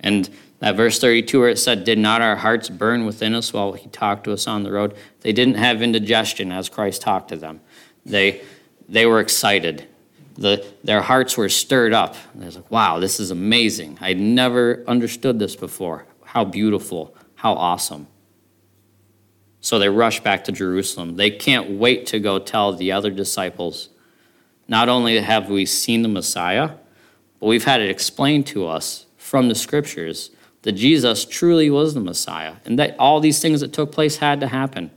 And 0.00 0.28
that 0.58 0.74
verse 0.74 0.98
32 0.98 1.38
where 1.38 1.48
it 1.48 1.60
said, 1.60 1.84
Did 1.84 2.00
not 2.00 2.22
our 2.22 2.34
hearts 2.34 2.68
burn 2.68 3.06
within 3.06 3.36
us 3.36 3.52
while 3.52 3.74
he 3.74 3.88
talked 3.90 4.24
to 4.24 4.32
us 4.32 4.48
on 4.48 4.64
the 4.64 4.72
road? 4.72 4.96
They 5.20 5.32
didn't 5.32 5.54
have 5.54 5.80
indigestion 5.80 6.50
as 6.50 6.68
Christ 6.68 7.02
talked 7.02 7.28
to 7.28 7.36
them. 7.36 7.60
They, 8.04 8.42
they 8.88 9.06
were 9.06 9.20
excited. 9.20 9.88
The, 10.36 10.64
their 10.82 11.02
hearts 11.02 11.36
were 11.36 11.48
stirred 11.48 11.92
up. 11.92 12.16
They 12.34 12.46
was 12.46 12.56
like, 12.56 12.70
wow, 12.70 12.98
this 12.98 13.20
is 13.20 13.30
amazing. 13.30 13.98
I'd 14.00 14.18
never 14.18 14.82
understood 14.86 15.38
this 15.38 15.56
before. 15.56 16.06
How 16.24 16.44
beautiful, 16.44 17.14
how 17.34 17.54
awesome. 17.54 18.06
So 19.60 19.78
they 19.78 19.88
rush 19.88 20.20
back 20.20 20.44
to 20.44 20.52
Jerusalem. 20.52 21.16
They 21.16 21.30
can't 21.30 21.70
wait 21.70 22.06
to 22.06 22.18
go 22.18 22.38
tell 22.38 22.72
the 22.72 22.90
other 22.92 23.10
disciples 23.10 23.90
not 24.66 24.88
only 24.88 25.20
have 25.20 25.48
we 25.48 25.66
seen 25.66 26.02
the 26.02 26.08
Messiah, 26.08 26.70
but 27.38 27.46
we've 27.46 27.64
had 27.64 27.80
it 27.80 27.90
explained 27.90 28.46
to 28.48 28.66
us 28.66 29.06
from 29.16 29.48
the 29.48 29.54
scriptures 29.54 30.30
that 30.62 30.72
Jesus 30.72 31.24
truly 31.24 31.70
was 31.70 31.94
the 31.94 32.00
Messiah 32.00 32.56
and 32.64 32.78
that 32.78 32.96
all 32.98 33.20
these 33.20 33.40
things 33.40 33.60
that 33.60 33.72
took 33.72 33.92
place 33.92 34.16
had 34.16 34.40
to 34.40 34.48
happen. 34.48 34.90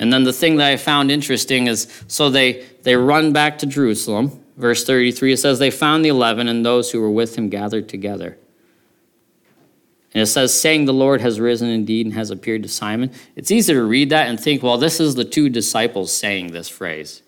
And 0.00 0.10
then 0.10 0.24
the 0.24 0.32
thing 0.32 0.56
that 0.56 0.66
I 0.66 0.78
found 0.78 1.10
interesting 1.10 1.66
is 1.66 1.86
so 2.08 2.30
they, 2.30 2.66
they 2.82 2.96
run 2.96 3.32
back 3.32 3.58
to 3.58 3.66
Jerusalem. 3.66 4.42
Verse 4.56 4.82
33, 4.82 5.34
it 5.34 5.36
says, 5.36 5.58
They 5.58 5.70
found 5.70 6.04
the 6.04 6.08
eleven 6.08 6.48
and 6.48 6.64
those 6.64 6.90
who 6.90 7.00
were 7.00 7.10
with 7.10 7.36
him 7.36 7.50
gathered 7.50 7.88
together. 7.88 8.38
And 10.12 10.22
it 10.22 10.26
says, 10.26 10.58
saying 10.58 10.86
the 10.86 10.92
Lord 10.92 11.20
has 11.20 11.38
risen 11.38 11.68
indeed 11.68 12.06
and 12.06 12.14
has 12.14 12.30
appeared 12.30 12.62
to 12.64 12.68
Simon. 12.68 13.12
It's 13.36 13.50
easy 13.50 13.74
to 13.74 13.82
read 13.82 14.10
that 14.10 14.26
and 14.28 14.40
think, 14.40 14.62
well, 14.62 14.78
this 14.78 14.98
is 14.98 15.14
the 15.14 15.24
two 15.24 15.48
disciples 15.48 16.12
saying 16.12 16.50
this 16.50 16.68
phrase. 16.68 17.22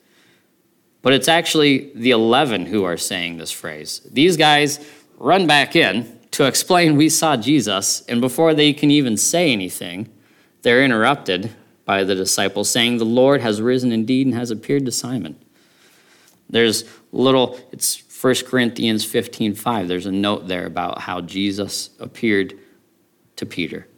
But 1.02 1.12
it's 1.12 1.28
actually 1.28 1.92
the 1.94 2.10
11 2.10 2.66
who 2.66 2.84
are 2.84 2.96
saying 2.96 3.36
this 3.36 3.52
phrase. 3.52 4.00
These 4.10 4.36
guys 4.36 4.84
run 5.18 5.46
back 5.46 5.76
in 5.76 6.18
to 6.32 6.44
explain 6.46 6.96
we 6.96 7.08
saw 7.08 7.36
Jesus, 7.36 8.00
and 8.08 8.20
before 8.20 8.54
they 8.54 8.72
can 8.72 8.90
even 8.90 9.16
say 9.16 9.52
anything, 9.52 10.08
they're 10.62 10.82
interrupted 10.82 11.54
by 11.84 12.04
the 12.04 12.14
disciples 12.14 12.70
saying, 12.70 12.98
The 12.98 13.04
Lord 13.04 13.40
has 13.40 13.60
risen 13.60 13.92
indeed 13.92 14.26
and 14.26 14.34
has 14.34 14.50
appeared 14.50 14.84
to 14.86 14.92
Simon. 14.92 15.36
There's 16.48 16.84
little, 17.12 17.58
it's 17.72 18.02
1 18.22 18.34
Corinthians 18.46 19.04
15 19.04 19.54
5. 19.54 19.88
There's 19.88 20.06
a 20.06 20.12
note 20.12 20.46
there 20.46 20.66
about 20.66 21.00
how 21.00 21.20
Jesus 21.20 21.90
appeared 21.98 22.58
to 23.36 23.46
Peter. 23.46 23.88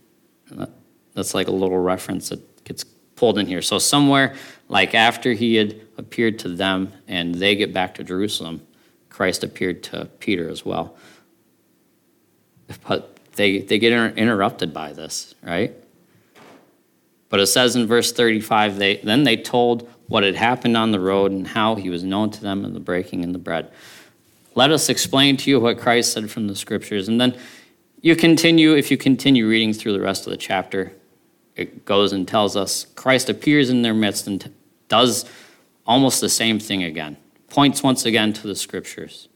That's 1.14 1.34
like 1.34 1.48
a 1.48 1.52
little 1.52 1.78
reference 1.78 2.28
that 2.30 2.64
gets 2.64 2.84
pulled 2.84 3.38
in 3.38 3.46
here. 3.46 3.62
So, 3.62 3.78
somewhere 3.78 4.34
like 4.68 4.94
after 4.94 5.32
he 5.32 5.56
had 5.56 5.80
appeared 5.96 6.38
to 6.40 6.48
them 6.48 6.92
and 7.06 7.34
they 7.34 7.54
get 7.54 7.72
back 7.72 7.94
to 7.96 8.04
Jerusalem, 8.04 8.66
Christ 9.08 9.44
appeared 9.44 9.82
to 9.84 10.06
Peter 10.18 10.48
as 10.48 10.64
well. 10.64 10.96
But 12.88 13.16
they, 13.36 13.58
they 13.60 13.78
get 13.78 13.92
inter- 13.92 14.16
interrupted 14.16 14.72
by 14.72 14.92
this, 14.92 15.34
right? 15.42 15.74
But 17.34 17.40
it 17.40 17.48
says 17.48 17.74
in 17.74 17.88
verse 17.88 18.12
35, 18.12 18.76
they, 18.76 18.98
then 18.98 19.24
they 19.24 19.36
told 19.36 19.90
what 20.06 20.22
had 20.22 20.36
happened 20.36 20.76
on 20.76 20.92
the 20.92 21.00
road 21.00 21.32
and 21.32 21.48
how 21.48 21.74
he 21.74 21.90
was 21.90 22.04
known 22.04 22.30
to 22.30 22.40
them 22.40 22.64
in 22.64 22.74
the 22.74 22.78
breaking 22.78 23.24
in 23.24 23.32
the 23.32 23.40
bread. 23.40 23.72
Let 24.54 24.70
us 24.70 24.88
explain 24.88 25.36
to 25.38 25.50
you 25.50 25.58
what 25.58 25.76
Christ 25.76 26.12
said 26.12 26.30
from 26.30 26.46
the 26.46 26.54
scriptures. 26.54 27.08
And 27.08 27.20
then 27.20 27.36
you 28.00 28.14
continue, 28.14 28.76
if 28.76 28.88
you 28.88 28.96
continue 28.96 29.48
reading 29.48 29.72
through 29.72 29.94
the 29.94 30.00
rest 30.00 30.28
of 30.28 30.30
the 30.30 30.36
chapter, 30.36 30.92
it 31.56 31.84
goes 31.84 32.12
and 32.12 32.28
tells 32.28 32.54
us 32.54 32.86
Christ 32.94 33.28
appears 33.28 33.68
in 33.68 33.82
their 33.82 33.94
midst 33.94 34.28
and 34.28 34.54
does 34.86 35.28
almost 35.88 36.20
the 36.20 36.28
same 36.28 36.60
thing 36.60 36.84
again. 36.84 37.16
Points 37.48 37.82
once 37.82 38.06
again 38.06 38.32
to 38.34 38.46
the 38.46 38.54
scriptures. 38.54 39.28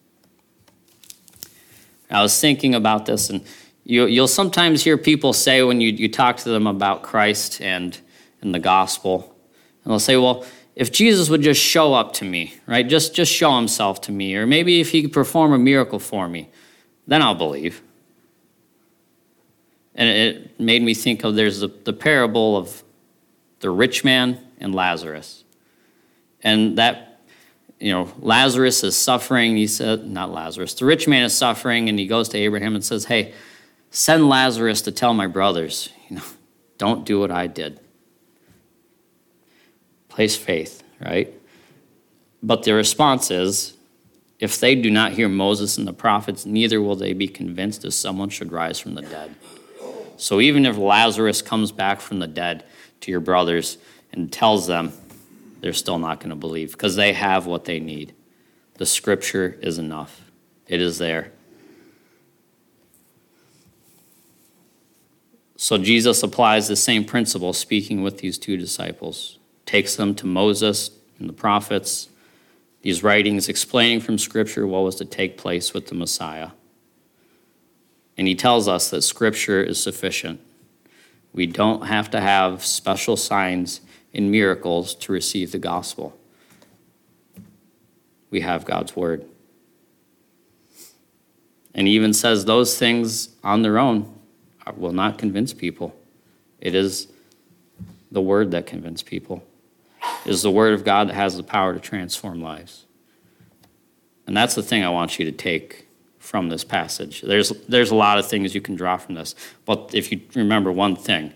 I 2.08 2.22
was 2.22 2.40
thinking 2.40 2.76
about 2.76 3.06
this, 3.06 3.28
and 3.28 3.44
you, 3.88 4.04
you'll 4.04 4.28
sometimes 4.28 4.84
hear 4.84 4.98
people 4.98 5.32
say 5.32 5.62
when 5.62 5.80
you, 5.80 5.90
you 5.90 6.10
talk 6.10 6.36
to 6.36 6.50
them 6.50 6.66
about 6.66 7.02
Christ 7.02 7.62
and, 7.62 7.98
and 8.42 8.54
the 8.54 8.58
gospel, 8.58 9.34
and 9.82 9.90
they'll 9.90 9.98
say, 9.98 10.18
well, 10.18 10.44
if 10.76 10.92
Jesus 10.92 11.30
would 11.30 11.40
just 11.40 11.60
show 11.60 11.94
up 11.94 12.12
to 12.14 12.26
me, 12.26 12.54
right? 12.66 12.86
Just, 12.86 13.14
just 13.14 13.32
show 13.32 13.56
himself 13.56 14.02
to 14.02 14.12
me, 14.12 14.36
or 14.36 14.46
maybe 14.46 14.82
if 14.82 14.90
he 14.90 15.00
could 15.00 15.12
perform 15.14 15.54
a 15.54 15.58
miracle 15.58 15.98
for 15.98 16.28
me, 16.28 16.50
then 17.06 17.22
I'll 17.22 17.34
believe. 17.34 17.80
And 19.94 20.06
it 20.06 20.60
made 20.60 20.82
me 20.82 20.92
think 20.92 21.24
of 21.24 21.34
there's 21.34 21.60
the, 21.60 21.68
the 21.84 21.94
parable 21.94 22.58
of 22.58 22.84
the 23.60 23.70
rich 23.70 24.04
man 24.04 24.38
and 24.58 24.74
Lazarus. 24.74 25.44
And 26.42 26.76
that, 26.76 27.22
you 27.80 27.90
know, 27.90 28.12
Lazarus 28.18 28.84
is 28.84 28.98
suffering. 28.98 29.56
He 29.56 29.66
said, 29.66 30.06
not 30.06 30.30
Lazarus, 30.30 30.74
the 30.74 30.84
rich 30.84 31.08
man 31.08 31.24
is 31.24 31.34
suffering, 31.34 31.88
and 31.88 31.98
he 31.98 32.06
goes 32.06 32.28
to 32.28 32.38
Abraham 32.38 32.74
and 32.74 32.84
says, 32.84 33.06
Hey, 33.06 33.32
send 33.90 34.28
Lazarus 34.28 34.82
to 34.82 34.92
tell 34.92 35.14
my 35.14 35.26
brothers, 35.26 35.90
you 36.08 36.16
know, 36.16 36.22
don't 36.76 37.04
do 37.04 37.20
what 37.20 37.30
I 37.30 37.46
did. 37.46 37.80
Place 40.08 40.36
faith, 40.36 40.82
right? 41.00 41.32
But 42.42 42.62
the 42.62 42.74
response 42.74 43.30
is, 43.30 43.74
if 44.38 44.60
they 44.60 44.74
do 44.74 44.90
not 44.90 45.12
hear 45.12 45.28
Moses 45.28 45.78
and 45.78 45.86
the 45.86 45.92
prophets, 45.92 46.46
neither 46.46 46.80
will 46.80 46.94
they 46.94 47.12
be 47.12 47.26
convinced 47.26 47.84
if 47.84 47.94
someone 47.94 48.28
should 48.28 48.52
rise 48.52 48.78
from 48.78 48.94
the 48.94 49.02
dead. 49.02 49.34
So 50.16 50.40
even 50.40 50.66
if 50.66 50.76
Lazarus 50.76 51.42
comes 51.42 51.72
back 51.72 52.00
from 52.00 52.18
the 52.20 52.26
dead 52.26 52.64
to 53.00 53.10
your 53.10 53.20
brothers 53.20 53.78
and 54.12 54.32
tells 54.32 54.66
them, 54.66 54.92
they're 55.60 55.72
still 55.72 55.98
not 55.98 56.20
going 56.20 56.30
to 56.30 56.36
believe 56.36 56.72
because 56.72 56.94
they 56.94 57.12
have 57.12 57.46
what 57.46 57.64
they 57.64 57.80
need. 57.80 58.14
The 58.74 58.86
scripture 58.86 59.58
is 59.60 59.78
enough, 59.78 60.30
it 60.68 60.80
is 60.80 60.98
there. 60.98 61.32
So 65.60 65.76
Jesus 65.76 66.22
applies 66.22 66.68
the 66.68 66.76
same 66.76 67.04
principle 67.04 67.52
speaking 67.52 68.00
with 68.00 68.18
these 68.18 68.38
two 68.38 68.56
disciples, 68.56 69.40
takes 69.66 69.96
them 69.96 70.14
to 70.14 70.26
Moses 70.26 70.92
and 71.18 71.28
the 71.28 71.32
prophets, 71.32 72.08
these 72.82 73.02
writings 73.02 73.48
explaining 73.48 74.00
from 74.00 74.18
Scripture 74.18 74.68
what 74.68 74.84
was 74.84 74.94
to 74.94 75.04
take 75.04 75.36
place 75.36 75.74
with 75.74 75.88
the 75.88 75.96
Messiah. 75.96 76.50
And 78.16 78.28
he 78.28 78.36
tells 78.36 78.68
us 78.68 78.88
that 78.90 79.02
Scripture 79.02 79.60
is 79.60 79.82
sufficient. 79.82 80.40
We 81.32 81.46
don't 81.46 81.86
have 81.86 82.08
to 82.12 82.20
have 82.20 82.64
special 82.64 83.16
signs 83.16 83.80
and 84.14 84.30
miracles 84.30 84.94
to 84.94 85.12
receive 85.12 85.50
the 85.50 85.58
gospel. 85.58 86.16
We 88.30 88.42
have 88.42 88.64
God's 88.64 88.94
Word. 88.94 89.24
And 91.74 91.88
he 91.88 91.94
even 91.94 92.12
says 92.12 92.44
those 92.44 92.78
things 92.78 93.30
on 93.42 93.62
their 93.62 93.76
own 93.76 94.17
will 94.76 94.92
not 94.92 95.18
convince 95.18 95.54
people. 95.54 95.94
It 96.60 96.74
is 96.74 97.08
the 98.10 98.20
Word 98.20 98.50
that 98.50 98.66
convinces 98.66 99.02
people. 99.02 99.44
It 100.24 100.30
is 100.30 100.42
the 100.42 100.50
Word 100.50 100.74
of 100.74 100.84
God 100.84 101.08
that 101.08 101.14
has 101.14 101.36
the 101.36 101.42
power 101.42 101.72
to 101.72 101.80
transform 101.80 102.42
lives. 102.42 102.84
And 104.26 104.36
that's 104.36 104.54
the 104.54 104.62
thing 104.62 104.84
I 104.84 104.90
want 104.90 105.18
you 105.18 105.24
to 105.24 105.32
take 105.32 105.86
from 106.18 106.50
this 106.50 106.64
passage. 106.64 107.22
There's, 107.22 107.50
there's 107.68 107.90
a 107.90 107.94
lot 107.94 108.18
of 108.18 108.28
things 108.28 108.54
you 108.54 108.60
can 108.60 108.76
draw 108.76 108.98
from 108.98 109.14
this. 109.14 109.34
But 109.64 109.90
if 109.94 110.12
you 110.12 110.20
remember 110.34 110.70
one 110.70 110.96
thing, 110.96 111.32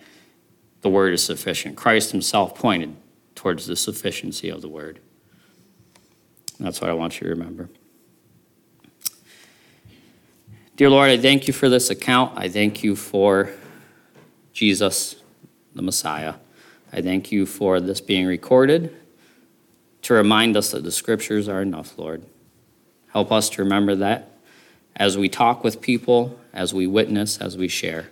the 0.82 0.90
word 0.90 1.14
is 1.14 1.22
sufficient. 1.22 1.76
Christ 1.76 2.12
himself 2.12 2.54
pointed 2.54 2.94
towards 3.34 3.66
the 3.66 3.76
sufficiency 3.76 4.50
of 4.50 4.60
the 4.60 4.68
word. 4.68 5.00
That's 6.60 6.80
what 6.80 6.90
I 6.90 6.92
want 6.92 7.20
you 7.20 7.28
to 7.28 7.30
remember. 7.30 7.70
Dear 10.74 10.88
Lord, 10.88 11.10
I 11.10 11.18
thank 11.18 11.46
you 11.46 11.52
for 11.52 11.68
this 11.68 11.90
account. 11.90 12.32
I 12.36 12.48
thank 12.48 12.82
you 12.82 12.96
for 12.96 13.50
Jesus, 14.52 15.16
the 15.74 15.82
Messiah. 15.82 16.34
I 16.92 17.02
thank 17.02 17.30
you 17.30 17.44
for 17.44 17.78
this 17.78 18.00
being 18.00 18.26
recorded 18.26 18.94
to 20.02 20.14
remind 20.14 20.56
us 20.56 20.70
that 20.70 20.82
the 20.82 20.92
scriptures 20.92 21.46
are 21.48 21.60
enough, 21.60 21.98
Lord. 21.98 22.24
Help 23.12 23.30
us 23.30 23.50
to 23.50 23.62
remember 23.62 23.94
that 23.96 24.30
as 24.96 25.18
we 25.18 25.28
talk 25.28 25.62
with 25.62 25.80
people, 25.80 26.38
as 26.52 26.72
we 26.72 26.86
witness, 26.86 27.38
as 27.38 27.56
we 27.56 27.68
share. 27.68 28.10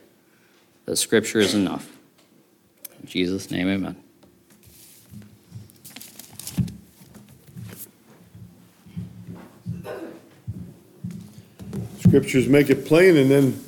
The 0.85 0.97
scripture 0.97 1.41
is 1.41 1.55
enough. 1.55 1.97
In 3.01 3.09
Jesus' 3.09 3.51
name, 3.51 3.69
amen. 3.69 3.97
Scriptures 12.11 12.49
make 12.49 12.69
it 12.71 12.85
plain, 12.87 13.17
and 13.17 13.31
then 13.31 13.63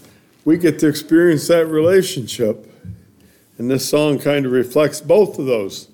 we 0.44 0.58
get 0.58 0.80
to 0.80 0.88
experience 0.88 1.46
that 1.46 1.64
relationship. 1.66 2.68
And 3.56 3.70
this 3.70 3.88
song 3.88 4.18
kind 4.18 4.44
of 4.44 4.50
reflects 4.50 5.00
both 5.00 5.38
of 5.38 5.46
those. 5.46 5.88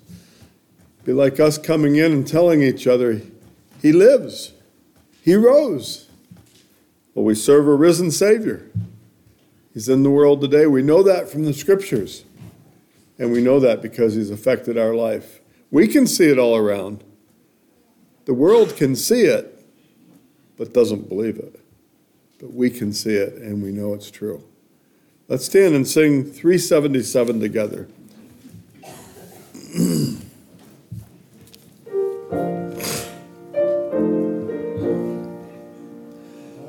Be 1.05 1.13
like 1.13 1.39
us 1.39 1.59
coming 1.59 1.97
in 1.97 2.11
and 2.11 2.27
telling 2.27 2.63
each 2.63 2.87
other, 2.87 3.21
He 3.83 3.91
lives, 3.91 4.53
He 5.21 5.35
rose. 5.35 6.07
Well, 7.13 7.23
we 7.23 7.35
serve 7.35 7.67
a 7.67 7.75
risen 7.75 8.09
Savior. 8.09 8.65
He's 9.71 9.87
in 9.87 10.01
the 10.01 10.09
world 10.09 10.41
today. 10.41 10.65
We 10.65 10.81
know 10.81 11.03
that 11.03 11.29
from 11.29 11.45
the 11.45 11.53
scriptures. 11.53 12.25
And 13.19 13.31
we 13.31 13.43
know 13.43 13.59
that 13.59 13.83
because 13.83 14.15
He's 14.15 14.31
affected 14.31 14.75
our 14.75 14.95
life. 14.95 15.39
We 15.69 15.87
can 15.87 16.07
see 16.07 16.31
it 16.31 16.39
all 16.39 16.55
around. 16.55 17.03
The 18.25 18.33
world 18.33 18.75
can 18.75 18.95
see 18.95 19.25
it, 19.25 19.63
but 20.57 20.73
doesn't 20.73 21.07
believe 21.09 21.37
it. 21.37 21.59
But 22.39 22.53
we 22.53 22.69
can 22.69 22.93
see 22.93 23.15
it, 23.15 23.33
and 23.33 23.61
we 23.61 23.71
know 23.71 23.93
it's 23.93 24.09
true. 24.09 24.43
Let's 25.27 25.45
stand 25.45 25.75
and 25.75 25.87
sing 25.87 26.23
377 26.23 27.39
together. 27.39 27.87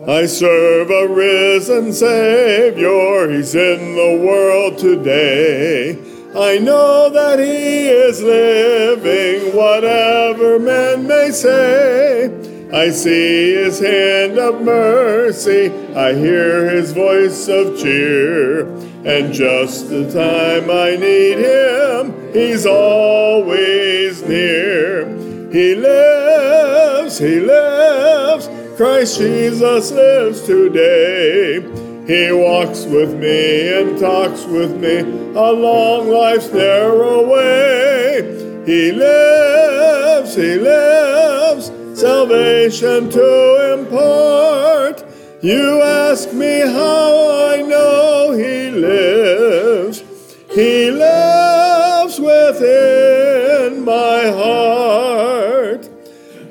I 0.08 0.26
serve 0.26 0.90
a 0.90 1.06
risen 1.06 1.92
Savior, 1.92 3.30
He's 3.30 3.54
in 3.54 3.94
the 3.94 4.26
world 4.26 4.76
today. 4.76 5.92
I 6.36 6.58
know 6.58 7.08
that 7.10 7.38
He 7.38 7.86
is 7.86 8.20
living, 8.20 9.54
whatever 9.56 10.58
men 10.58 11.06
may 11.06 11.30
say. 11.30 12.49
I 12.72 12.90
see 12.90 13.54
His 13.54 13.80
hand 13.80 14.38
of 14.38 14.62
mercy, 14.62 15.72
I 15.94 16.14
hear 16.14 16.70
His 16.70 16.92
voice 16.92 17.48
of 17.48 17.76
cheer, 17.76 18.68
and 19.04 19.32
just 19.34 19.88
the 19.88 20.04
time 20.12 20.70
I 20.70 20.94
need 20.94 21.38
Him, 21.38 22.32
He's 22.32 22.66
always 22.66 24.22
near. 24.22 25.08
He 25.50 25.74
lives, 25.74 27.18
He 27.18 27.40
lives. 27.40 28.48
Christ 28.76 29.18
Jesus 29.18 29.90
lives 29.90 30.42
today. 30.42 31.60
He 32.06 32.32
walks 32.32 32.84
with 32.84 33.14
me 33.14 33.72
and 33.80 33.98
talks 33.98 34.44
with 34.44 34.76
me 34.80 35.00
along 35.36 36.08
life's 36.08 36.52
narrow 36.52 37.28
way. 37.28 38.22
He 38.64 38.92
lives, 38.92 40.36
He 40.36 40.54
lives, 40.54 41.70
salvation 42.00 43.10
to 43.10 43.74
impart. 43.74 45.04
You 45.42 45.82
ask 45.82 46.32
me 46.32 46.60
how 46.60 47.50
I 47.52 47.60
know 47.60 48.32
He 48.32 48.70
lives. 48.70 50.02
He 50.50 50.90
lives 50.90 52.18
within 52.18 53.84
my 53.84 54.22
heart. 54.28 55.88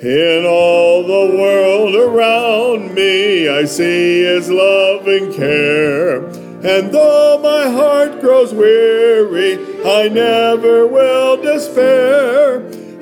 In 0.01 0.45
all 0.45 1.03
the 1.03 1.37
world 1.37 1.95
around 1.95 2.93
me, 2.93 3.49
I 3.49 3.65
see 3.65 4.21
His 4.21 4.51
loving 4.51 5.33
care. 5.33 6.25
And 6.61 6.91
though 6.91 7.39
my 7.41 7.69
heart 7.69 8.21
grows 8.21 8.53
weary, 8.53 9.53
I 9.83 10.09
never 10.09 10.85
will 10.85 11.41
despair. 11.41 11.98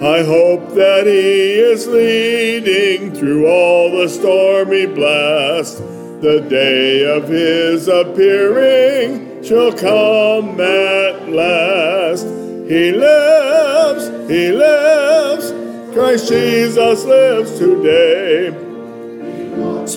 I 0.01 0.21
hope 0.21 0.75
that 0.75 1.07
He 1.07 1.53
is 1.53 1.87
leading 1.87 3.15
through 3.15 3.47
all 3.47 3.97
the 3.97 4.07
stormy 4.07 4.85
blast. 4.85 5.79
The 6.21 6.45
day 6.47 7.03
of 7.03 7.27
His 7.27 7.87
appearing 7.87 9.43
shall 9.43 9.71
come 9.71 10.61
at 10.61 11.29
last. 11.29 12.25
He 12.25 12.91
lives, 12.91 14.29
He 14.29 14.51
lives. 14.51 15.51
Christ 15.95 16.27
Jesus 16.29 17.03
lives 17.03 17.57
today. 17.57 18.51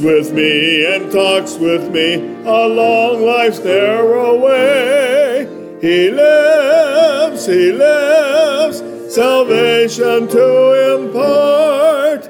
With 0.01 0.32
me 0.32 0.86
and 0.86 1.12
talks 1.12 1.57
with 1.57 1.90
me 1.90 2.14
along 2.44 3.22
life's 3.22 3.59
narrow 3.59 4.38
way. 4.38 5.46
He 5.82 6.11
lives, 6.11 7.44
He 7.44 7.72
lives, 7.72 8.80
salvation 9.11 10.28
to 10.28 10.96
impart. 10.96 12.28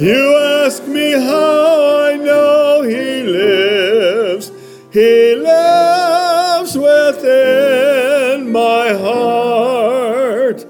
You 0.00 0.36
ask 0.64 0.86
me 0.86 1.12
how 1.12 2.08
I 2.08 2.16
know 2.16 2.82
He 2.82 3.22
lives. 3.22 4.50
He 4.90 5.34
lives 5.36 6.76
within 6.76 8.50
my 8.50 8.88
heart. 8.92 10.66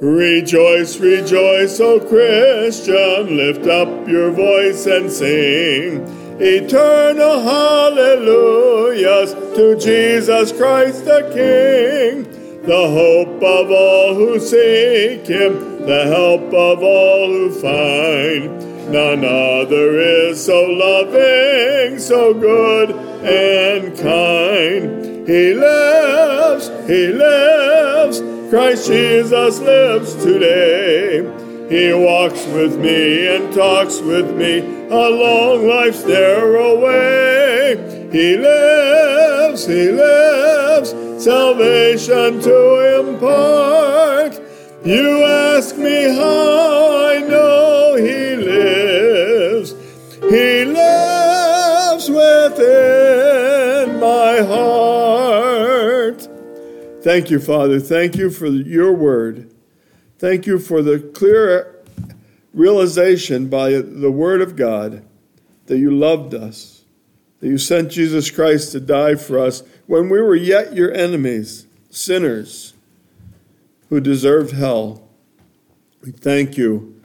Rejoice, 0.00 0.98
rejoice, 0.98 1.78
O 1.78 2.00
Christian, 2.00 3.36
lift 3.36 3.66
up 3.68 4.08
your 4.08 4.30
voice 4.32 4.86
and 4.86 5.10
sing. 5.10 6.04
Eternal 6.40 7.40
hallelujahs 7.40 9.32
to 9.54 9.76
Jesus 9.78 10.50
Christ 10.50 11.04
the 11.04 11.22
King, 11.32 12.26
the 12.64 12.88
hope 12.88 13.42
of 13.42 13.70
all 13.70 14.14
who 14.14 14.38
seek 14.38 15.26
Him, 15.26 15.84
the 15.84 16.04
help 16.06 16.52
of 16.54 16.82
all 16.82 17.26
who 17.26 17.50
find. 17.60 18.90
None 18.92 19.24
other 19.24 19.98
is 19.98 20.44
so 20.44 20.62
loving, 20.64 21.98
so 21.98 22.34
good 22.34 22.90
and 22.90 23.98
kind. 23.98 25.26
He 25.26 25.54
lives, 25.54 26.68
He 26.88 27.08
lives, 27.08 28.20
Christ 28.50 28.86
Jesus 28.86 29.58
lives 29.58 30.14
today. 30.22 31.42
He 31.68 31.92
walks 31.92 32.44
with 32.46 32.78
me 32.78 33.34
and 33.34 33.52
talks 33.54 34.00
with 34.00 34.36
me 34.36 34.58
a 34.88 35.08
long 35.08 35.66
life's 35.66 36.04
narrow 36.04 36.78
way. 36.78 38.08
He 38.12 38.36
lives, 38.36 39.66
He 39.66 39.90
lives, 39.90 40.92
salvation 41.22 42.40
to 42.40 43.00
impart. 43.00 44.40
You 44.84 45.22
ask 45.22 45.76
me 45.76 46.12
how 46.14 47.10
I 47.10 47.18
know 47.20 47.94
He 47.94 48.34
lives. 48.34 49.70
He 50.20 50.64
lives 50.64 52.08
within 52.10 54.00
my 54.00 54.38
heart. 54.40 56.28
Thank 57.02 57.30
you, 57.30 57.38
Father. 57.38 57.78
Thank 57.78 58.16
you 58.16 58.28
for 58.28 58.48
your 58.48 58.92
word. 58.92 59.54
Thank 60.18 60.46
you 60.46 60.58
for 60.58 60.82
the 60.82 60.98
clear 60.98 61.84
realization 62.52 63.48
by 63.48 63.70
the 63.70 64.10
Word 64.10 64.42
of 64.42 64.56
God 64.56 65.04
that 65.66 65.78
you 65.78 65.92
loved 65.92 66.34
us, 66.34 66.82
that 67.38 67.46
you 67.46 67.58
sent 67.58 67.92
Jesus 67.92 68.28
Christ 68.28 68.72
to 68.72 68.80
die 68.80 69.14
for 69.14 69.38
us 69.38 69.62
when 69.86 70.08
we 70.08 70.20
were 70.20 70.36
yet 70.36 70.74
your 70.74 70.92
enemies, 70.92 71.66
sinners 71.90 72.74
who 73.88 74.00
deserved 74.00 74.52
hell. 74.52 75.08
We 76.02 76.12
thank 76.12 76.56
you 76.56 77.00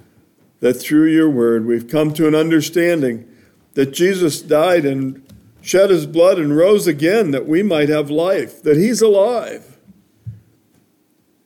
that 0.60 0.76
through 0.76 1.08
your 1.08 1.30
Word 1.30 1.66
we've 1.66 1.88
come 1.88 2.14
to 2.14 2.28
an 2.28 2.36
understanding 2.36 3.28
that 3.74 3.94
Jesus 3.94 4.42
died 4.42 4.86
and 4.86 5.22
shed 5.62 5.90
his 5.90 6.06
blood 6.06 6.40
and 6.40 6.56
rose 6.56 6.88
again 6.88 7.32
that 7.32 7.46
we 7.46 7.62
might 7.62 7.90
have 7.90 8.10
life, 8.10 8.64
that 8.64 8.78
he's 8.78 9.02
alive, 9.02 9.78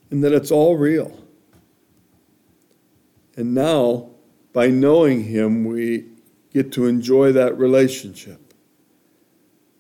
and 0.10 0.24
that 0.24 0.32
it's 0.32 0.52
all 0.52 0.78
real. 0.78 1.18
And 3.36 3.54
now, 3.54 4.10
by 4.54 4.68
knowing 4.68 5.24
Him, 5.24 5.66
we 5.66 6.06
get 6.54 6.72
to 6.74 6.86
enjoy 6.86 7.32
that 7.32 7.58
relationship. 7.58 8.54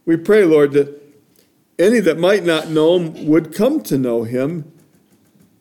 We 0.05 0.17
pray, 0.17 0.45
Lord, 0.45 0.71
that 0.71 1.00
any 1.79 1.99
that 1.99 2.17
might 2.17 2.43
not 2.43 2.69
know 2.69 2.97
Him 2.97 3.27
would 3.27 3.53
come 3.53 3.81
to 3.83 3.97
know 3.97 4.23
Him. 4.23 4.71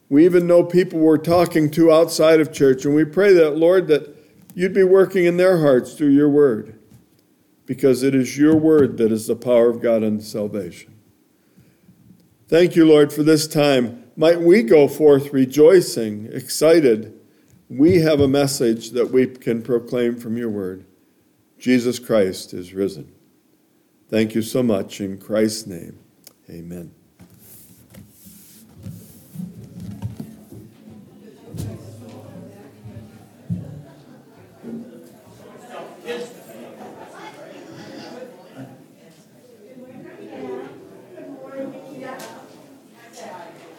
We 0.08 0.24
even 0.24 0.46
know 0.46 0.64
people 0.64 0.98
we're 0.98 1.18
talking 1.18 1.70
to 1.72 1.92
outside 1.92 2.40
of 2.40 2.52
church, 2.52 2.84
and 2.84 2.94
we 2.94 3.04
pray 3.04 3.32
that, 3.34 3.56
Lord, 3.56 3.86
that 3.88 4.16
you'd 4.54 4.74
be 4.74 4.84
working 4.84 5.24
in 5.24 5.36
their 5.36 5.58
hearts 5.58 5.94
through 5.94 6.08
your 6.08 6.28
word, 6.28 6.78
because 7.66 8.02
it 8.02 8.14
is 8.14 8.36
your 8.36 8.56
word 8.56 8.96
that 8.98 9.12
is 9.12 9.26
the 9.26 9.36
power 9.36 9.70
of 9.70 9.80
God 9.80 10.02
unto 10.02 10.24
salvation. 10.24 10.94
Thank 12.48 12.74
you, 12.74 12.84
Lord, 12.84 13.12
for 13.12 13.22
this 13.22 13.46
time. 13.46 14.04
Might 14.16 14.40
we 14.40 14.62
go 14.62 14.88
forth 14.88 15.32
rejoicing, 15.32 16.26
excited 16.32 17.16
we 17.70 18.00
have 18.00 18.18
a 18.18 18.26
message 18.26 18.90
that 18.90 19.12
we 19.12 19.28
can 19.28 19.62
proclaim 19.62 20.16
from 20.16 20.36
your 20.36 20.50
word. 20.50 20.84
Jesus 21.56 22.00
Christ 22.00 22.52
is 22.52 22.74
risen. 22.74 23.12
Thank 24.10 24.34
you 24.34 24.42
so 24.42 24.62
much. 24.62 25.00
In 25.00 25.18
Christ's 25.18 25.66
name, 25.68 25.98
amen. 26.50 26.99